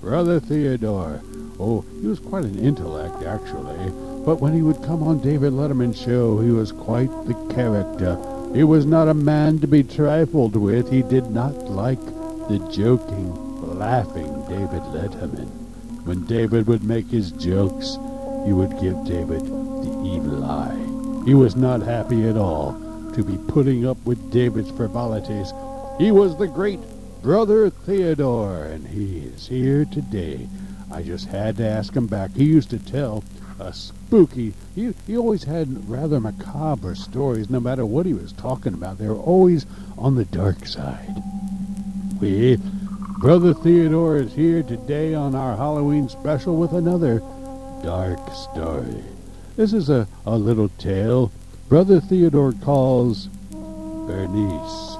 Brother 0.00 0.40
Theodore. 0.40 1.22
Oh, 1.60 1.84
he 2.00 2.08
was 2.08 2.18
quite 2.18 2.42
an 2.42 2.58
intellect, 2.58 3.22
actually. 3.22 3.92
But 4.24 4.40
when 4.40 4.52
he 4.52 4.62
would 4.62 4.82
come 4.82 5.04
on 5.04 5.20
David 5.20 5.52
Letterman's 5.52 6.00
show, 6.00 6.40
he 6.40 6.50
was 6.50 6.72
quite 6.72 7.10
the 7.26 7.34
character. 7.54 8.18
He 8.52 8.64
was 8.64 8.84
not 8.84 9.08
a 9.08 9.14
man 9.14 9.60
to 9.60 9.68
be 9.68 9.84
trifled 9.84 10.56
with. 10.56 10.90
He 10.90 11.02
did 11.02 11.30
not 11.30 11.54
like 11.70 12.04
the 12.48 12.58
joking, 12.72 13.78
laughing 13.78 14.44
David 14.48 14.82
Letterman. 14.92 15.48
When 16.04 16.26
David 16.26 16.66
would 16.66 16.82
make 16.82 17.06
his 17.06 17.30
jokes, 17.30 17.96
he 18.44 18.52
would 18.52 18.80
give 18.80 19.04
David 19.04 19.44
the 19.44 20.02
evil 20.04 20.44
eye. 20.44 21.24
He 21.24 21.34
was 21.34 21.54
not 21.54 21.82
happy 21.82 22.26
at 22.26 22.36
all 22.36 22.72
to 23.14 23.22
be 23.22 23.38
putting 23.52 23.86
up 23.86 23.98
with 24.04 24.32
David's 24.32 24.70
frivolities. 24.72 25.52
He 25.98 26.10
was 26.10 26.36
the 26.36 26.48
great 26.48 26.80
Brother 27.22 27.70
Theodore, 27.70 28.64
and 28.64 28.88
he 28.88 29.18
is 29.18 29.46
here 29.46 29.84
today. 29.84 30.48
I 30.90 31.02
just 31.02 31.28
had 31.28 31.58
to 31.58 31.68
ask 31.68 31.94
him 31.94 32.06
back. 32.06 32.34
He 32.34 32.44
used 32.44 32.70
to 32.70 32.78
tell 32.78 33.22
a 33.60 33.72
spooky, 34.10 34.52
he, 34.74 34.92
he 35.06 35.16
always 35.16 35.44
had 35.44 35.88
rather 35.88 36.18
macabre 36.18 36.96
stories, 36.96 37.48
no 37.48 37.60
matter 37.60 37.86
what 37.86 38.04
he 38.04 38.12
was 38.12 38.32
talking 38.32 38.74
about. 38.74 38.98
They 38.98 39.06
were 39.06 39.14
always 39.14 39.66
on 39.96 40.16
the 40.16 40.24
dark 40.24 40.66
side. 40.66 41.22
We, 42.20 42.58
Brother 43.20 43.54
Theodore 43.54 44.16
is 44.16 44.32
here 44.32 44.64
today 44.64 45.14
on 45.14 45.36
our 45.36 45.56
Halloween 45.56 46.08
special 46.08 46.56
with 46.56 46.72
another 46.72 47.20
dark 47.84 48.18
story. 48.34 49.04
This 49.54 49.72
is 49.72 49.88
a, 49.88 50.08
a 50.26 50.36
little 50.36 50.70
tale 50.70 51.30
Brother 51.68 52.00
Theodore 52.00 52.52
calls 52.64 53.28
Bernice. 53.52 54.96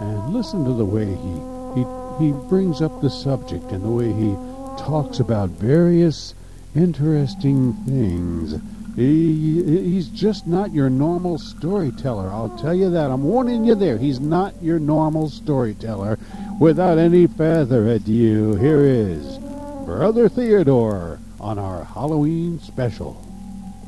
And 0.00 0.32
listen 0.32 0.64
to 0.64 0.72
the 0.72 0.86
way 0.86 1.04
he, 1.04 1.76
he, 1.78 2.24
he 2.24 2.48
brings 2.48 2.80
up 2.80 3.02
the 3.02 3.10
subject 3.10 3.70
and 3.70 3.84
the 3.84 3.90
way 3.90 4.10
he 4.10 4.34
talks 4.82 5.20
about 5.20 5.50
various 5.50 6.32
interesting 6.74 7.72
things. 7.84 8.60
He, 8.96 9.62
he's 9.62 10.08
just 10.08 10.46
not 10.46 10.72
your 10.72 10.90
normal 10.90 11.38
storyteller. 11.38 12.28
I'll 12.28 12.56
tell 12.58 12.74
you 12.74 12.90
that. 12.90 13.10
I'm 13.10 13.22
warning 13.22 13.64
you 13.64 13.74
there. 13.74 13.98
He's 13.98 14.20
not 14.20 14.60
your 14.62 14.78
normal 14.78 15.28
storyteller. 15.30 16.18
Without 16.60 16.98
any 16.98 17.26
further 17.26 17.88
ado, 17.88 18.56
here 18.56 18.80
is 18.80 19.38
Brother 19.84 20.28
Theodore 20.28 21.18
on 21.38 21.58
our 21.58 21.84
Halloween 21.84 22.60
special. 22.60 23.24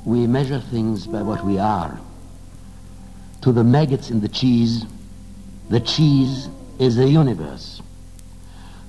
We 0.05 0.27
measure 0.27 0.61
things 0.61 1.07
by 1.07 1.23
what 1.23 1.45
we 1.45 1.59
are. 1.59 2.01
To 3.43 3.53
the 3.53 3.65
maggots 3.65 4.11
in 4.11 4.21
the 4.21 4.29
cheese, 4.29 4.87
the 5.69 5.81
cheese 5.81 6.49
is 6.79 6.97
the 6.97 7.09
universe. 7.09 7.83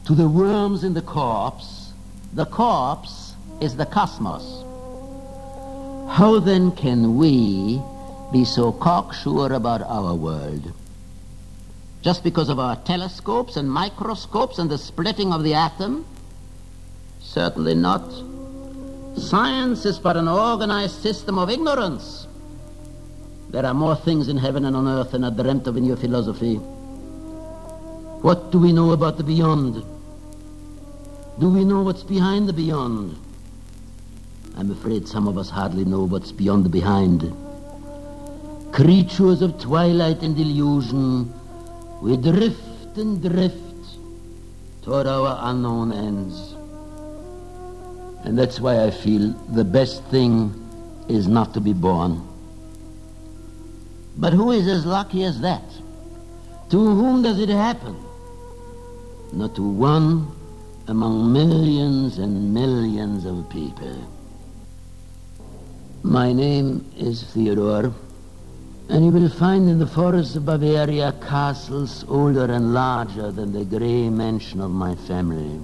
To 0.05 0.15
the 0.15 0.29
worms 0.29 0.83
in 0.83 0.93
the 0.93 1.01
corpse, 1.01 1.91
the 2.33 2.45
corpse 2.45 3.22
is 3.61 3.75
the 3.75 3.85
cosmos. 3.85 4.63
How 6.09 6.39
then 6.39 6.71
can 6.71 7.17
we 7.17 7.81
be 8.31 8.45
so 8.45 8.71
cocksure 8.71 9.53
about 9.53 9.81
our 9.81 10.13
world? 10.15 10.73
Just 12.01 12.23
because 12.23 12.49
of 12.49 12.59
our 12.59 12.75
telescopes 12.75 13.55
and 13.55 13.71
microscopes 13.71 14.59
and 14.59 14.69
the 14.69 14.77
splitting 14.77 15.31
of 15.31 15.43
the 15.43 15.53
atom? 15.53 16.05
Certainly 17.21 17.75
not. 17.75 18.03
Science 19.17 19.85
is 19.85 19.99
but 19.99 20.17
an 20.17 20.27
organized 20.27 21.01
system 21.01 21.39
of 21.39 21.49
ignorance. 21.49 22.27
There 23.49 23.65
are 23.65 23.73
more 23.73 23.95
things 23.95 24.27
in 24.27 24.37
heaven 24.37 24.65
and 24.65 24.75
on 24.75 24.87
earth 24.87 25.11
than 25.11 25.23
are 25.23 25.31
dreamt 25.31 25.67
of 25.67 25.77
in 25.77 25.85
your 25.85 25.95
philosophy. 25.95 26.55
What 28.21 28.51
do 28.51 28.59
we 28.59 28.73
know 28.73 28.91
about 28.91 29.17
the 29.17 29.23
beyond? 29.23 29.83
Do 31.39 31.49
we 31.49 31.63
know 31.63 31.83
what's 31.83 32.03
behind 32.03 32.49
the 32.49 32.53
beyond? 32.53 33.17
I'm 34.55 34.71
afraid 34.71 35.07
some 35.07 35.27
of 35.27 35.37
us 35.37 35.49
hardly 35.49 35.83
know 35.85 36.03
what's 36.03 36.31
beyond 36.31 36.65
the 36.65 36.69
behind. 36.69 37.35
Creatures 38.71 39.41
of 39.41 39.59
twilight 39.59 40.21
and 40.21 40.37
illusion, 40.39 41.33
we 42.01 42.17
drift 42.17 42.97
and 42.97 43.21
drift 43.21 43.57
toward 44.83 45.07
our 45.07 45.39
unknown 45.49 45.91
ends. 45.91 46.55
And 48.25 48.37
that's 48.37 48.59
why 48.59 48.83
I 48.83 48.91
feel 48.91 49.29
the 49.53 49.63
best 49.63 50.03
thing 50.05 50.53
is 51.07 51.27
not 51.27 51.53
to 51.55 51.59
be 51.59 51.73
born. 51.73 52.27
But 54.17 54.33
who 54.33 54.51
is 54.51 54.67
as 54.67 54.85
lucky 54.85 55.23
as 55.23 55.41
that? 55.41 55.63
To 56.69 56.77
whom 56.77 57.23
does 57.23 57.39
it 57.39 57.49
happen? 57.49 57.95
Not 59.31 59.55
to 59.55 59.63
one 59.63 60.31
among 60.87 61.33
millions 61.33 62.19
and 62.19 62.53
millions 62.53 63.25
of 63.25 63.49
people. 63.49 64.12
My 66.05 66.33
name 66.33 66.85
is 66.97 67.23
Theodore, 67.23 67.93
and 68.89 69.05
you 69.05 69.09
will 69.09 69.29
find 69.29 69.69
in 69.69 69.79
the 69.79 69.87
forests 69.87 70.35
of 70.35 70.45
Bavaria 70.45 71.13
castles 71.25 72.03
older 72.09 72.43
and 72.43 72.73
larger 72.73 73.31
than 73.31 73.53
the 73.53 73.63
grey 73.63 74.09
mansion 74.09 74.59
of 74.59 74.69
my 74.69 74.95
family. 74.95 75.61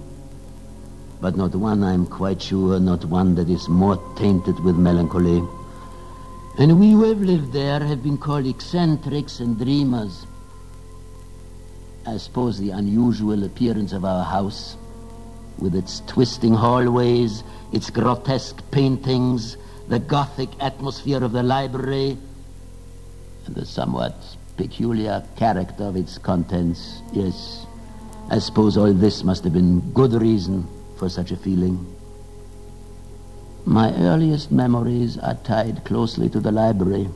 But 1.19 1.35
not 1.35 1.53
one, 1.55 1.83
I'm 1.83 2.07
quite 2.07 2.41
sure, 2.41 2.79
not 2.79 3.03
one 3.03 3.35
that 3.35 3.49
is 3.49 3.67
more 3.67 4.01
tainted 4.15 4.57
with 4.61 4.77
melancholy. 4.77 5.43
And 6.57 6.79
we 6.79 6.91
who 6.91 7.03
have 7.03 7.19
lived 7.19 7.51
there 7.51 7.81
have 7.81 8.01
been 8.01 8.17
called 8.17 8.45
eccentrics 8.45 9.41
and 9.41 9.57
dreamers. 9.57 10.25
I 12.07 12.15
suppose 12.15 12.57
the 12.57 12.71
unusual 12.71 13.43
appearance 13.43 13.91
of 13.91 14.05
our 14.05 14.23
house, 14.23 14.77
with 15.57 15.75
its 15.75 16.01
twisting 16.07 16.53
hallways, 16.53 17.43
its 17.73 17.89
grotesque 17.89 18.63
paintings, 18.71 19.57
the 19.89 19.99
gothic 19.99 20.49
atmosphere 20.59 21.23
of 21.23 21.31
the 21.31 21.41
library, 21.41 22.15
and 23.45 23.55
the 23.55 23.65
somewhat 23.65 24.15
peculiar 24.55 25.25
character 25.35 25.85
of 25.85 25.95
its 25.95 26.19
contents, 26.19 27.01
yes, 27.11 27.65
I 28.29 28.37
suppose 28.37 28.77
all 28.77 28.93
this 28.93 29.23
must 29.23 29.43
have 29.45 29.53
been 29.53 29.79
good 29.93 30.13
reason 30.13 30.67
for 30.97 31.09
such 31.09 31.31
a 31.31 31.35
feeling. 31.35 31.87
My 33.65 33.91
earliest 33.95 34.51
memories 34.51 35.17
are 35.17 35.33
tied 35.43 35.83
closely 35.85 36.29
to 36.29 36.39
the 36.39 36.51
library. 36.51 37.09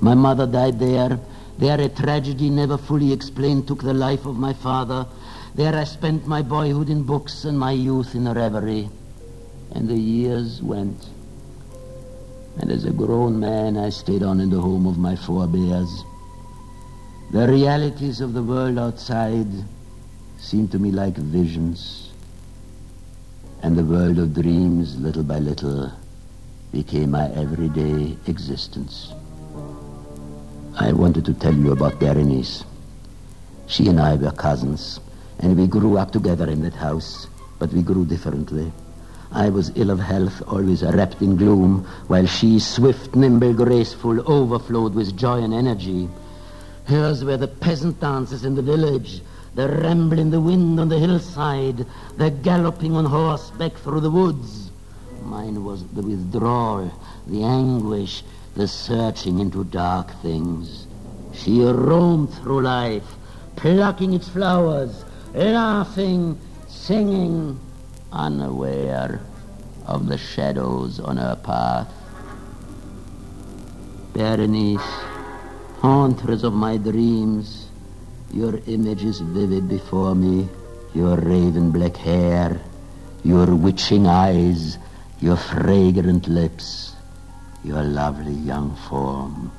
My 0.00 0.14
mother 0.14 0.46
died 0.46 0.80
there. 0.80 1.20
There 1.58 1.80
a 1.80 1.88
tragedy 1.88 2.50
never 2.50 2.76
fully 2.76 3.12
explained 3.12 3.68
took 3.68 3.82
the 3.82 3.94
life 3.94 4.26
of 4.26 4.36
my 4.36 4.52
father. 4.52 5.06
There 5.54 5.76
I 5.76 5.84
spent 5.84 6.26
my 6.26 6.42
boyhood 6.42 6.88
in 6.90 7.04
books 7.04 7.44
and 7.44 7.56
my 7.56 7.72
youth 7.72 8.16
in 8.16 8.32
reverie. 8.32 8.88
And 9.72 9.88
the 9.88 9.96
years 9.96 10.60
went. 10.60 11.08
And 12.58 12.70
as 12.70 12.84
a 12.84 12.90
grown 12.90 13.38
man, 13.38 13.76
I 13.76 13.90
stayed 13.90 14.22
on 14.22 14.40
in 14.40 14.50
the 14.50 14.60
home 14.60 14.86
of 14.86 14.98
my 14.98 15.16
forebears. 15.16 16.04
The 17.30 17.46
realities 17.46 18.20
of 18.20 18.34
the 18.34 18.42
world 18.42 18.78
outside 18.78 19.46
seemed 20.38 20.72
to 20.72 20.78
me 20.78 20.90
like 20.90 21.16
visions. 21.16 22.10
And 23.62 23.76
the 23.76 23.84
world 23.84 24.18
of 24.18 24.34
dreams, 24.34 24.98
little 24.98 25.22
by 25.22 25.38
little, 25.38 25.92
became 26.72 27.12
my 27.12 27.30
everyday 27.32 28.16
existence. 28.26 29.12
I 30.78 30.92
wanted 30.92 31.24
to 31.26 31.34
tell 31.34 31.54
you 31.54 31.72
about 31.72 32.00
Berenice. 32.00 32.64
She 33.66 33.88
and 33.88 34.00
I 34.00 34.16
were 34.16 34.32
cousins, 34.32 34.98
and 35.38 35.56
we 35.56 35.66
grew 35.66 35.98
up 35.98 36.10
together 36.10 36.48
in 36.48 36.62
that 36.62 36.74
house, 36.74 37.26
but 37.58 37.72
we 37.72 37.82
grew 37.82 38.04
differently. 38.04 38.72
I 39.32 39.48
was 39.48 39.70
ill 39.76 39.90
of 39.90 40.00
health, 40.00 40.42
always 40.48 40.82
wrapped 40.82 41.22
in 41.22 41.36
gloom, 41.36 41.86
while 42.08 42.26
she, 42.26 42.58
swift, 42.58 43.14
nimble, 43.14 43.54
graceful, 43.54 44.28
overflowed 44.30 44.94
with 44.94 45.16
joy 45.16 45.38
and 45.42 45.54
energy. 45.54 46.08
Hers 46.84 47.22
were 47.22 47.36
the 47.36 47.46
peasant 47.46 48.00
dances 48.00 48.44
in 48.44 48.56
the 48.56 48.62
village, 48.62 49.22
the 49.54 49.68
ramble 49.68 50.18
in 50.18 50.30
the 50.30 50.40
wind 50.40 50.80
on 50.80 50.88
the 50.88 50.98
hillside, 50.98 51.86
the 52.16 52.30
galloping 52.30 52.96
on 52.96 53.04
horseback 53.04 53.74
through 53.74 54.00
the 54.00 54.10
woods. 54.10 54.70
Mine 55.22 55.64
was 55.64 55.84
the 55.88 56.02
withdrawal, 56.02 56.92
the 57.28 57.44
anguish, 57.44 58.24
the 58.54 58.66
searching 58.66 59.38
into 59.38 59.62
dark 59.62 60.10
things. 60.22 60.86
She 61.32 61.62
roamed 61.62 62.34
through 62.34 62.62
life, 62.62 63.14
plucking 63.54 64.12
its 64.12 64.28
flowers, 64.28 65.04
laughing, 65.34 66.38
singing, 66.68 67.60
unaware 68.12 69.20
of 69.86 70.06
the 70.06 70.18
shadows 70.18 71.00
on 71.00 71.16
her 71.16 71.36
path. 71.36 71.92
Berenice, 74.12 74.82
hauntress 75.78 76.42
of 76.42 76.52
my 76.52 76.76
dreams, 76.76 77.68
your 78.32 78.60
image 78.66 79.04
is 79.04 79.20
vivid 79.20 79.68
before 79.68 80.14
me, 80.14 80.48
your 80.94 81.16
raven 81.16 81.70
black 81.70 81.96
hair, 81.96 82.60
your 83.24 83.54
witching 83.54 84.06
eyes, 84.06 84.78
your 85.20 85.36
fragrant 85.36 86.28
lips, 86.28 86.94
your 87.64 87.82
lovely 87.82 88.32
young 88.32 88.74
form. 88.88 89.52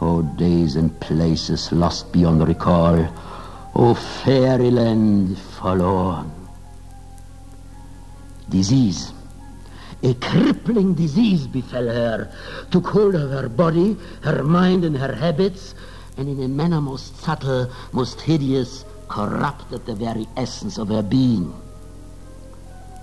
Oh, 0.00 0.22
days 0.22 0.76
and 0.76 0.98
places 1.00 1.72
lost 1.72 2.12
beyond 2.12 2.46
recall, 2.46 3.06
oh, 3.74 3.94
fairyland 3.94 5.38
forlorn. 5.38 6.39
Disease, 8.50 9.12
a 10.02 10.12
crippling 10.14 10.94
disease 10.94 11.46
befell 11.46 11.86
her, 11.86 12.32
took 12.72 12.88
hold 12.88 13.14
of 13.14 13.30
her 13.30 13.48
body, 13.48 13.96
her 14.22 14.42
mind, 14.42 14.84
and 14.84 14.96
her 14.96 15.14
habits, 15.14 15.74
and 16.16 16.28
in 16.28 16.42
a 16.42 16.48
manner 16.48 16.80
most 16.80 17.16
subtle, 17.18 17.70
most 17.92 18.20
hideous, 18.20 18.84
corrupted 19.08 19.86
the 19.86 19.94
very 19.94 20.26
essence 20.36 20.78
of 20.78 20.88
her 20.88 21.00
being. 21.00 21.54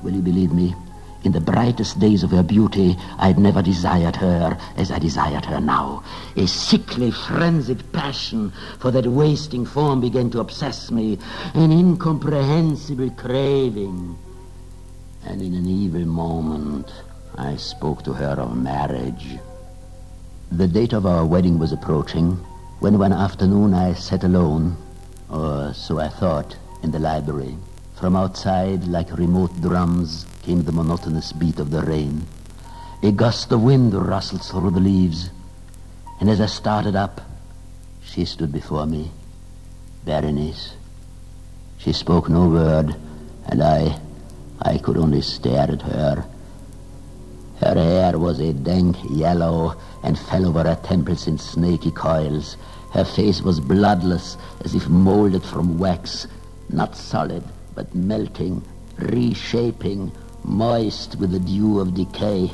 Will 0.03 0.15
you 0.15 0.21
believe 0.21 0.51
me? 0.51 0.75
In 1.23 1.31
the 1.31 1.39
brightest 1.39 1.97
days 1.97 2.23
of 2.23 2.31
her 2.31 2.43
beauty, 2.43 2.97
I 3.17 3.27
had 3.27 3.39
never 3.39 3.61
desired 3.61 4.17
her 4.17 4.57
as 4.75 4.91
I 4.91 4.99
desired 4.99 5.45
her 5.45 5.61
now. 5.61 6.03
A 6.35 6.45
sickly, 6.45 7.09
frenzied 7.11 7.89
passion 7.93 8.51
for 8.79 8.91
that 8.91 9.07
wasting 9.07 9.65
form 9.65 10.01
began 10.01 10.29
to 10.31 10.41
obsess 10.41 10.91
me, 10.91 11.19
an 11.53 11.71
incomprehensible 11.71 13.11
craving. 13.11 14.17
And 15.30 15.41
in 15.41 15.55
an 15.55 15.67
evil 15.67 16.05
moment, 16.05 16.89
I 17.36 17.57
spoke 17.57 18.01
to 18.03 18.13
her 18.13 18.39
of 18.39 18.55
marriage. 18.55 19.38
The 20.49 20.69
date 20.69 20.93
of 20.93 21.05
our 21.05 21.25
wedding 21.25 21.59
was 21.59 21.73
approaching 21.73 22.39
when 22.80 22.97
one 22.97 23.11
afternoon 23.11 23.73
I 23.73 23.93
sat 23.93 24.23
alone, 24.23 24.78
or 25.30 25.73
so 25.73 25.99
I 25.99 26.07
thought, 26.07 26.55
in 26.82 26.91
the 26.91 26.99
library. 26.99 27.57
From 27.99 28.15
outside, 28.15 28.88
like 28.88 29.17
remote 29.17 29.59
drums, 29.59 30.25
came 30.43 30.63
the 30.63 30.71
monotonous 30.71 31.34
beat 31.34 31.59
of 31.59 31.71
the 31.71 31.82
rain. 31.82 32.25
A 33.03 33.11
gust 33.11 33.51
of 33.51 33.61
wind 33.61 33.93
rustled 33.93 34.45
through 34.45 34.71
the 34.71 34.80
leaves, 34.80 35.30
and 36.21 36.30
as 36.30 36.39
I 36.39 36.45
started 36.45 36.95
up, 36.95 37.19
she 38.01 38.23
stood 38.23 38.53
before 38.53 38.86
me, 38.86 39.11
Berenice. 40.05 40.73
She 41.80 41.91
spoke 41.91 42.30
no 42.30 42.47
word, 42.47 42.95
and 43.45 43.61
I, 43.61 43.99
I 44.61 44.77
could 44.77 44.97
only 44.97 45.21
stare 45.21 45.71
at 45.71 45.81
her. 45.81 46.25
Her 47.59 47.73
hair 47.73 48.17
was 48.17 48.39
a 48.39 48.53
dank 48.53 48.97
yellow 49.09 49.75
and 50.03 50.17
fell 50.17 50.47
over 50.47 50.63
her 50.63 50.79
temples 50.83 51.27
in 51.27 51.37
snaky 51.37 51.91
coils. 51.91 52.55
Her 52.91 53.03
face 53.03 53.41
was 53.41 53.59
bloodless, 53.59 54.37
as 54.63 54.75
if 54.75 54.87
molded 54.87 55.43
from 55.43 55.77
wax, 55.77 56.27
not 56.69 56.95
solid, 56.95 57.43
but 57.75 57.93
melting, 57.93 58.63
reshaping, 58.97 60.11
moist 60.43 61.17
with 61.17 61.31
the 61.31 61.39
dew 61.39 61.79
of 61.79 61.95
decay. 61.95 62.51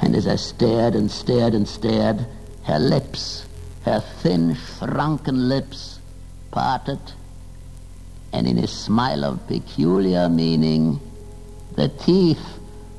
And 0.00 0.14
as 0.14 0.26
I 0.26 0.36
stared 0.36 0.94
and 0.94 1.10
stared 1.10 1.54
and 1.54 1.68
stared, 1.68 2.26
her 2.62 2.78
lips, 2.78 3.44
her 3.82 4.00
thin, 4.00 4.54
shrunken 4.54 5.48
lips, 5.48 5.98
parted, 6.50 7.00
and 8.32 8.46
in 8.46 8.58
a 8.58 8.66
smile 8.66 9.24
of 9.24 9.46
peculiar 9.46 10.28
meaning, 10.28 11.00
the 11.78 11.88
teeth 11.88 12.58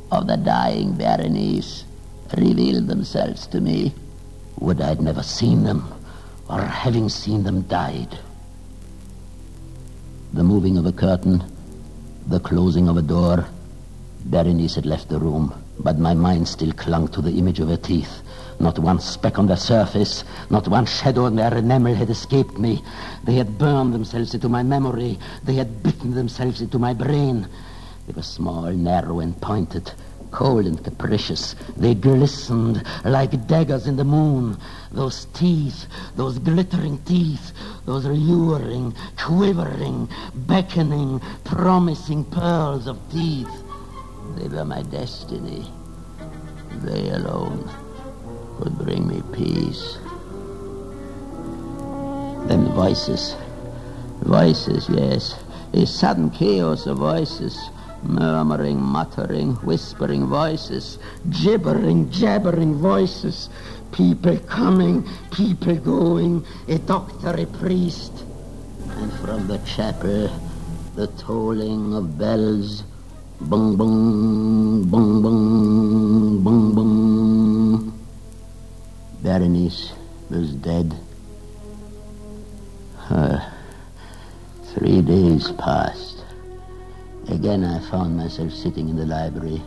of 0.10 0.26
the 0.28 0.38
dying 0.38 0.94
Berenice 0.94 1.84
revealed 2.38 2.88
themselves 2.88 3.46
to 3.48 3.60
me. 3.60 3.94
Would 4.62 4.80
I'd 4.80 5.02
never 5.02 5.22
seen 5.22 5.64
them, 5.64 5.84
or 6.50 6.62
having 6.62 7.10
seen 7.10 7.44
them 7.44 7.64
died. 7.64 8.18
The 10.32 10.46
moving 10.46 10.78
of 10.78 10.86
a 10.86 10.94
curtain, 10.94 11.44
the 12.28 12.40
closing 12.40 12.88
of 12.88 12.96
a 12.96 13.02
door. 13.02 13.46
Berenice 14.26 14.76
had 14.76 14.86
left 14.86 15.10
the 15.10 15.20
room, 15.20 15.54
but 15.80 16.00
my 16.00 16.14
mind 16.14 16.48
still 16.48 16.72
clung 16.72 17.10
to 17.10 17.22
the 17.22 17.38
image 17.38 17.60
of 17.60 17.68
her 17.68 17.78
teeth. 17.78 18.22
Not 18.62 18.80
one 18.80 19.02
speck 19.02 19.40
on 19.40 19.48
their 19.48 19.58
surface, 19.58 20.24
not 20.50 20.70
one 20.70 20.86
shadow 20.86 21.26
on 21.26 21.36
their 21.36 21.54
enamel 21.54 21.96
had 21.96 22.10
escaped 22.10 22.58
me. 22.58 22.82
They 23.26 23.36
had 23.36 23.58
burned 23.58 23.94
themselves 23.94 24.34
into 24.34 24.48
my 24.48 24.64
memory. 24.64 25.20
They 25.44 25.56
had 25.56 25.84
bitten 25.84 26.16
themselves 26.16 26.62
into 26.62 26.80
my 26.80 26.94
brain. 26.94 27.48
They 28.10 28.16
were 28.16 28.24
small, 28.24 28.72
narrow, 28.72 29.20
and 29.20 29.40
pointed, 29.40 29.92
cold 30.32 30.66
and 30.66 30.84
capricious. 30.84 31.54
They 31.78 31.94
glistened 31.94 32.84
like 33.06 33.46
daggers 33.46 33.86
in 33.86 33.98
the 33.98 34.04
moon. 34.04 34.58
Those 34.92 35.26
teeth, 35.26 35.86
those 36.16 36.40
glittering 36.40 36.98
teeth, 37.04 37.52
those 37.86 38.06
luring, 38.06 38.96
quivering, 39.16 40.10
beckoning, 40.34 41.22
promising 41.44 42.26
pearls 42.26 42.88
of 42.88 42.98
teeth. 43.12 43.52
They 44.38 44.48
were 44.48 44.66
my 44.66 44.82
destiny. 44.82 45.72
They 46.82 47.12
alone 47.12 47.70
would 48.58 48.76
bring 48.80 49.08
me 49.08 49.22
peace. 49.34 50.00
Then 52.48 52.66
voices. 52.74 53.36
Voices, 54.24 54.90
yes. 54.90 55.38
A 55.74 55.86
sudden 55.86 56.32
chaos 56.32 56.88
of 56.88 56.98
voices 56.98 57.70
murmuring, 58.04 58.82
muttering, 58.82 59.56
whispering 59.64 60.28
voices, 60.28 61.00
gibbering, 61.44 62.10
jabbering 62.12 62.76
voices, 62.76 63.50
people 63.92 64.38
coming, 64.40 65.08
people 65.32 65.76
going, 65.76 66.46
a 66.68 66.78
doctor, 66.80 67.36
a 67.38 67.46
priest, 67.46 68.26
and 68.90 69.12
from 69.20 69.48
the 69.48 69.58
chapel 69.60 70.30
the 71.00 71.08
tolling 71.18 71.94
of 71.94 72.18
bells, 72.18 72.84
bung 73.40 73.78
bung, 73.78 74.84
bung 74.84 75.22
bung, 75.22 76.44
bung 76.44 76.76
bung. 76.76 77.94
Berenice 79.24 79.94
was 80.30 80.52
dead. 80.56 80.94
Uh, 83.10 83.40
three 84.74 85.02
days 85.02 85.54
passed. 85.54 86.19
Again, 87.30 87.64
I 87.64 87.80
found 87.92 88.18
myself 88.18 88.52
sitting 88.52 88.90
in 88.90 88.96
the 88.96 89.06
library, 89.06 89.62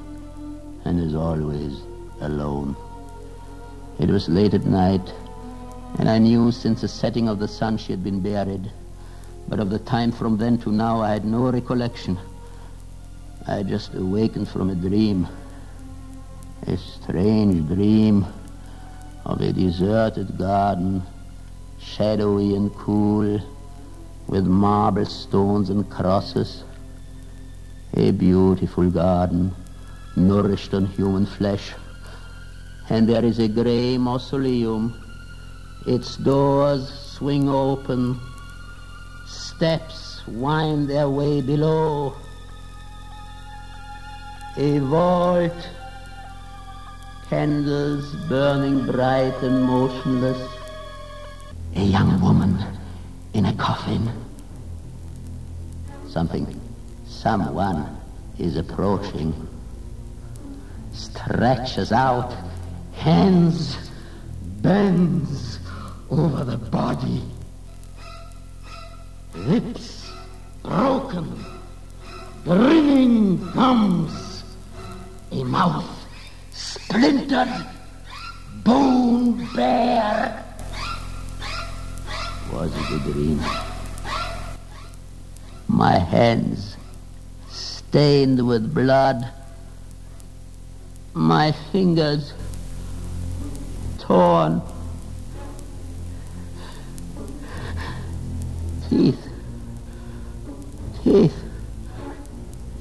and 0.85 0.99
as 0.99 1.15
always, 1.15 1.81
alone. 2.21 2.75
It 4.01 4.11
was 4.11 4.29
late 4.29 4.53
at 4.53 4.65
night, 4.65 5.13
And 5.99 6.09
I 6.09 6.19
knew 6.19 6.51
since 6.51 6.81
the 6.81 6.89
setting 6.89 7.29
of 7.29 7.39
the 7.39 7.49
sun 7.49 7.77
she 7.77 7.93
had 7.93 8.03
been 8.03 8.21
buried. 8.21 8.71
But 9.49 9.61
of 9.61 9.71
the 9.71 9.79
time 9.79 10.11
from 10.11 10.37
then 10.39 10.59
to 10.59 10.73
now 10.73 11.01
I 11.01 11.11
had 11.11 11.25
no 11.25 11.51
recollection. 11.51 12.19
I 13.47 13.57
had 13.57 13.69
just 13.69 13.95
awakened 13.95 14.49
from 14.49 14.71
a 14.71 14.75
dream. 14.75 15.29
A 16.67 16.77
strange 16.77 17.67
dream 17.69 18.27
of 19.25 19.41
a 19.41 19.53
deserted 19.53 20.39
garden, 20.39 21.03
shadowy 21.79 22.55
and 22.55 22.75
cool, 22.75 23.41
with 24.29 24.47
marble 24.47 25.05
stones 25.05 25.71
and 25.71 25.89
crosses. 25.91 26.65
A 27.95 28.11
beautiful 28.11 28.91
garden, 28.91 29.55
nourished 30.17 30.73
on 30.73 30.87
human 30.87 31.27
flesh. 31.27 31.73
And 32.89 33.07
there 33.07 33.25
is 33.25 33.39
a 33.39 33.49
gray 33.49 33.99
mausoleum. 33.99 34.95
Its 35.87 36.17
doors 36.17 36.89
swing 36.89 37.51
open. 37.51 38.19
Steps 39.27 40.27
wind 40.27 40.89
their 40.89 41.09
way 41.09 41.43
below. 41.43 42.15
A 44.57 44.79
vault, 44.79 45.69
candles 47.29 48.15
burning 48.29 48.87
bright 48.87 49.35
and 49.43 49.65
motionless. 49.65 50.41
A 51.77 51.81
young 51.81 52.21
woman 52.21 52.59
in 53.35 53.47
a 53.47 53.53
coffin. 53.55 54.11
Something, 56.09 56.62
someone 57.23 57.87
is 58.41 58.57
approaching. 58.57 59.33
Stretches 60.93 61.93
out, 61.93 62.35
hands, 62.95 63.77
bends 64.61 65.61
over 66.11 66.43
the 66.43 66.57
body. 66.57 67.23
Lips 69.37 70.11
broken, 70.65 71.45
grinning 72.43 73.37
gums, 73.53 74.43
a 75.31 75.45
mouth 75.45 76.05
splintered, 76.51 77.67
bone 78.65 79.49
bare. 79.55 80.45
Was 82.53 82.73
it 82.75 82.97
a 82.97 83.13
dream? 83.13 83.41
My 85.69 85.99
hands 85.99 86.77
stained 87.93 88.47
with 88.47 88.73
blood, 88.73 89.29
my 91.13 91.53
fingers 91.71 92.33
torn, 93.99 94.63
teeth, 98.89 99.29
teeth, 101.05 101.37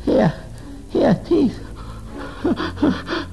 here, 0.05 0.33
here, 0.91 1.21
teeth, 1.25 1.59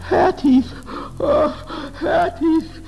hair 0.09 0.33
teeth, 0.33 0.73
oh, 1.21 1.93
hair 2.01 2.37
teeth, 2.41 2.81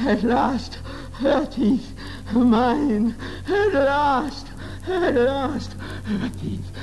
at 0.00 0.22
last, 0.22 0.80
hair 1.18 1.46
teeth, 1.46 1.94
mine, 2.34 3.16
at 3.48 3.72
last, 3.72 4.48
at 4.86 5.14
last, 5.14 5.72
her 6.04 6.28
teeth, 6.38 6.73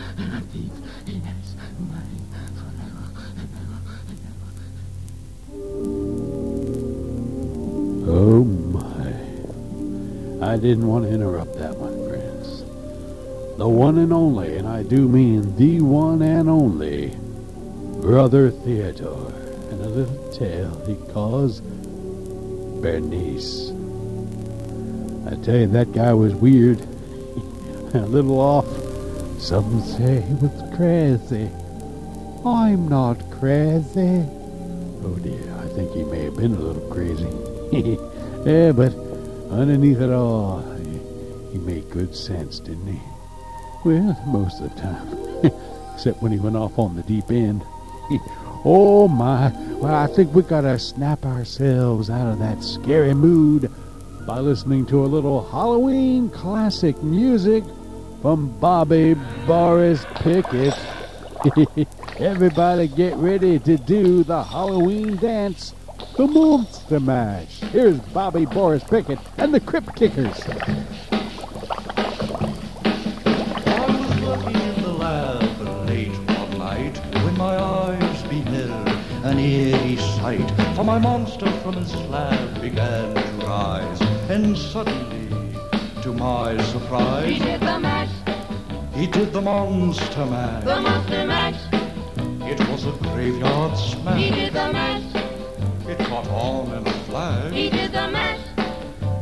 Oh 8.23 8.43
my. 8.43 9.13
I 10.47 10.55
didn't 10.55 10.87
want 10.87 11.05
to 11.05 11.11
interrupt 11.11 11.55
that, 11.55 11.75
one, 11.75 12.07
friends. 12.07 12.59
The 13.57 13.67
one 13.67 13.97
and 13.97 14.13
only, 14.13 14.57
and 14.57 14.67
I 14.67 14.83
do 14.83 15.09
mean 15.09 15.55
the 15.55 15.81
one 15.81 16.21
and 16.21 16.47
only, 16.47 17.15
Brother 17.99 18.51
Theodore, 18.51 19.33
and 19.71 19.81
a 19.81 19.89
little 19.89 20.31
tale 20.31 20.85
he 20.85 20.93
calls 21.11 21.61
Bernice. 22.81 23.71
I 25.25 25.43
tell 25.43 25.57
you, 25.57 25.65
that 25.69 25.91
guy 25.91 26.13
was 26.13 26.35
weird. 26.35 26.79
a 27.95 28.05
little 28.05 28.39
off. 28.39 28.67
Some 29.41 29.81
say 29.81 30.21
he 30.21 30.35
was 30.35 30.75
crazy. 30.77 31.49
I'm 32.45 32.87
not 32.87 33.17
crazy. 33.31 34.23
Oh 35.03 35.17
dear, 35.23 35.55
I 35.57 35.67
think 35.69 35.91
he 35.93 36.03
may 36.03 36.25
have 36.25 36.37
been 36.37 36.53
a 36.53 36.59
little 36.59 36.87
crazy. 36.91 37.97
yeah, 38.45 38.71
but 38.71 38.93
underneath 39.51 39.99
it 39.99 40.11
all, 40.11 40.61
he, 40.77 41.53
he 41.53 41.57
made 41.59 41.89
good 41.89 42.15
sense, 42.15 42.59
didn't 42.59 42.87
he? 42.87 43.01
Well, 43.83 44.17
most 44.27 44.61
of 44.61 44.73
the 44.73 44.81
time. 44.81 45.53
Except 45.93 46.21
when 46.21 46.31
he 46.31 46.39
went 46.39 46.55
off 46.55 46.77
on 46.79 46.95
the 46.95 47.03
deep 47.03 47.29
end. 47.31 47.63
oh 48.65 49.07
my. 49.07 49.51
Well, 49.75 49.93
I 49.93 50.07
think 50.07 50.33
we 50.33 50.43
gotta 50.43 50.77
snap 50.79 51.25
ourselves 51.25 52.09
out 52.09 52.31
of 52.31 52.39
that 52.39 52.63
scary 52.63 53.13
mood 53.13 53.71
by 54.25 54.39
listening 54.39 54.85
to 54.87 55.03
a 55.03 55.07
little 55.07 55.47
Halloween 55.49 56.29
classic 56.29 57.01
music 57.01 57.63
from 58.21 58.55
Bobby 58.59 59.15
Boris 59.47 60.05
Pickett. 60.15 60.77
Everybody 62.19 62.87
get 62.87 63.15
ready 63.15 63.57
to 63.59 63.77
do 63.77 64.23
the 64.23 64.43
Halloween 64.43 65.17
dance, 65.17 65.73
the 66.17 66.27
Monster 66.27 66.99
Mash. 66.99 67.59
Here's 67.71 67.99
Bobby 67.99 68.45
Boris 68.45 68.83
Pickett 68.83 69.19
and 69.37 69.53
the 69.53 69.59
Crypt 69.59 69.95
Kickers. 69.95 70.39
I 73.65 73.85
was 73.87 74.21
working 74.21 74.61
in 74.61 74.81
the 74.83 74.93
lab 74.93 75.87
late 75.87 76.09
one 76.37 76.57
night 76.57 76.97
when 77.23 77.37
my 77.37 77.55
eyes 77.57 78.23
beheld 78.23 78.87
an 79.25 79.39
eerie 79.39 79.97
sight. 79.97 80.49
For 80.75 80.83
my 80.83 80.99
monster 80.99 81.49
from 81.61 81.73
his 81.75 81.91
slab 81.91 82.61
began 82.61 83.13
to 83.15 83.45
rise, 83.45 84.01
and 84.29 84.57
suddenly, 84.57 85.27
to 86.03 86.13
my 86.13 86.61
surprise, 86.63 87.29
He 87.29 87.39
did 87.39 87.61
the 87.61 87.79
mash, 87.79 88.09
he 88.95 89.07
did 89.07 89.31
the 89.33 89.41
monster 89.41 90.25
mash. 90.25 90.63
the 90.63 90.79
monster 90.81 91.25
mash. 91.25 91.61
It 92.43 92.59
was 92.69 92.85
a 92.85 92.91
graveyard 92.91 93.77
smash. 93.77 94.19
He 94.21 94.29
did 94.31 94.53
the 94.53 94.71
mash, 94.73 95.03
It 95.91 95.99
caught 96.07 96.27
on 96.29 96.71
in 96.77 96.87
a 96.87 96.91
flash. 97.07 97.51
he 97.51 97.69
did 97.69 97.91
the 97.91 98.07
mash. 98.07 98.39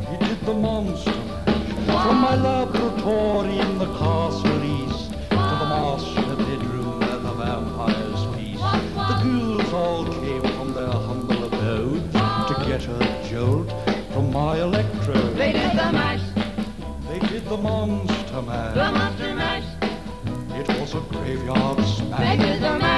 He 0.07 0.17
did 0.23 0.39
the 0.41 0.53
monster 0.53 1.11
mash. 1.11 2.05
From 2.05 2.17
my 2.17 2.35
laboratory 2.35 3.57
in 3.57 3.79
the 3.79 3.87
castle 3.97 4.63
east 4.63 5.09
to 5.11 5.55
the 5.61 5.67
master 5.75 6.35
bedroom 6.35 6.99
where 6.99 7.17
the 7.27 7.33
vampires 7.41 8.21
feast. 8.35 8.61
The 9.09 9.15
ghouls 9.23 9.73
all 9.73 10.05
came 10.21 10.43
from 10.57 10.73
their 10.73 10.91
humble 11.07 11.43
abodes 11.45 12.13
to 12.49 12.53
get 12.67 12.87
a 12.87 13.27
jolt 13.27 13.73
from 14.13 14.31
my 14.31 14.59
electrode. 14.59 15.35
They 15.37 15.53
did 15.53 15.71
the 15.71 15.91
mash, 15.91 16.21
They 17.09 17.19
did 17.29 17.45
the 17.45 17.57
monster 17.57 18.41
mash. 18.43 18.75
the 18.75 18.91
monster 18.91 19.33
mash. 19.33 19.63
It 20.59 20.67
was 20.79 20.93
a 20.93 21.01
graveyard 21.09 21.77
They 21.79 21.83
smash. 21.85 22.88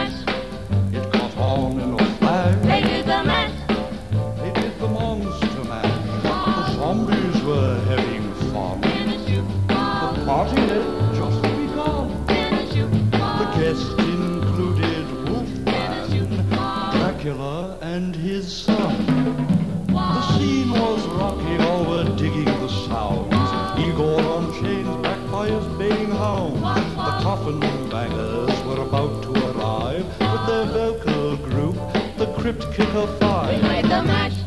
The 18.78 20.22
scene 20.38 20.72
was 20.72 21.06
rocking, 21.08 21.62
all 21.62 21.84
were 21.86 22.04
digging 22.16 22.46
the 22.46 22.70
sounds. 22.88 23.34
Igor 23.80 24.22
on 24.22 24.54
chains, 24.62 24.88
backed 25.04 25.32
by 25.32 25.48
his 25.50 25.66
baying 25.78 26.12
hounds. 26.12 26.62
The 26.62 27.14
coffin 27.26 27.60
bangers 27.90 28.64
were 28.64 28.82
about 28.82 29.24
to 29.24 29.32
arrive 29.50 30.06
with 30.20 30.44
their 30.48 30.66
vocal 30.66 31.38
group, 31.38 31.76
the 32.18 32.28
Crypt 32.38 32.64
Kicker 32.74 33.06
They 33.06 33.20
Five. 33.20 33.62
played 33.62 33.86
the 33.86 34.04
mash, 34.04 34.38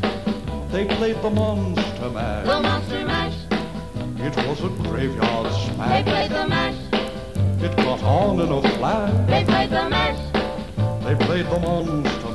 They 0.71 0.85
played 0.85 1.21
the 1.21 1.29
monster 1.29 2.09
mash. 2.09 2.45
the 2.47 2.59
monster 2.61 3.05
mash. 3.05 3.33
It 4.27 4.35
was 4.47 4.59
a 4.63 4.69
graveyard 4.83 5.51
smash. 5.53 5.89
They 6.05 6.11
played 6.11 6.31
the 6.31 6.47
mash, 6.47 6.75
It 7.61 7.75
got 7.77 8.01
on 8.03 8.39
in 8.39 8.51
a 8.51 8.61
flash. 8.77 9.13
they 9.29 9.43
played 9.45 9.69
the 9.69 9.89
mash. 9.89 10.19
They 11.05 11.15
played 11.25 11.45
the 11.45 11.59
monster 11.59 12.29
mash. 12.29 12.34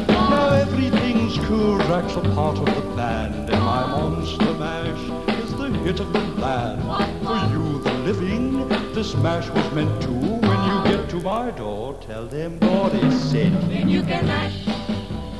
Now 0.31 0.47
everything's 0.53 1.37
cool. 1.45 1.77
Drac's 1.79 2.15
a 2.15 2.21
part 2.33 2.57
of 2.57 2.65
the 2.65 2.95
band, 2.95 3.49
and 3.49 3.63
my 3.63 3.85
monster 3.85 4.53
mash 4.53 5.03
is 5.43 5.51
the 5.57 5.67
hit 5.83 5.99
of 5.99 6.13
the 6.13 6.21
land. 6.39 6.81
For 7.25 7.41
you, 7.53 7.81
the 7.83 7.93
living, 8.07 8.67
this 8.93 9.13
mash 9.15 9.49
was 9.49 9.69
meant 9.73 10.01
to. 10.03 10.11
When 10.11 10.59
you 10.69 10.75
get 10.89 11.09
to 11.09 11.17
my 11.17 11.51
door, 11.51 11.95
tell 11.99 12.27
them 12.27 12.59
God 12.59 12.93
is 13.03 13.21
sent. 13.29 13.59
Then 13.67 13.89
you 13.89 14.03
can 14.03 14.25
mash. 14.25 14.65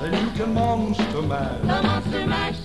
Then 0.02 0.14
you 0.26 0.32
can 0.32 0.54
monster 0.54 1.22
mash. 1.22 1.62
The 1.62 1.82
monster 1.88 2.26
mash. 2.28 2.60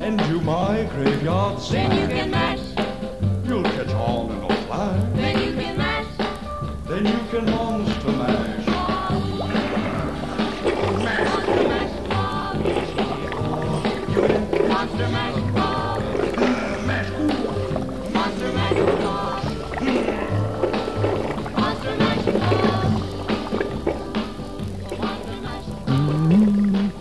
And 0.00 0.18
do 0.28 0.40
my 0.40 0.82
graveyard 0.94 1.60
smash. 1.60 1.88
Then 1.88 1.90
you 2.00 2.08
can 2.16 2.30
mash. 2.32 2.64
You'll 3.46 3.62
catch 3.62 3.94
on 3.94 4.30
in 4.32 4.42
a 4.42 4.56
flash. 4.66 5.02
Then 5.14 5.40
you 5.40 5.52
can 5.60 5.78
mash. 5.78 6.06
Then 6.88 7.06
you 7.06 7.20
can 7.30 7.44
monster 7.48 8.12
mash. 8.12 8.43
Mm-hmm. 14.94 15.14
Monster 15.54 16.82
mash. 16.82 17.10
Monster 18.12 18.52
mash. 18.52 18.78
Monster 21.72 21.92
mash. 21.96 22.38
Monster. 25.42 25.74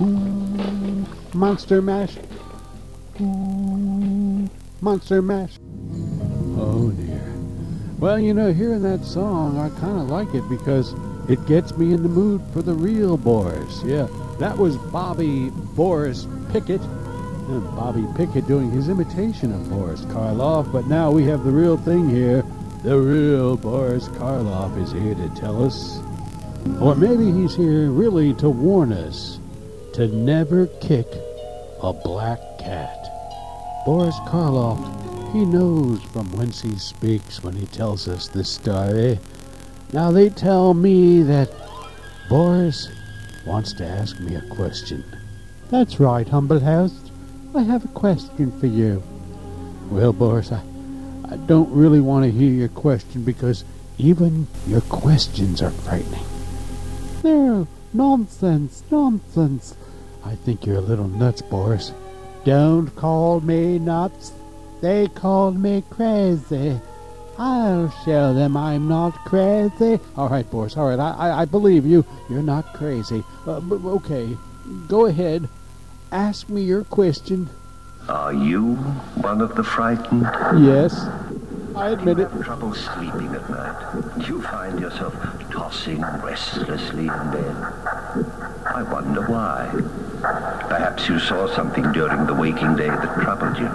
Ooh, 0.01 1.07
Monster 1.33 1.81
Mash. 1.81 2.17
Monster 4.81 5.21
Mash. 5.21 5.59
Oh 6.57 6.91
dear. 6.91 7.33
Well, 7.99 8.19
you 8.19 8.33
know, 8.33 8.51
hearing 8.51 8.81
that 8.81 9.05
song, 9.05 9.59
I 9.59 9.69
kind 9.79 10.01
of 10.01 10.09
like 10.09 10.33
it 10.33 10.47
because 10.49 10.95
it 11.29 11.45
gets 11.45 11.77
me 11.77 11.93
in 11.93 12.01
the 12.01 12.09
mood 12.09 12.41
for 12.53 12.63
the 12.63 12.73
real 12.73 13.17
Boris. 13.17 13.81
Yeah, 13.85 14.07
that 14.39 14.57
was 14.57 14.77
Bobby 14.77 15.51
Boris 15.75 16.27
Pickett. 16.51 16.81
Uh, 17.49 17.59
Bobby 17.75 18.05
Pickett 18.15 18.47
doing 18.47 18.71
his 18.71 18.87
imitation 18.87 19.51
of 19.51 19.69
Boris 19.69 20.01
Karloff, 20.05 20.71
but 20.71 20.87
now 20.87 21.11
we 21.11 21.25
have 21.25 21.43
the 21.43 21.51
real 21.51 21.75
thing 21.75 22.09
here. 22.09 22.41
The 22.83 22.97
real 22.97 23.57
Boris 23.57 24.07
Karloff 24.09 24.81
is 24.81 24.93
here 24.93 25.13
to 25.13 25.29
tell 25.35 25.65
us. 25.65 25.99
Or 26.79 26.95
maybe 26.95 27.31
he's 27.33 27.53
here 27.53 27.91
really 27.91 28.33
to 28.35 28.49
warn 28.49 28.93
us 28.93 29.39
to 29.93 30.07
never 30.07 30.67
kick 30.81 31.07
a 31.81 31.91
black 31.91 32.39
cat. 32.59 32.97
Boris 33.85 34.15
Karloff, 34.21 35.33
he 35.33 35.43
knows 35.43 36.01
from 36.13 36.31
whence 36.37 36.61
he 36.61 36.77
speaks 36.77 37.43
when 37.43 37.55
he 37.55 37.65
tells 37.65 38.07
us 38.07 38.29
this 38.29 38.49
story. 38.49 39.19
Now 39.91 40.11
they 40.11 40.29
tell 40.29 40.73
me 40.73 41.23
that 41.23 41.51
Boris 42.29 42.87
wants 43.45 43.73
to 43.73 43.85
ask 43.85 44.17
me 44.21 44.35
a 44.35 44.41
question. 44.55 45.03
That's 45.69 45.99
right, 45.99 46.27
humble 46.27 46.61
host. 46.61 47.02
I 47.55 47.61
have 47.61 47.85
a 47.85 47.89
question 47.89 48.51
for 48.59 48.65
you. 48.65 49.03
Well, 49.91 50.11
Boris, 50.11 50.51
I, 50.51 50.61
I 51.29 51.35
don't 51.37 51.71
really 51.71 52.01
want 52.01 52.25
to 52.25 52.31
hear 52.31 52.51
your 52.51 52.69
question 52.69 53.23
because 53.23 53.63
even 53.99 54.47
your 54.65 54.81
questions 54.81 55.61
are 55.61 55.69
frightening. 55.69 56.25
They're 57.21 57.67
nonsense, 57.93 58.83
nonsense. 58.89 59.75
I 60.25 60.35
think 60.35 60.65
you're 60.65 60.77
a 60.77 60.81
little 60.81 61.07
nuts, 61.07 61.43
Boris. 61.43 61.93
Don't 62.43 62.89
call 62.95 63.39
me 63.41 63.77
nuts. 63.77 64.31
They 64.81 65.07
called 65.07 65.59
me 65.59 65.83
crazy. 65.89 66.79
I'll 67.37 67.89
show 68.03 68.33
them 68.33 68.57
I'm 68.57 68.87
not 68.87 69.13
crazy. 69.25 69.99
All 70.15 70.27
right, 70.27 70.49
Boris. 70.49 70.75
All 70.75 70.87
right, 70.87 70.99
I, 70.99 71.11
I, 71.11 71.41
I 71.41 71.45
believe 71.45 71.85
you. 71.85 72.03
You're 72.29 72.41
not 72.41 72.73
crazy. 72.73 73.23
Uh, 73.45 73.61
okay, 73.71 74.35
go 74.87 75.05
ahead. 75.05 75.47
Ask 76.13 76.47
me 76.47 76.61
your 76.61 76.83
question. 76.83 77.49
Are 78.07 78.31
you 78.31 78.75
one 79.17 79.41
of 79.41 79.55
the 79.55 79.63
frightened? 79.63 80.21
Yes, 80.63 80.93
I 81.75 81.89
admit 81.89 82.19
it. 82.19 82.29
Trouble 82.43 82.75
sleeping 82.75 83.33
at 83.33 83.49
night. 83.49 84.27
You 84.27 84.39
find 84.43 84.79
yourself 84.79 85.15
tossing 85.49 86.01
restlessly 86.01 87.07
in 87.07 87.31
bed. 87.31 87.55
I 88.63 88.85
wonder 88.93 89.25
why. 89.25 89.71
Perhaps 90.69 91.09
you 91.09 91.17
saw 91.17 91.47
something 91.55 91.91
during 91.93 92.27
the 92.27 92.35
waking 92.35 92.75
day 92.75 92.89
that 92.89 93.19
troubled 93.19 93.57
you. 93.57 93.69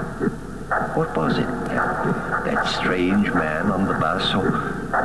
What 0.94 1.16
was 1.16 1.38
it? 1.38 1.42
That, 1.42 2.44
that 2.44 2.68
strange 2.68 3.32
man 3.34 3.72
on 3.72 3.88
the 3.88 3.94
bus, 3.94 4.32
or, 4.32 4.46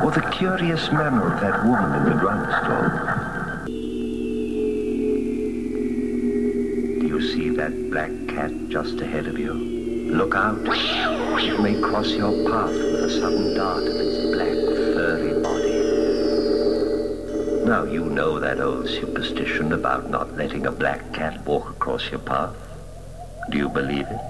or 0.04 0.12
the 0.12 0.30
curious 0.30 0.88
manner 0.92 1.34
of 1.34 1.40
that 1.40 1.66
woman 1.66 2.00
in 2.00 2.04
the 2.04 2.20
drugstore? 2.20 3.13
That 7.64 7.90
black 7.90 8.12
cat 8.28 8.52
just 8.68 9.00
ahead 9.00 9.26
of 9.26 9.38
you? 9.38 9.54
Look 9.54 10.34
out. 10.34 10.58
It 10.68 11.58
may 11.62 11.80
cross 11.80 12.10
your 12.10 12.30
path 12.46 12.68
with 12.68 13.04
a 13.04 13.08
sudden 13.08 13.54
dart 13.54 13.84
of 13.84 13.96
its 13.96 14.18
black, 14.34 14.58
furry 14.92 15.32
body. 15.40 15.72
Now, 17.64 17.84
you 17.84 18.04
know 18.04 18.38
that 18.38 18.60
old 18.60 18.86
superstition 18.86 19.72
about 19.72 20.10
not 20.10 20.36
letting 20.36 20.66
a 20.66 20.70
black 20.70 21.10
cat 21.14 21.42
walk 21.46 21.70
across 21.70 22.10
your 22.10 22.20
path. 22.20 22.54
Do 23.48 23.56
you 23.56 23.70
believe 23.70 24.08
it? 24.08 24.20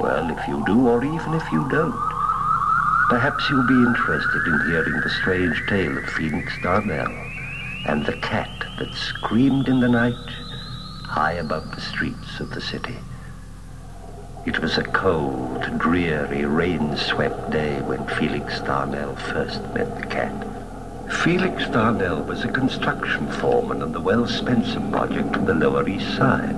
Well, 0.00 0.30
if 0.30 0.48
you 0.48 0.64
do, 0.64 0.88
or 0.88 1.04
even 1.04 1.34
if 1.34 1.52
you 1.52 1.68
don't, 1.68 2.00
perhaps 3.10 3.46
you'll 3.50 3.66
be 3.66 3.84
interested 3.90 4.46
in 4.46 4.70
hearing 4.70 5.00
the 5.02 5.10
strange 5.20 5.62
tale 5.68 5.98
of 5.98 6.06
Felix 6.06 6.50
Darnell 6.62 7.12
and 7.84 8.06
the 8.06 8.16
cat 8.22 8.48
that 8.78 8.94
screamed 8.94 9.68
in 9.68 9.80
the 9.80 9.88
night 9.90 10.14
high 11.16 11.32
above 11.32 11.74
the 11.74 11.80
streets 11.80 12.40
of 12.40 12.50
the 12.50 12.60
city. 12.60 12.94
It 14.44 14.58
was 14.58 14.76
a 14.76 14.82
cold, 14.82 15.62
dreary, 15.78 16.44
rain-swept 16.44 17.50
day 17.50 17.80
when 17.80 18.06
Felix 18.06 18.60
Darnell 18.60 19.16
first 19.16 19.62
met 19.72 19.98
the 19.98 20.06
cat. 20.06 20.46
Felix 21.24 21.66
Darnell 21.68 22.20
was 22.20 22.44
a 22.44 22.52
construction 22.52 23.32
foreman 23.32 23.80
on 23.80 23.92
the 23.92 24.00
Wells 24.00 24.36
Spencer 24.36 24.78
project 24.92 25.38
on 25.38 25.46
the 25.46 25.54
Lower 25.54 25.88
East 25.88 26.18
Side. 26.18 26.54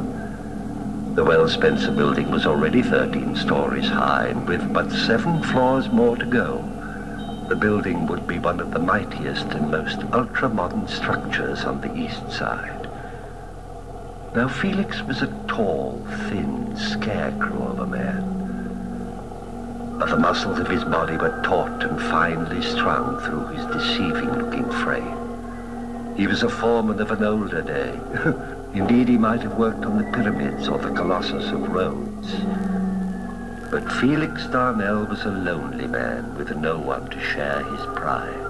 The 1.15 1.25
Wells 1.25 1.53
Spencer 1.53 1.93
building 1.93 2.29
was 2.29 2.45
already 2.45 2.83
13 2.83 3.37
stories 3.37 3.87
high, 3.87 4.27
and 4.27 4.49
with 4.49 4.73
but 4.73 4.91
seven 4.91 5.41
floors 5.41 5.89
more 5.91 6.17
to 6.17 6.27
go, 6.27 6.57
the 7.49 7.55
building 7.55 8.09
would 8.09 8.27
be 8.27 8.41
one 8.41 8.59
of 8.59 8.73
the 8.73 8.81
mightiest 8.81 9.47
and 9.53 9.71
most 9.71 10.01
ultra-modern 10.13 10.89
structures 10.89 11.63
on 11.63 11.81
the 11.81 11.95
East 11.95 12.33
Side. 12.33 12.78
Now, 14.35 14.47
Felix 14.47 15.03
was 15.03 15.23
a 15.23 15.27
tall, 15.49 16.05
thin 16.29 16.77
scarecrow 16.77 17.69
of 17.69 17.81
a 17.81 17.87
man. 17.87 19.97
But 19.99 20.11
the 20.11 20.19
muscles 20.19 20.59
of 20.59 20.69
his 20.69 20.85
body 20.85 21.17
were 21.17 21.41
taut 21.43 21.83
and 21.83 22.01
finely 22.01 22.63
strung 22.63 23.19
through 23.21 23.47
his 23.49 23.65
deceiving-looking 23.67 24.71
frame. 24.85 26.15
He 26.17 26.27
was 26.27 26.43
a 26.43 26.49
foreman 26.49 27.01
of 27.01 27.11
an 27.11 27.25
older 27.25 27.63
day. 27.63 27.99
Indeed, 28.79 29.09
he 29.09 29.17
might 29.17 29.41
have 29.41 29.57
worked 29.57 29.85
on 29.85 29.99
the 29.99 30.13
pyramids 30.13 30.69
or 30.69 30.79
the 30.79 30.95
Colossus 30.95 31.51
of 31.51 31.69
Rhodes. 31.69 32.33
But 33.71 33.91
Felix 33.95 34.47
Darnell 34.47 35.07
was 35.07 35.25
a 35.25 35.31
lonely 35.31 35.87
man 35.87 36.37
with 36.37 36.55
no 36.57 36.79
one 36.79 37.09
to 37.11 37.21
share 37.21 37.65
his 37.65 37.87
pride. 37.97 38.45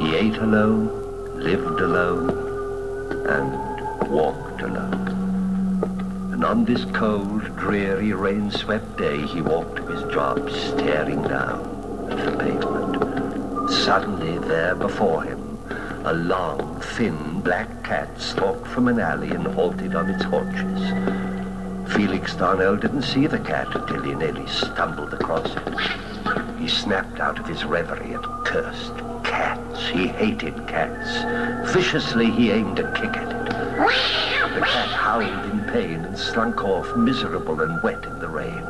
He 0.00 0.14
ate 0.14 0.36
alone, 0.36 1.38
lived 1.38 1.80
alone, 1.80 2.30
and 3.28 3.69
walked 4.08 4.62
alone. 4.62 5.08
And 6.32 6.44
on 6.44 6.64
this 6.64 6.84
cold, 6.86 7.42
dreary, 7.56 8.12
rain-swept 8.12 8.96
day, 8.96 9.26
he 9.26 9.42
walked 9.42 9.76
to 9.76 9.86
his 9.86 10.12
job, 10.12 10.50
staring 10.50 11.22
down 11.22 12.08
at 12.10 12.24
the 12.24 12.36
pavement. 12.38 13.70
Suddenly, 13.70 14.38
there 14.48 14.74
before 14.74 15.22
him, 15.22 15.58
a 16.04 16.14
long, 16.14 16.80
thin, 16.80 17.40
black 17.40 17.84
cat 17.84 18.20
stalked 18.20 18.66
from 18.66 18.88
an 18.88 18.98
alley 18.98 19.30
and 19.30 19.46
halted 19.46 19.94
on 19.94 20.08
its 20.08 20.24
haunches. 20.24 21.92
Felix 21.94 22.34
Darnell 22.34 22.76
didn't 22.76 23.02
see 23.02 23.26
the 23.26 23.38
cat 23.38 23.68
until 23.74 24.02
he 24.02 24.14
nearly 24.14 24.46
stumbled 24.46 25.12
across 25.12 25.54
it. 25.54 26.58
He 26.58 26.68
snapped 26.68 27.20
out 27.20 27.38
of 27.38 27.46
his 27.46 27.64
reverie 27.64 28.12
and 28.12 28.24
cursed. 28.46 28.96
Cats. 29.24 29.88
He 29.88 30.06
hated 30.06 30.54
cats. 30.66 31.72
Viciously, 31.72 32.30
he 32.30 32.50
aimed 32.50 32.78
a 32.78 32.92
kick 32.92 33.16
at. 33.16 33.29
The 33.80 34.60
cat 34.60 34.88
howled 34.88 35.50
in 35.50 35.64
pain 35.72 36.04
and 36.04 36.18
slunk 36.18 36.62
off, 36.62 36.94
miserable 36.96 37.62
and 37.62 37.82
wet 37.82 38.04
in 38.04 38.18
the 38.18 38.28
rain. 38.28 38.62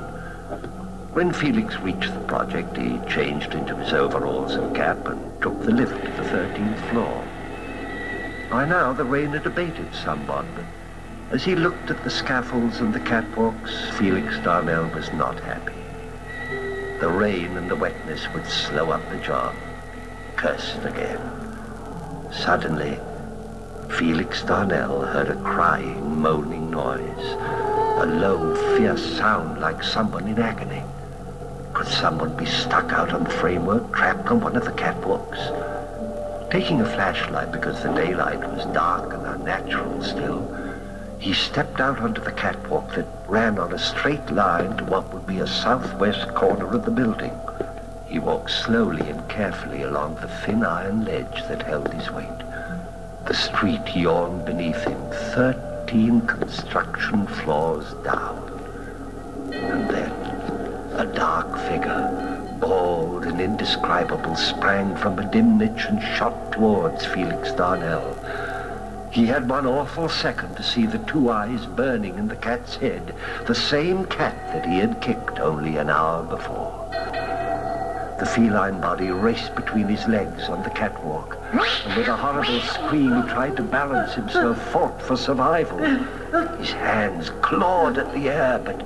When 1.14 1.32
Felix 1.32 1.76
reached 1.80 2.14
the 2.14 2.20
project, 2.20 2.76
he 2.76 3.00
changed 3.08 3.54
into 3.54 3.74
his 3.74 3.92
overalls 3.92 4.54
and 4.54 4.74
cap 4.74 5.08
and 5.08 5.42
took 5.42 5.60
the 5.62 5.72
lift 5.72 6.00
to 6.04 6.10
the 6.12 6.28
13th 6.28 6.90
floor. 6.90 7.24
By 8.50 8.64
now, 8.66 8.92
the 8.92 9.04
rain 9.04 9.30
had 9.30 9.46
abated 9.46 9.92
somewhat, 9.94 10.44
but 10.54 10.64
as 11.34 11.42
he 11.42 11.56
looked 11.56 11.90
at 11.90 12.04
the 12.04 12.10
scaffolds 12.10 12.78
and 12.78 12.94
the 12.94 13.00
catwalks, 13.00 13.90
Felix 13.94 14.38
Darnell 14.44 14.88
was 14.94 15.12
not 15.12 15.40
happy. 15.40 15.74
The 17.00 17.10
rain 17.10 17.56
and 17.56 17.68
the 17.68 17.74
wetness 17.74 18.32
would 18.32 18.46
slow 18.46 18.92
up 18.92 19.08
the 19.10 19.18
job. 19.18 19.56
Cursing 20.36 20.84
again. 20.84 21.20
Suddenly, 22.32 23.00
Felix 23.98 24.42
Darnell 24.42 25.02
heard 25.02 25.28
a 25.28 25.36
crying, 25.42 26.20
moaning 26.20 26.70
noise. 26.70 27.34
A 28.00 28.06
low, 28.06 28.54
fierce 28.76 29.04
sound 29.16 29.60
like 29.60 29.82
someone 29.82 30.26
in 30.26 30.38
agony. 30.38 30.82
Could 31.74 31.88
someone 31.88 32.34
be 32.36 32.46
stuck 32.46 32.92
out 32.92 33.12
on 33.12 33.24
the 33.24 33.30
framework, 33.30 33.92
trapped 33.94 34.28
on 34.30 34.40
one 34.40 34.56
of 34.56 34.64
the 34.64 34.72
catwalks? 34.72 35.40
Taking 36.50 36.80
a 36.80 36.86
flashlight 36.86 37.52
because 37.52 37.82
the 37.82 37.92
daylight 37.92 38.40
was 38.40 38.64
dark 38.74 39.12
and 39.12 39.26
unnatural 39.26 40.02
still, 40.02 40.40
he 41.18 41.34
stepped 41.34 41.80
out 41.80 42.00
onto 42.00 42.22
the 42.22 42.32
catwalk 42.32 42.94
that 42.94 43.06
ran 43.28 43.58
on 43.58 43.74
a 43.74 43.78
straight 43.78 44.30
line 44.30 44.76
to 44.78 44.84
what 44.84 45.12
would 45.12 45.26
be 45.26 45.40
a 45.40 45.46
southwest 45.46 46.34
corner 46.34 46.66
of 46.74 46.86
the 46.86 46.90
building. 46.90 47.38
He 48.06 48.18
walked 48.18 48.50
slowly 48.50 49.08
and 49.10 49.28
carefully 49.28 49.82
along 49.82 50.14
the 50.14 50.28
thin 50.28 50.64
iron 50.64 51.04
ledge 51.04 51.42
that 51.48 51.62
held 51.62 51.92
his 51.92 52.10
weight. 52.10 52.49
The 53.30 53.36
street 53.36 53.94
yawned 53.94 54.44
beneath 54.44 54.82
him, 54.82 55.00
thirteen 55.36 56.20
construction 56.22 57.28
floors 57.28 57.94
down. 58.02 58.42
And 59.52 59.88
then 59.88 60.10
a 60.98 61.06
dark 61.14 61.56
figure, 61.68 62.58
bald 62.58 63.26
and 63.26 63.40
indescribable, 63.40 64.34
sprang 64.34 64.96
from 64.96 65.16
a 65.20 65.30
dim 65.30 65.58
niche 65.58 65.86
and 65.88 66.02
shot 66.02 66.50
towards 66.50 67.06
Felix 67.06 67.52
Darnell. 67.52 68.18
He 69.12 69.26
had 69.26 69.48
one 69.48 69.64
awful 69.64 70.08
second 70.08 70.56
to 70.56 70.64
see 70.64 70.86
the 70.86 70.98
two 70.98 71.30
eyes 71.30 71.66
burning 71.66 72.18
in 72.18 72.26
the 72.26 72.34
cat's 72.34 72.74
head, 72.74 73.14
the 73.46 73.54
same 73.54 74.06
cat 74.06 74.34
that 74.52 74.66
he 74.66 74.78
had 74.78 75.00
kicked 75.00 75.38
only 75.38 75.76
an 75.76 75.88
hour 75.88 76.24
before. 76.24 76.79
The 78.20 78.26
feline 78.26 78.82
body 78.82 79.10
raced 79.10 79.54
between 79.54 79.88
his 79.88 80.06
legs 80.06 80.50
on 80.50 80.62
the 80.62 80.68
catwalk, 80.68 81.38
and 81.52 81.96
with 81.96 82.06
a 82.06 82.14
horrible 82.14 82.60
scream 82.60 83.22
he 83.22 83.28
tried 83.30 83.56
to 83.56 83.62
balance 83.62 84.12
himself, 84.12 84.60
fought 84.70 85.00
for 85.00 85.16
survival. 85.16 85.78
His 86.58 86.70
hands 86.70 87.30
clawed 87.40 87.96
at 87.96 88.12
the 88.12 88.28
air, 88.28 88.58
but, 88.58 88.78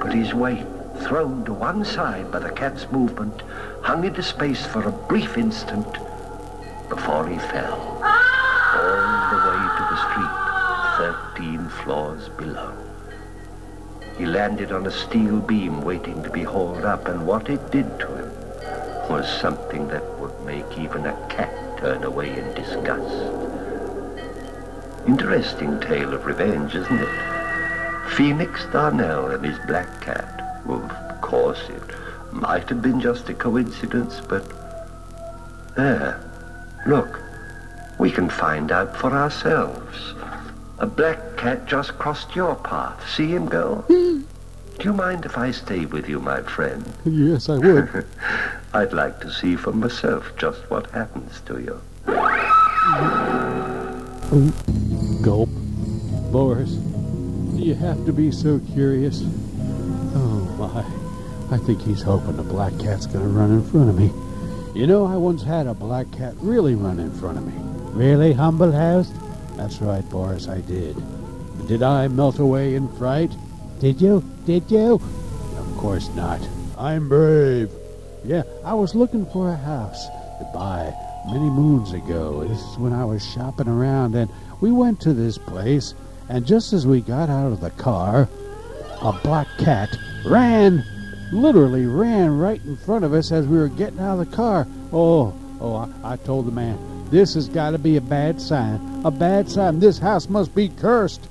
but 0.00 0.14
his 0.14 0.32
weight, 0.32 0.64
thrown 1.00 1.44
to 1.44 1.52
one 1.52 1.84
side 1.84 2.32
by 2.32 2.38
the 2.38 2.48
cat's 2.48 2.90
movement, 2.90 3.42
hung 3.82 4.04
into 4.04 4.22
space 4.22 4.64
for 4.64 4.82
a 4.88 4.92
brief 4.92 5.36
instant 5.36 5.86
before 6.88 7.28
he 7.28 7.36
fell. 7.36 8.00
All 8.02 9.28
the 9.28 9.42
way 9.44 9.60
to 9.76 9.84
the 9.90 9.98
street, 10.08 11.36
13 11.36 11.68
floors 11.68 12.30
below. 12.30 12.87
He 14.18 14.26
landed 14.26 14.72
on 14.72 14.84
a 14.84 14.90
steel 14.90 15.38
beam 15.38 15.80
waiting 15.80 16.24
to 16.24 16.30
be 16.30 16.42
hauled 16.42 16.84
up, 16.84 17.06
and 17.06 17.24
what 17.24 17.48
it 17.48 17.70
did 17.70 18.00
to 18.00 18.06
him 18.08 18.30
was 19.08 19.26
something 19.40 19.86
that 19.88 20.04
would 20.18 20.38
make 20.40 20.76
even 20.76 21.06
a 21.06 21.26
cat 21.28 21.78
turn 21.78 22.02
away 22.02 22.36
in 22.36 22.52
disgust. 22.54 23.14
Interesting 25.06 25.78
tale 25.80 26.12
of 26.12 26.26
revenge, 26.26 26.74
isn't 26.74 26.98
it? 26.98 28.08
Felix 28.16 28.66
Darnell 28.72 29.30
and 29.30 29.44
his 29.44 29.58
black 29.66 30.00
cat. 30.00 30.62
Of 30.66 31.20
course, 31.20 31.62
it 31.68 31.82
might 32.32 32.68
have 32.68 32.82
been 32.82 33.00
just 33.00 33.28
a 33.28 33.34
coincidence, 33.34 34.20
but... 34.28 34.44
There. 35.76 36.20
Look. 36.86 37.20
We 37.98 38.10
can 38.10 38.28
find 38.28 38.72
out 38.72 38.96
for 38.96 39.12
ourselves. 39.12 40.14
A 40.80 40.86
black 40.86 41.36
cat 41.36 41.66
just 41.66 41.98
crossed 41.98 42.36
your 42.36 42.54
path. 42.54 43.08
See 43.08 43.26
him 43.26 43.46
go? 43.46 43.84
Do 43.88 44.24
you 44.84 44.92
mind 44.92 45.24
if 45.24 45.36
I 45.36 45.50
stay 45.50 45.86
with 45.86 46.08
you, 46.08 46.20
my 46.20 46.40
friend? 46.42 46.86
Yes, 47.04 47.48
I 47.48 47.58
would. 47.58 48.06
I'd 48.72 48.92
like 48.92 49.20
to 49.22 49.32
see 49.32 49.56
for 49.56 49.72
myself 49.72 50.30
just 50.36 50.60
what 50.70 50.88
happens 50.90 51.40
to 51.46 51.58
you. 51.60 51.80
Oh, 54.30 54.52
gulp. 55.20 55.48
Boris, 56.30 56.70
do 56.70 57.62
you 57.64 57.74
have 57.74 58.04
to 58.06 58.12
be 58.12 58.30
so 58.30 58.60
curious? 58.72 59.22
Oh, 60.14 60.46
my. 60.58 60.84
I 61.52 61.58
think 61.58 61.82
he's 61.82 62.02
hoping 62.02 62.36
the 62.36 62.42
black 62.44 62.78
cat's 62.78 63.06
going 63.06 63.24
to 63.24 63.30
run 63.30 63.50
in 63.50 63.64
front 63.64 63.88
of 63.88 63.98
me. 63.98 64.12
You 64.78 64.86
know, 64.86 65.06
I 65.06 65.16
once 65.16 65.42
had 65.42 65.66
a 65.66 65.74
black 65.74 66.08
cat 66.12 66.34
really 66.38 66.76
run 66.76 67.00
in 67.00 67.10
front 67.14 67.38
of 67.38 67.44
me. 67.44 67.54
Really, 67.94 68.32
Humble 68.32 68.70
House? 68.70 69.10
That's 69.58 69.80
right, 69.82 70.08
Boris, 70.08 70.46
I 70.46 70.60
did. 70.60 70.96
Did 71.66 71.82
I 71.82 72.06
melt 72.06 72.38
away 72.38 72.76
in 72.76 72.88
fright? 72.96 73.32
Did 73.80 74.00
you? 74.00 74.22
Did 74.46 74.70
you? 74.70 74.94
Of 75.58 75.76
course 75.76 76.08
not. 76.14 76.40
I'm 76.78 77.08
brave. 77.08 77.68
Yeah, 78.24 78.44
I 78.64 78.74
was 78.74 78.94
looking 78.94 79.26
for 79.26 79.50
a 79.50 79.56
house 79.56 80.06
to 80.06 80.48
buy 80.54 80.94
many 81.26 81.50
moons 81.50 81.92
ago. 81.92 82.44
This 82.44 82.62
is 82.62 82.78
when 82.78 82.92
I 82.92 83.04
was 83.04 83.26
shopping 83.26 83.66
around, 83.66 84.14
and 84.14 84.30
we 84.60 84.70
went 84.70 85.00
to 85.00 85.12
this 85.12 85.38
place, 85.38 85.92
and 86.28 86.46
just 86.46 86.72
as 86.72 86.86
we 86.86 87.00
got 87.00 87.28
out 87.28 87.50
of 87.50 87.60
the 87.60 87.70
car, 87.70 88.28
a 89.02 89.12
black 89.24 89.48
cat 89.58 89.90
ran, 90.24 90.84
literally 91.32 91.84
ran 91.86 92.38
right 92.38 92.64
in 92.64 92.76
front 92.76 93.04
of 93.04 93.12
us 93.12 93.32
as 93.32 93.44
we 93.48 93.58
were 93.58 93.68
getting 93.68 93.98
out 93.98 94.20
of 94.20 94.30
the 94.30 94.36
car. 94.36 94.68
Oh, 94.92 95.34
oh, 95.60 95.74
I, 95.74 96.12
I 96.12 96.16
told 96.16 96.46
the 96.46 96.52
man, 96.52 96.78
this 97.10 97.34
has 97.34 97.48
got 97.48 97.70
to 97.70 97.78
be 97.78 97.96
a 97.96 98.00
bad 98.00 98.40
sign. 98.40 99.02
A 99.04 99.10
bad 99.10 99.50
sign. 99.50 99.78
This 99.78 99.98
house 99.98 100.28
must 100.28 100.54
be 100.54 100.68
cursed. 100.68 101.28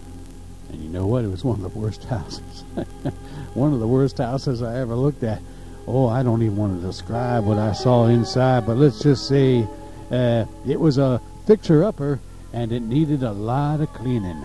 And 0.70 0.82
you 0.82 0.90
know 0.90 1.06
what? 1.06 1.24
It 1.24 1.30
was 1.30 1.44
one 1.44 1.64
of 1.64 1.74
the 1.74 1.80
worst 1.80 2.04
houses. 2.06 2.64
one 3.54 3.74
of 3.74 3.80
the 3.80 3.88
worst 3.88 4.18
houses 4.18 4.62
I 4.62 4.80
ever 4.80 4.96
looked 4.96 5.24
at. 5.24 5.42
Oh, 5.88 6.08
I 6.08 6.24
don't 6.24 6.42
even 6.42 6.58
want 6.58 6.82
to 6.82 6.86
describe 6.86 7.46
what 7.46 7.58
I 7.58 7.72
saw 7.72 8.08
inside, 8.08 8.66
but 8.66 8.76
let's 8.76 9.00
just 9.00 9.28
say 9.28 9.66
uh, 10.12 10.46
it 10.68 10.80
was 10.80 10.98
a 10.98 11.22
fixer-upper, 11.46 12.20
and 12.52 12.72
it 12.72 12.82
needed 12.82 13.24
a 13.24 13.32
lot 13.32 13.80
of 13.80 13.94
cleaning. 13.94 14.44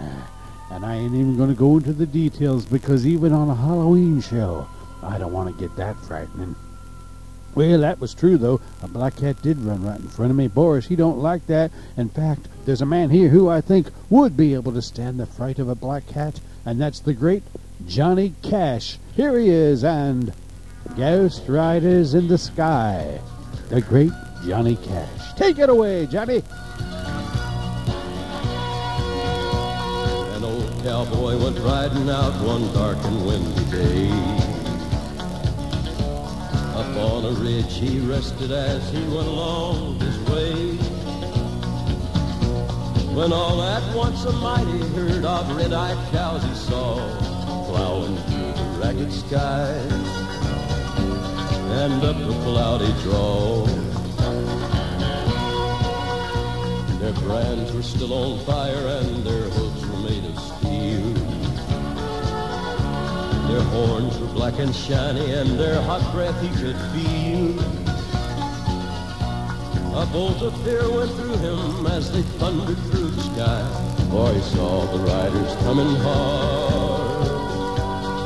And 0.70 0.86
I 0.86 0.96
ain't 0.96 1.14
even 1.14 1.36
going 1.36 1.48
to 1.48 1.54
go 1.54 1.76
into 1.78 1.92
the 1.92 2.06
details 2.06 2.64
because 2.64 3.06
even 3.06 3.32
on 3.32 3.50
a 3.50 3.54
Halloween 3.54 4.20
show, 4.20 4.68
I 5.02 5.18
don't 5.18 5.32
want 5.32 5.54
to 5.54 5.60
get 5.60 5.76
that 5.76 5.96
frightening. 5.96 6.54
Well, 7.55 7.81
that 7.81 8.01
was 8.01 8.15
true, 8.15 8.39
though. 8.39 8.61
A 8.83 8.89
black 8.89 9.16
cat 9.16 9.43
did 9.43 9.59
run 9.59 9.85
right 9.85 10.01
in 10.01 10.09
front 10.09 10.31
of 10.31 10.37
me. 10.37 10.49
Boris, 10.49 10.87
he 10.87 10.97
don't 10.97 11.19
like 11.19 11.47
that. 11.49 11.70
In 11.97 12.09
fact, 12.09 12.49
there's 12.65 12.81
a 12.81 12.87
man 12.87 13.11
here 13.11 13.29
who 13.29 13.49
I 13.49 13.61
think 13.61 13.89
would 14.09 14.37
be 14.37 14.55
able 14.55 14.73
to 14.73 14.81
stand 14.83 15.20
the 15.20 15.27
fright 15.27 15.59
of 15.59 15.69
a 15.69 15.74
black 15.74 16.07
cat, 16.07 16.41
and 16.65 16.81
that's 16.81 17.01
the 17.01 17.12
great 17.12 17.43
Johnny 17.87 18.35
Cash. 18.43 18.99
Here 19.15 19.39
he 19.39 19.51
is, 19.51 19.85
and 19.85 20.33
Ghost 20.97 21.49
Riders 21.49 22.15
in 22.15 22.29
the 22.29 22.39
Sky. 22.39 23.20
The 23.69 23.83
great 23.83 24.12
Johnny 24.47 24.77
Cash. 24.77 25.35
Take 25.35 25.59
it 25.59 25.69
away, 25.69 26.07
Johnny. 26.07 26.43
An 30.37 30.45
old 30.45 30.83
cowboy 30.83 31.37
went 31.37 31.59
riding 31.59 32.09
out 32.09 32.33
one 32.45 32.73
dark 32.73 32.99
and 33.05 33.27
windy 33.27 33.65
day. 33.70 34.41
On 37.03 37.24
a 37.24 37.33
ridge 37.33 37.74
he 37.74 37.99
rested 37.99 38.53
as 38.53 38.89
he 38.91 39.01
went 39.15 39.27
along 39.27 39.99
his 39.99 40.19
way. 40.31 40.77
When 43.12 43.33
all 43.33 43.61
at 43.61 43.83
once 43.95 44.24
a 44.24 44.33
mighty 44.33 44.79
herd 44.95 45.24
of 45.24 45.57
red-eyed 45.57 45.99
cows 46.12 46.45
he 46.45 46.55
saw 46.55 46.95
plowing 47.66 48.16
through 48.16 48.53
the 48.53 48.79
ragged 48.79 49.12
skies 49.12 49.93
and 51.83 52.05
up 52.05 52.16
a 52.16 52.43
cloudy 52.45 52.93
draw. 53.03 53.66
Their 57.01 57.15
brands 57.15 57.73
were 57.73 57.83
still 57.83 58.12
on 58.12 58.39
fire 58.47 58.87
and 58.99 59.24
their 59.24 59.51
hooves 59.51 59.87
were 59.87 59.99
made 60.09 60.24
of 60.24 60.39
steel. 60.39 60.61
Their 63.48 63.62
horns 63.62 64.19
were 64.19 64.28
black 64.28 64.59
and 64.59 64.74
shiny 64.74 65.32
and 65.32 65.59
their 65.59 65.81
hot 65.82 66.02
breath 66.12 66.40
he 66.40 66.48
could 66.48 66.77
feel. 66.93 67.59
A 69.94 70.06
bolt 70.06 70.40
of 70.43 70.55
fear 70.64 70.90
went 70.90 71.10
through 71.12 71.36
him 71.36 71.86
as 71.86 72.10
they 72.12 72.23
thundered 72.23 72.78
through 72.90 73.09
the 73.09 73.23
sky. 73.23 73.62
For 74.10 74.32
he 74.32 74.40
saw 74.40 74.86
the 74.86 74.98
riders 75.05 75.55
coming 75.64 75.94
hard 75.97 77.28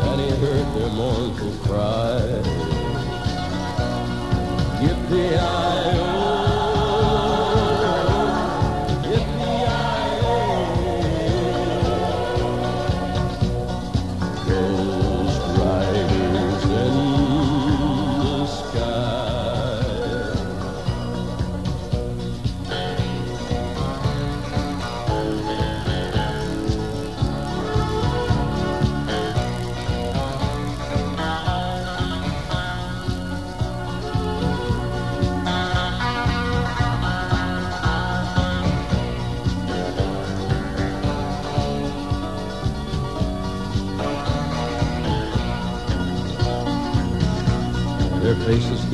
and 0.08 0.20
he 0.20 0.30
heard 0.38 0.66
their 0.74 0.90
mournful 0.90 1.52
cry. 1.66 2.20
Yippee-i-oh, 4.80 5.96
yippee-i-oh. 6.00 6.35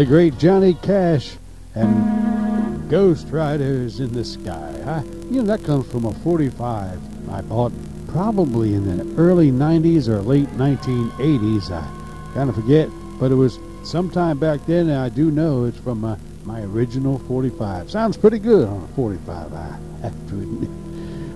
The 0.00 0.06
great 0.06 0.38
Johnny 0.38 0.72
Cash 0.72 1.36
and 1.74 2.88
Ghost 2.88 3.26
Riders 3.28 4.00
in 4.00 4.14
the 4.14 4.24
Sky. 4.24 4.74
Huh? 4.82 5.02
You 5.30 5.42
know, 5.42 5.54
that 5.54 5.62
comes 5.62 5.92
from 5.92 6.06
a 6.06 6.14
45 6.14 6.98
I 7.30 7.42
bought 7.42 7.70
probably 8.08 8.72
in 8.72 8.96
the 8.96 9.20
early 9.20 9.50
90s 9.50 10.08
or 10.08 10.22
late 10.22 10.48
1980s. 10.52 11.70
I 11.70 12.32
kind 12.32 12.48
of 12.48 12.54
forget, 12.54 12.88
but 13.18 13.30
it 13.30 13.34
was 13.34 13.58
sometime 13.84 14.38
back 14.38 14.64
then, 14.64 14.88
and 14.88 14.96
I 14.96 15.10
do 15.10 15.30
know 15.30 15.66
it's 15.66 15.76
from 15.76 16.00
my, 16.00 16.16
my 16.44 16.62
original 16.62 17.18
45. 17.18 17.90
Sounds 17.90 18.16
pretty 18.16 18.38
good 18.38 18.66
on 18.66 18.82
a 18.82 18.88
45, 18.96 19.52
I 19.52 19.78
have 20.00 20.28
to 20.30 20.34
admit. 20.34 20.70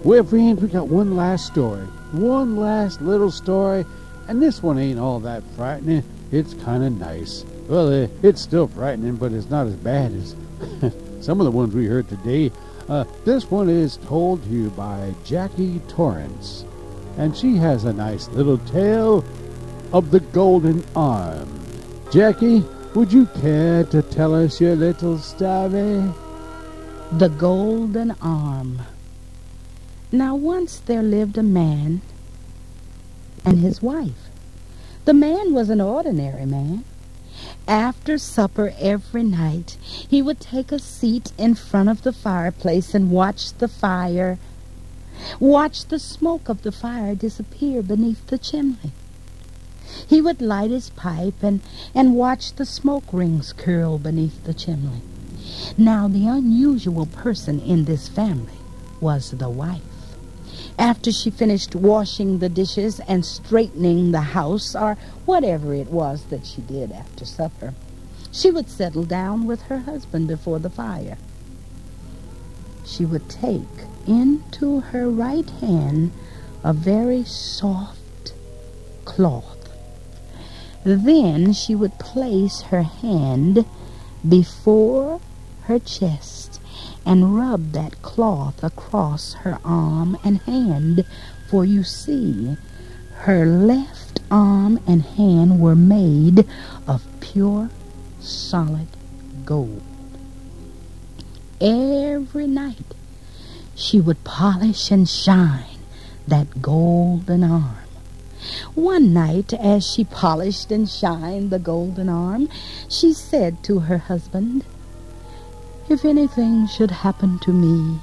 Well, 0.05 0.24
friends, 0.24 0.62
we 0.62 0.69
got 0.69 0.89
one 0.89 1.16
last 1.16 1.45
story. 1.45 1.85
One 2.12 2.57
last 2.57 3.03
little 3.03 3.31
story, 3.31 3.85
and 4.27 4.41
this 4.41 4.62
one 4.62 4.78
ain't 4.78 4.99
all 4.99 5.20
that 5.20 5.43
frightening. 5.55 6.03
It's 6.32 6.55
kind 6.55 6.82
of 6.82 6.99
nice. 6.99 7.45
Well, 7.69 8.09
it's 8.23 8.43
still 8.43 8.69
frightening, 8.69 9.16
but 9.16 9.32
it's 9.32 9.49
not 9.49 9.66
as 9.66 9.74
bad 9.77 10.12
as 10.12 10.36
some 11.24 11.41
of 11.41 11.47
the 11.47 11.51
ones 11.51 11.74
we 11.74 11.86
heard 11.86 12.09
today. 12.09 12.53
Uh, 12.89 13.05
this 13.24 13.51
one 13.51 13.70
is 13.70 13.97
told 13.97 14.43
to 14.45 14.51
you 14.51 14.69
by 14.70 15.15
Jackie 15.24 15.81
Torrence, 15.89 16.66
and 17.16 17.35
she 17.35 17.57
has 17.57 17.85
a 17.85 17.93
nice 17.93 18.28
little 18.28 18.59
tale 18.59 19.24
of 19.95 20.11
the 20.11 20.20
Golden 20.20 20.85
Arm. 20.95 21.49
Jackie, 22.12 22.62
would 22.95 23.11
you 23.11 23.24
care 23.41 23.85
to 23.85 24.03
tell 24.03 24.35
us 24.35 24.61
your 24.61 24.77
little 24.77 25.16
story? 25.19 26.03
The 27.12 27.28
Golden 27.28 28.15
Arm. 28.20 28.82
Now, 30.12 30.36
once 30.36 30.81
there 30.81 31.03
lived 31.03 31.39
a 31.39 31.43
man 31.43 32.03
and 33.45 33.59
his 33.59 33.81
wife. 33.81 34.28
The 35.07 35.15
man 35.15 35.55
was 35.55 35.70
an 35.70 35.81
ordinary 35.81 36.47
man. 36.47 36.85
After 37.66 38.19
supper 38.19 38.74
every 38.78 39.23
night, 39.23 39.78
he 39.82 40.20
would 40.20 40.39
take 40.39 40.70
a 40.70 40.78
seat 40.78 41.32
in 41.39 41.55
front 41.55 41.89
of 41.89 42.03
the 42.03 42.12
fireplace 42.12 42.95
and 42.95 43.11
watch 43.11 43.55
the 43.55 43.69
fire, 43.69 44.39
watch 45.41 45.86
the 45.86 45.99
smoke 45.99 46.51
of 46.51 46.62
the 46.62 46.73
fire 46.73 47.15
disappear 47.15 47.82
beneath 47.82 48.27
the 48.27 48.36
chimney. 48.36 48.93
He 50.07 50.20
would 50.20 50.43
light 50.43 50.70
his 50.70 50.91
pipe 50.91 51.43
and, 51.43 51.61
and 51.95 52.15
watch 52.15 52.53
the 52.55 52.66
smoke 52.66 53.05
rings 53.12 53.55
curl 53.55 53.97
beneath 53.97 54.45
the 54.45 54.55
chimney. 54.55 55.01
Now, 55.78 56.07
the 56.09 56.27
unusual 56.28 57.07
person 57.07 57.61
in 57.61 57.85
this 57.85 58.09
family 58.09 58.59
was 59.01 59.31
the 59.31 59.49
wife. 59.49 59.93
After 60.78 61.12
she 61.12 61.30
finished 61.30 61.74
washing 61.74 62.38
the 62.38 62.48
dishes 62.48 63.01
and 63.01 63.24
straightening 63.24 64.10
the 64.10 64.20
house, 64.20 64.74
or 64.74 64.96
whatever 65.24 65.72
it 65.72 65.90
was 65.90 66.24
that 66.24 66.46
she 66.46 66.60
did 66.62 66.90
after 66.90 67.24
supper, 67.24 67.74
she 68.32 68.51
would 68.51 68.68
settle 68.68 69.05
down 69.05 69.46
with 69.46 69.62
her 69.62 69.80
husband 69.80 70.26
before 70.26 70.59
the 70.59 70.70
fire. 70.70 71.16
She 72.84 73.05
would 73.05 73.28
take 73.28 73.86
into 74.06 74.80
her 74.80 75.09
right 75.09 75.48
hand 75.60 76.10
a 76.62 76.72
very 76.72 77.24
soft 77.24 78.32
cloth. 79.05 79.68
Then 80.84 81.52
she 81.52 81.74
would 81.74 81.98
place 81.98 82.62
her 82.62 82.82
hand 82.82 83.64
before 84.28 85.20
her 85.62 85.78
chest 85.78 86.43
and 87.06 87.36
rub 87.36 87.72
that 87.72 88.01
cloth 88.02 88.62
across 88.62 89.35
her 89.35 89.59
arm 89.64 90.16
and 90.24 90.39
hand, 90.43 91.05
for 91.48 91.64
you 91.64 91.82
see, 91.82 92.56
her 93.18 93.47
left 93.47 94.20
arm 94.31 94.81
and 94.86 95.02
hand 95.02 95.60
were 95.60 95.76
made 95.76 96.47
of 96.86 97.06
pure 97.20 97.70
solid 98.20 98.89
gold. 99.44 99.82
Every 101.60 102.47
night 102.47 102.94
she 103.74 104.01
would 104.01 104.24
polish 104.24 104.90
and 104.90 105.09
shine 105.09 105.78
that 106.26 106.62
golden 106.62 107.44
arm. 107.44 107.76
One 108.74 109.14
night, 109.14 109.52
as 109.55 109.86
she 109.86 110.05
polished 110.05 110.70
and 110.70 110.89
shined 110.89 111.51
the 111.51 111.59
golden 111.59 112.09
arm, 112.09 112.48
she 112.89 113.12
said 113.12 113.62
to 113.64 113.81
her 113.81 113.98
husband, 113.98 114.64
If 115.86 116.05
anything 116.06 116.66
should 116.66 116.90
happen 116.90 117.39
to 117.40 117.52
me, 117.52 118.01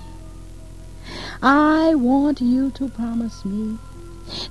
I 1.41 1.95
want 1.95 2.39
you 2.39 2.69
to 2.71 2.87
promise 2.89 3.43
me 3.43 3.79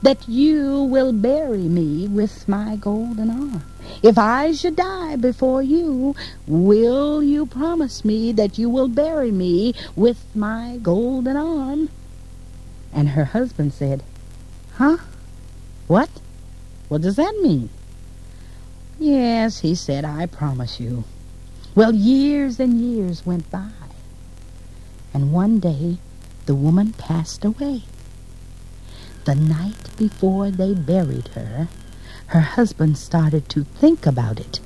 that 0.03 0.29
you 0.29 0.83
will 0.83 1.13
bury 1.13 1.69
me 1.69 2.09
with 2.09 2.49
my 2.49 2.75
golden 2.75 3.31
arm. 3.31 3.63
If 4.03 4.19
I 4.19 4.51
should 4.51 4.75
die 4.75 5.15
before 5.15 5.63
you, 5.63 6.17
will 6.49 7.23
you 7.23 7.47
promise 7.47 8.05
me 8.05 8.33
that 8.33 8.59
you 8.59 8.69
will 8.69 8.89
bury 8.89 9.31
me 9.31 9.75
with 9.95 10.25
my 10.35 10.79
golden 10.83 11.37
arm? 11.37 11.89
And 12.93 13.11
her 13.11 13.27
husband 13.27 13.73
said, 13.73 14.03
Huh? 14.75 14.97
What? 15.87 16.11
What 16.89 17.03
does 17.03 17.15
that 17.15 17.39
mean? 17.41 17.71
Yes, 18.99 19.61
he 19.61 19.77
said, 19.77 20.05
I 20.05 20.27
promise 20.27 20.81
you. 20.81 21.05
Well, 21.75 21.95
years 21.95 22.59
and 22.59 22.81
years 22.81 23.25
went 23.25 23.49
by. 23.51 23.71
And 25.15 25.33
one 25.33 25.61
day, 25.61 25.99
the 26.47 26.55
woman 26.55 26.93
passed 26.95 27.45
away. 27.45 27.83
The 29.25 29.37
night 29.37 29.97
before 29.97 30.51
they 30.51 30.75
buried 30.75 31.29
her, 31.29 31.69
her 32.27 32.41
husband 32.41 32.99
started 32.99 33.49
to 33.51 33.65
think 33.65 34.05
about 34.05 34.41
it. 34.41 34.59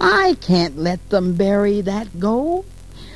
I 0.00 0.36
can't 0.40 0.78
let 0.78 1.08
them 1.10 1.34
bury 1.34 1.80
that 1.80 2.20
gold. 2.20 2.66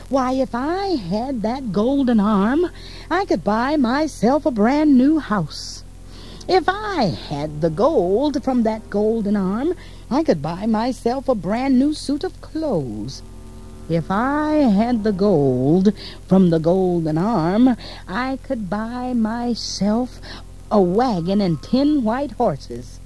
Why, 0.09 0.33
if 0.33 0.55
I 0.55 0.97
had 0.97 1.43
that 1.43 1.71
golden 1.71 2.19
arm, 2.19 2.71
I 3.11 3.25
could 3.25 3.45
buy 3.45 3.77
myself 3.77 4.47
a 4.47 4.51
brand 4.51 4.97
new 4.97 5.19
house. 5.19 5.85
If 6.49 6.65
I 6.67 7.05
had 7.29 7.61
the 7.61 7.71
gold 7.71 8.43
from 8.43 8.63
that 8.63 8.89
golden 8.89 9.37
arm, 9.37 9.75
I 10.11 10.23
could 10.23 10.41
buy 10.41 10.67
myself 10.67 11.29
a 11.29 11.35
brand 11.35 11.79
new 11.79 11.93
suit 11.93 12.25
of 12.25 12.41
clothes. 12.41 13.23
If 13.89 14.11
I 14.11 14.55
had 14.55 15.05
the 15.05 15.13
gold 15.13 15.93
from 16.27 16.51
the 16.51 16.59
golden 16.59 17.19
arm, 17.19 17.77
I 18.07 18.39
could 18.43 18.71
buy 18.71 19.13
myself 19.13 20.21
a 20.71 20.81
wagon 20.81 21.41
and 21.41 21.63
ten 21.63 22.05
white 22.05 22.33
horses. 22.33 23.01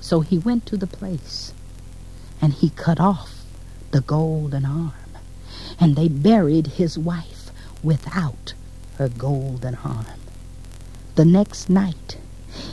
So 0.00 0.20
he 0.20 0.38
went 0.38 0.64
to 0.66 0.76
the 0.76 0.86
place 0.86 1.52
and 2.40 2.52
he 2.52 2.70
cut 2.70 3.00
off 3.00 3.44
the 3.90 4.00
golden 4.00 4.64
arm, 4.64 4.92
and 5.80 5.96
they 5.96 6.08
buried 6.08 6.66
his 6.66 6.98
wife 6.98 7.50
without 7.82 8.54
her 8.96 9.08
golden 9.08 9.74
arm. 9.76 10.06
The 11.14 11.24
next 11.24 11.68
night, 11.68 12.18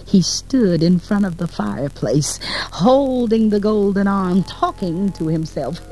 he 0.06 0.22
stood 0.22 0.84
in 0.84 1.00
front 1.00 1.26
of 1.26 1.38
the 1.38 1.48
fireplace, 1.48 2.40
holding 2.72 3.50
the 3.50 3.60
golden 3.60 4.08
arm, 4.08 4.44
talking 4.44 5.12
to 5.14 5.28
himself. 5.28 5.80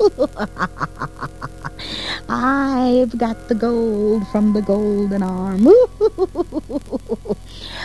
I've 2.28 3.18
got 3.18 3.48
the 3.48 3.54
gold 3.54 4.26
from 4.28 4.52
the 4.52 4.62
golden 4.62 5.22
arm. 5.22 5.68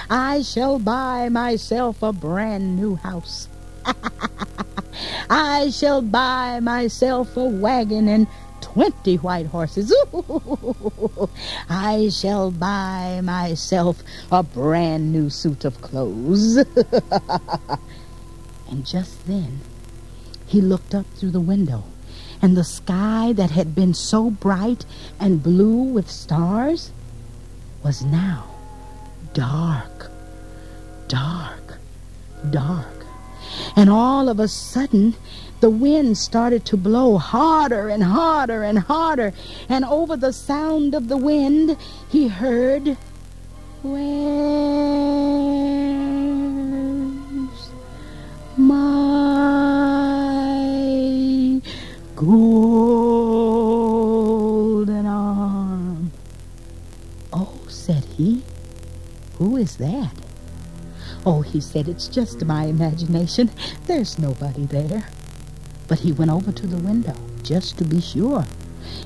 I 0.10 0.42
shall 0.42 0.80
buy 0.80 1.30
myself 1.30 2.02
a 2.02 2.14
brand 2.14 2.76
new 2.76 2.96
house. 2.96 3.48
I 5.30 5.70
shall 5.70 6.02
buy 6.02 6.60
myself 6.60 7.36
a 7.38 7.46
wagon 7.46 8.08
and 8.08 8.28
twenty 8.74 9.16
white 9.16 9.48
horses. 9.48 9.94
I 11.70 12.10
shall 12.10 12.52
buy 12.52 13.22
myself 13.24 14.04
a 14.32 14.44
brand 14.44 15.12
new 15.12 15.30
suit 15.30 15.66
of 15.66 15.82
clothes. 15.82 16.58
and 18.70 18.86
just 18.86 19.26
then, 19.26 19.62
he 20.46 20.62
looked 20.62 20.94
up 20.94 21.08
through 21.16 21.32
the 21.32 21.42
window, 21.42 21.84
and 22.42 22.56
the 22.56 22.64
sky 22.64 23.34
that 23.34 23.52
had 23.52 23.74
been 23.74 23.96
so 23.96 24.30
bright 24.30 24.86
and 25.20 25.42
blue 25.42 25.82
with 25.82 26.10
stars 26.10 26.92
was 27.84 28.04
now 28.04 28.46
dark, 29.34 30.12
dark, 31.08 31.80
dark. 32.52 33.06
And 33.76 33.90
all 33.90 34.30
of 34.30 34.40
a 34.40 34.48
sudden, 34.48 35.16
the 35.60 35.70
wind 35.70 36.18
started 36.18 36.66
to 36.66 36.78
blow 36.78 37.18
harder 37.18 37.90
and 37.90 38.04
harder 38.04 38.64
and 38.64 38.80
harder. 38.80 39.34
And 39.68 39.84
over 39.86 40.16
the 40.16 40.32
sound 40.32 40.96
of 40.96 41.08
the 41.10 41.18
wind, 41.18 41.78
he 42.10 42.28
heard, 42.30 42.98
Where's 43.82 44.00
my 48.58 49.10
golden 52.16 52.66
arm? 55.06 56.12
Oh, 57.32 57.60
said 57.68 58.04
he, 58.18 58.44
who 59.38 59.58
is 59.58 59.78
that? 59.78 60.14
Oh, 61.26 61.42
he 61.42 61.60
said, 61.60 61.88
it's 61.90 62.08
just 62.08 62.46
my 62.46 62.66
imagination. 62.66 63.52
There's 63.88 64.18
nobody 64.18 64.66
there. 64.66 65.06
But 65.90 66.00
he 66.00 66.12
went 66.14 66.32
over 66.32 66.52
to 66.52 66.68
the 66.68 66.78
window 66.78 67.16
just 67.44 67.78
to 67.80 67.84
be 67.84 68.00
sure, 68.00 68.46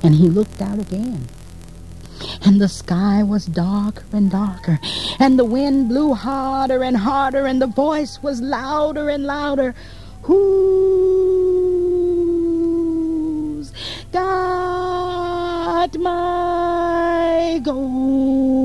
and 0.04 0.14
he 0.14 0.28
looked 0.28 0.62
out 0.62 0.78
again. 0.80 1.28
And 2.46 2.60
the 2.60 2.68
sky 2.68 3.24
was 3.24 3.46
darker 3.46 4.04
and 4.12 4.30
darker, 4.30 4.80
and 5.18 5.40
the 5.40 5.46
wind 5.46 5.88
blew 5.88 6.14
harder 6.14 6.84
and 6.84 6.98
harder, 6.98 7.46
and 7.46 7.62
the 7.62 7.68
voice 7.68 8.22
was 8.22 8.42
louder 8.42 9.10
and 9.10 9.24
louder. 9.24 9.74
Who's 10.24 10.44
got 14.12 15.98
my 15.98 17.62
golden 17.64 18.62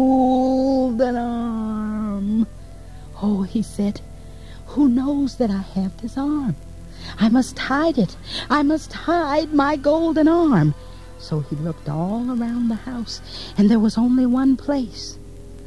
arm? 1.16 2.48
Oh, 3.22 3.42
he 3.42 3.62
said, 3.62 4.00
who 4.66 4.88
knows 4.88 5.36
that 5.36 5.50
I 5.50 5.62
have 5.62 5.96
this 6.02 6.18
arm? 6.18 6.56
I 7.20 7.28
must 7.28 7.58
hide 7.58 7.98
it. 7.98 8.16
I 8.48 8.62
must 8.62 8.92
hide 8.92 9.52
my 9.52 9.76
golden 9.76 10.28
arm. 10.28 10.74
So 11.18 11.40
he 11.40 11.56
looked 11.56 11.88
all 11.88 12.30
around 12.30 12.68
the 12.68 12.76
house, 12.76 13.20
and 13.58 13.68
there 13.68 13.80
was 13.80 13.98
only 13.98 14.24
one 14.24 14.56
place 14.56 15.18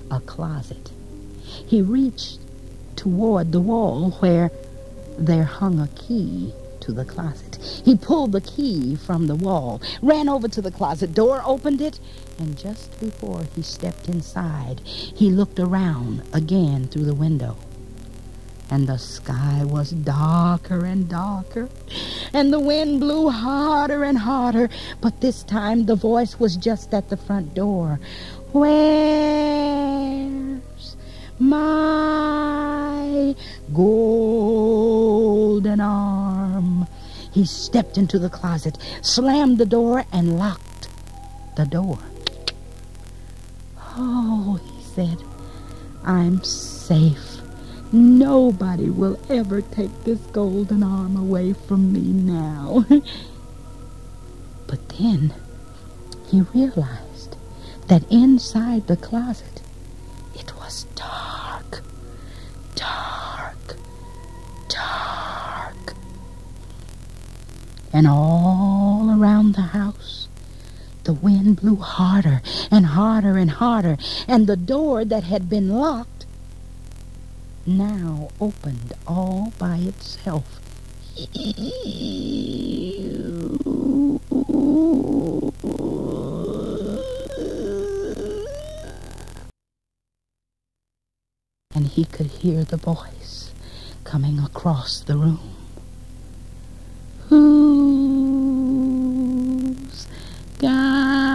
a 0.09 0.19
closet. 0.21 0.91
He 1.43 1.81
reached 1.81 2.39
toward 2.95 3.51
the 3.51 3.59
wall 3.59 4.11
where 4.19 4.51
there 5.17 5.43
hung 5.43 5.79
a 5.79 5.87
key 5.89 6.53
to 6.81 6.91
the 6.91 7.05
closet. 7.05 7.57
He 7.85 7.95
pulled 7.95 8.31
the 8.31 8.41
key 8.41 8.95
from 8.95 9.27
the 9.27 9.35
wall, 9.35 9.81
ran 10.01 10.27
over 10.27 10.47
to 10.47 10.61
the 10.61 10.71
closet 10.71 11.13
door, 11.13 11.41
opened 11.45 11.81
it, 11.81 11.99
and 12.39 12.57
just 12.57 12.99
before 12.99 13.43
he 13.55 13.61
stepped 13.61 14.09
inside, 14.09 14.81
he 14.83 15.29
looked 15.29 15.59
around 15.59 16.23
again 16.33 16.87
through 16.87 17.05
the 17.05 17.13
window 17.13 17.57
and 18.72 18.88
the 18.88 18.98
sky 18.98 19.64
was 19.65 19.91
darker 19.91 20.85
and 20.85 21.10
darker, 21.10 21.68
and 22.34 22.53
the 22.53 22.60
wind 22.60 23.02
blew 23.02 23.30
harder 23.30 24.06
and 24.06 24.18
harder, 24.18 24.69
but 25.02 25.19
this 25.19 25.43
time 25.43 25.85
the 25.85 25.95
voice 25.95 26.39
was 26.39 26.56
just 26.56 26.93
at 26.93 27.10
the 27.10 27.18
front 27.18 27.53
door. 27.53 27.99
Where's 28.53 28.72
my 31.38 33.35
golden 33.73 35.81
arm? 35.81 36.88
He 37.34 37.45
stepped 37.45 37.98
into 37.98 38.19
the 38.19 38.30
closet, 38.30 38.77
slammed 39.02 39.57
the 39.57 39.65
door, 39.65 40.06
and 40.14 40.39
locked 40.39 40.88
the 41.57 41.65
door. 41.65 41.99
Oh, 43.98 44.61
he 44.64 44.81
said, 44.81 45.18
I'm 46.06 46.41
safe. 46.43 47.30
Nobody 47.93 48.89
will 48.89 49.19
ever 49.30 49.61
take 49.61 50.05
this 50.05 50.19
golden 50.31 50.81
arm 50.81 51.18
away 51.18 51.51
from 51.51 51.91
me 51.91 51.99
now. 51.99 52.85
but 54.68 54.88
then 54.97 55.34
he 56.27 56.41
realized 56.53 57.35
that 57.88 58.09
inside 58.09 58.88
the 58.88 58.95
closet 58.95 59.61
it 60.34 60.55
was 60.55 60.85
dark, 60.95 61.81
dark, 62.76 63.76
dark. 64.69 65.93
And 67.91 68.07
all 68.07 69.13
around 69.19 69.55
the 69.55 69.61
house, 69.73 70.30
the 71.03 71.13
wind 71.13 71.59
blew 71.59 71.76
harder 71.76 72.41
and 72.72 72.85
harder 72.85 73.38
and 73.38 73.51
harder, 73.51 73.97
and 74.30 74.47
the 74.47 74.55
door 74.55 75.03
that 75.03 75.26
had 75.26 75.49
been 75.49 75.68
locked 75.68 76.20
now 77.65 78.29
opened 78.39 78.93
all 79.07 79.53
by 79.59 79.77
itself. 79.77 80.59
And 91.73 91.88
he 91.88 92.05
could 92.05 92.27
hear 92.27 92.63
the 92.63 92.77
voice 92.77 93.51
coming 94.03 94.39
across 94.39 94.99
the 95.01 95.17
room. 95.17 95.55
Who's 97.29 97.97
got 100.59 101.30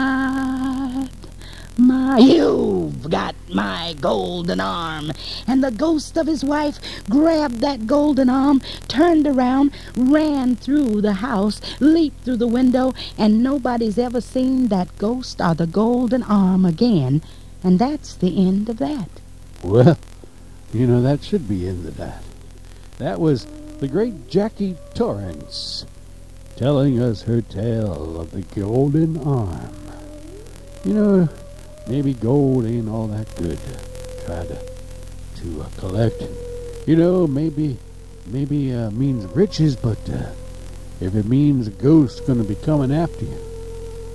my... 2.07 2.19
You've 2.19 3.11
got 3.11 3.35
my 3.53 3.95
golden 4.01 4.61
arm. 4.61 5.11
And 5.47 5.63
the 5.63 5.71
ghost 5.71 6.17
of 6.17 6.27
his 6.27 6.45
wife 6.45 6.79
grabbed 7.11 7.61
that 7.61 7.87
golden 7.87 8.31
arm, 8.31 8.61
turned 8.89 9.27
around, 9.27 9.73
ran 9.97 10.57
through 10.57 11.01
the 11.01 11.15
house, 11.15 11.61
leaped 11.81 12.25
through 12.25 12.37
the 12.37 12.47
window, 12.47 12.95
and 13.19 13.43
nobody's 13.43 13.99
ever 13.99 14.21
seen 14.21 14.69
that 14.69 14.97
ghost 14.99 15.41
or 15.41 15.55
the 15.55 15.67
golden 15.67 16.23
arm 16.23 16.65
again. 16.65 17.23
And 17.63 17.79
that's 17.79 18.15
the 18.15 18.47
end 18.47 18.69
of 18.69 18.79
that. 18.79 19.09
Well, 19.65 19.99
you 20.73 20.87
know, 20.87 21.03
that 21.03 21.25
should 21.25 21.49
be 21.49 21.67
end 21.67 21.87
of 21.87 21.97
that. 21.97 22.23
That 22.99 23.21
was 23.21 23.47
the 23.79 23.89
great 23.89 24.29
Jackie 24.29 24.77
Torrence 24.95 25.85
telling 26.55 27.01
us 27.01 27.23
her 27.23 27.43
tale 27.43 28.19
of 28.21 28.31
the 28.31 28.43
golden 28.43 29.19
arm. 29.19 29.75
You 30.85 30.95
know, 30.95 31.29
maybe 31.89 32.15
gold 32.15 32.67
ain't 32.67 32.89
all 32.89 33.07
that 33.09 33.35
good 33.37 33.59
to 33.59 34.25
try 34.25 34.47
to 34.47 34.59
to 35.43 35.63
uh, 35.63 35.69
collect. 35.79 36.23
You 36.87 36.97
know, 36.97 37.27
maybe 37.27 37.79
maybe 38.27 38.73
uh, 38.73 38.91
means 38.91 39.25
riches, 39.27 39.77
but 39.77 39.99
uh, 40.11 40.31
if 41.01 41.15
it 41.15 41.27
means 41.27 41.69
a 41.69 41.71
ghost's 41.71 42.21
to 42.21 42.35
be 42.45 42.55
coming 42.57 42.93
after 42.93 43.25
you 43.25 43.39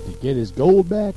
to 0.06 0.18
get 0.20 0.36
his 0.36 0.50
gold 0.50 0.88
back, 0.88 1.14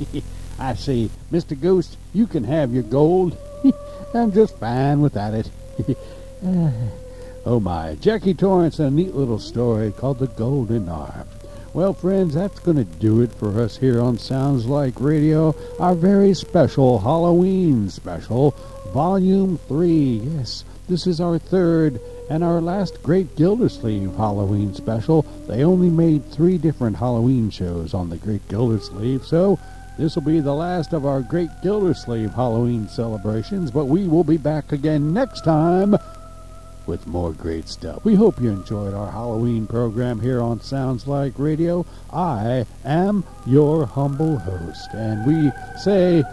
I 0.58 0.74
say, 0.74 1.10
Mister 1.30 1.54
Ghost, 1.54 1.96
you 2.12 2.26
can 2.26 2.44
have 2.44 2.72
your 2.72 2.82
gold. 2.82 3.36
I'm 4.14 4.32
just 4.32 4.56
fine 4.58 5.00
without 5.00 5.34
it. 5.34 5.50
oh 7.44 7.60
my, 7.60 7.94
Jackie 7.96 8.34
Torrence, 8.34 8.78
a 8.78 8.90
neat 8.90 9.14
little 9.14 9.38
story 9.38 9.92
called 9.92 10.18
The 10.18 10.26
Golden 10.28 10.88
Arm. 10.88 11.28
Well, 11.78 11.94
friends, 11.94 12.34
that's 12.34 12.58
going 12.58 12.78
to 12.78 12.84
do 12.84 13.20
it 13.20 13.30
for 13.30 13.62
us 13.62 13.76
here 13.76 14.00
on 14.00 14.18
Sounds 14.18 14.66
Like 14.66 15.00
Radio, 15.00 15.54
our 15.78 15.94
very 15.94 16.34
special 16.34 16.98
Halloween 16.98 17.88
special, 17.88 18.50
Volume 18.92 19.58
3. 19.68 19.88
Yes, 20.24 20.64
this 20.88 21.06
is 21.06 21.20
our 21.20 21.38
third 21.38 22.00
and 22.30 22.42
our 22.42 22.60
last 22.60 23.00
Great 23.04 23.36
Gildersleeve 23.36 24.12
Halloween 24.16 24.74
special. 24.74 25.22
They 25.46 25.62
only 25.62 25.88
made 25.88 26.28
three 26.32 26.58
different 26.58 26.96
Halloween 26.96 27.48
shows 27.48 27.94
on 27.94 28.10
the 28.10 28.16
Great 28.16 28.48
Gildersleeve, 28.48 29.24
so 29.24 29.56
this 29.96 30.16
will 30.16 30.22
be 30.22 30.40
the 30.40 30.52
last 30.52 30.92
of 30.92 31.06
our 31.06 31.20
Great 31.20 31.50
Gildersleeve 31.62 32.34
Halloween 32.34 32.88
celebrations, 32.88 33.70
but 33.70 33.84
we 33.84 34.08
will 34.08 34.24
be 34.24 34.36
back 34.36 34.72
again 34.72 35.12
next 35.12 35.44
time 35.44 35.96
with 36.88 37.06
more 37.06 37.32
great 37.32 37.68
stuff. 37.68 38.04
We 38.04 38.14
hope 38.14 38.40
you 38.40 38.48
enjoyed 38.48 38.94
our 38.94 39.12
Halloween 39.12 39.66
program 39.66 40.20
here 40.20 40.40
on 40.40 40.60
Sounds 40.60 41.06
Like 41.06 41.34
Radio. 41.36 41.84
I 42.12 42.66
am 42.84 43.24
your 43.46 43.84
humble 43.86 44.38
host, 44.38 44.88
and 44.94 45.26
we 45.26 45.52
say 45.80 46.24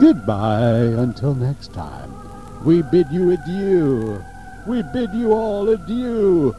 goodbye 0.00 0.70
until 0.70 1.34
next 1.34 1.74
time. 1.74 2.12
We 2.64 2.80
bid 2.82 3.08
you 3.12 3.32
adieu. 3.32 4.24
We 4.66 4.82
bid 4.82 5.12
you 5.12 5.32
all 5.34 5.68
adieu. 5.68 6.56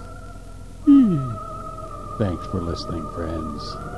Thanks 2.20 2.46
for 2.48 2.62
listening, 2.62 3.10
friends. 3.12 3.95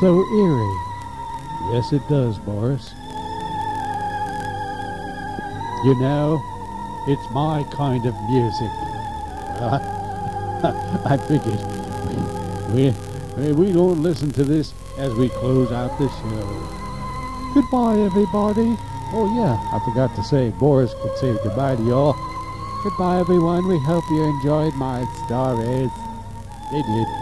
So 0.00 0.24
eerie. 0.32 0.80
Yes, 1.72 1.92
it 1.92 2.02
does, 2.08 2.38
Boris. 2.38 2.94
You 5.84 5.94
know, 6.00 6.40
it's 7.06 7.30
my 7.30 7.64
kind 7.70 8.06
of 8.06 8.14
music. 8.30 8.70
I 11.04 11.16
figured 11.28 11.60
we, 12.74 12.94
we, 13.36 13.52
we 13.52 13.72
don't 13.72 14.02
listen 14.02 14.30
to 14.32 14.44
this 14.44 14.72
as 14.98 15.12
we 15.14 15.28
close 15.28 15.70
out 15.70 15.98
the 15.98 16.08
show. 16.08 17.52
Goodbye, 17.54 17.98
everybody. 17.98 18.76
Oh, 19.12 19.30
yeah, 19.36 19.60
I 19.72 19.80
forgot 19.84 20.14
to 20.16 20.22
say, 20.22 20.50
Boris 20.50 20.94
could 21.02 21.16
say 21.18 21.36
goodbye 21.44 21.76
to 21.76 21.82
y'all. 21.82 22.14
Goodbye, 22.82 23.20
everyone. 23.20 23.68
We 23.68 23.78
hope 23.80 24.04
you 24.10 24.22
enjoyed 24.22 24.74
my 24.76 25.04
stories. 25.26 25.90
They 26.72 26.82
did. 26.82 27.19